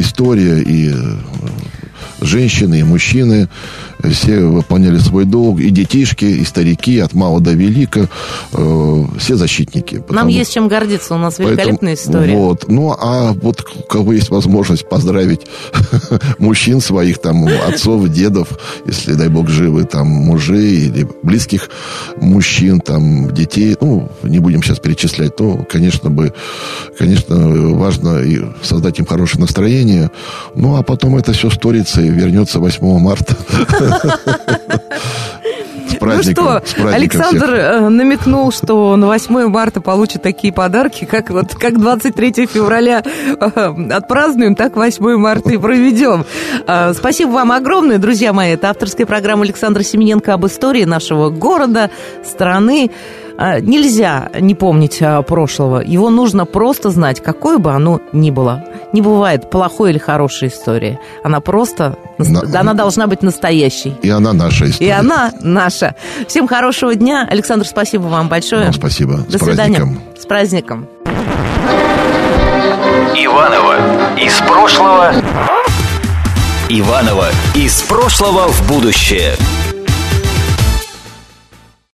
история 0.00 0.60
и 0.60 0.90
э, 0.92 0.94
женщины 2.20 2.80
и 2.80 2.84
мужчины 2.84 3.48
все 4.04 4.40
выполняли 4.40 4.98
свой 4.98 5.24
долг, 5.24 5.60
и 5.60 5.70
детишки, 5.70 6.24
и 6.24 6.44
старики, 6.44 6.98
от 6.98 7.14
мала 7.14 7.40
до 7.40 7.52
велика, 7.52 8.08
э, 8.52 9.04
все 9.18 9.36
защитники. 9.36 9.98
Потому... 9.98 10.20
Нам 10.20 10.28
есть 10.28 10.52
чем 10.52 10.68
гордиться, 10.68 11.14
у 11.14 11.18
нас 11.18 11.38
великолепная 11.38 11.94
Поэтому, 11.94 11.94
история. 11.94 12.36
Вот, 12.36 12.68
ну, 12.68 12.94
а 12.98 13.32
вот 13.32 13.64
у 13.76 13.82
кого 13.82 14.12
есть 14.12 14.30
возможность 14.30 14.88
поздравить 14.88 15.46
мужчин 16.38 16.80
своих, 16.80 17.18
там, 17.18 17.46
отцов, 17.46 18.08
дедов, 18.08 18.48
если, 18.86 19.14
дай 19.14 19.28
бог, 19.28 19.48
живы, 19.48 19.84
там, 19.84 20.06
мужей 20.06 20.86
или 20.86 21.06
близких 21.22 21.68
мужчин, 22.16 22.80
там, 22.80 23.32
детей, 23.34 23.76
ну, 23.80 24.10
не 24.22 24.38
будем 24.38 24.62
сейчас 24.62 24.78
перечислять, 24.78 25.36
то, 25.36 25.66
конечно, 25.70 26.10
бы, 26.10 26.32
конечно, 26.98 27.36
важно 27.74 28.18
и 28.18 28.40
создать 28.62 28.98
им 28.98 29.06
хорошее 29.06 29.40
настроение, 29.40 30.10
ну, 30.54 30.76
а 30.76 30.82
потом 30.82 31.16
это 31.16 31.32
все 31.32 31.50
сторится 31.50 32.00
и 32.00 32.08
вернется 32.08 32.60
8 32.60 32.98
марта. 32.98 33.36
Ну 36.00 36.22
что, 36.22 36.62
Александр. 36.84 37.50
Э, 37.54 37.88
намекнул, 37.88 38.52
что 38.52 38.96
на 38.96 39.06
8 39.06 39.48
марта 39.48 39.80
получит 39.80 40.22
такие 40.22 40.52
подарки, 40.52 41.04
как 41.04 41.30
вот 41.30 41.54
как 41.54 41.78
23 41.78 42.46
февраля 42.46 43.02
э, 43.04 43.74
отпразднуем, 43.90 44.54
так 44.54 44.76
8 44.76 45.16
марта 45.16 45.50
и 45.50 45.58
проведем. 45.58 46.24
Э, 46.66 46.92
спасибо 46.94 47.30
вам 47.30 47.52
огромное, 47.52 47.98
друзья 47.98 48.32
мои. 48.32 48.52
Это 48.52 48.70
авторская 48.70 49.06
программа 49.06 49.44
Александра 49.44 49.82
Семененко 49.82 50.34
об 50.34 50.46
истории 50.46 50.84
нашего 50.84 51.30
города, 51.30 51.90
страны. 52.24 52.90
Нельзя 53.38 54.30
не 54.40 54.54
помнить 54.54 55.00
прошлого. 55.26 55.80
Его 55.80 56.10
нужно 56.10 56.44
просто 56.44 56.90
знать, 56.90 57.22
какое 57.22 57.58
бы 57.58 57.72
оно 57.72 58.00
ни 58.12 58.30
было. 58.30 58.64
Не 58.92 59.00
бывает 59.00 59.48
плохой 59.50 59.90
или 59.90 59.98
хорошей 59.98 60.48
истории. 60.48 60.98
Она 61.22 61.40
просто... 61.40 61.96
На... 62.18 62.42
Она 62.58 62.74
должна 62.74 63.06
быть 63.06 63.22
настоящей. 63.22 63.94
И 64.02 64.10
она 64.10 64.32
наша 64.32 64.68
история. 64.68 64.88
И 64.88 64.90
она 64.90 65.32
наша. 65.40 65.94
Всем 66.26 66.48
хорошего 66.48 66.94
дня. 66.94 67.26
Александр, 67.30 67.64
спасибо 67.66 68.04
вам 68.04 68.28
большое. 68.28 68.64
Вам 68.64 68.72
спасибо. 68.72 69.18
До 69.28 69.38
С 69.38 69.42
свидания. 69.42 69.76
Праздником. 69.76 70.02
С 70.18 70.26
праздником. 70.26 70.88
Иванова 73.14 73.76
из 74.18 74.36
прошлого. 74.40 75.12
Иванова 76.68 77.28
из 77.54 77.82
прошлого 77.82 78.48
в 78.48 78.68
будущее. 78.68 79.36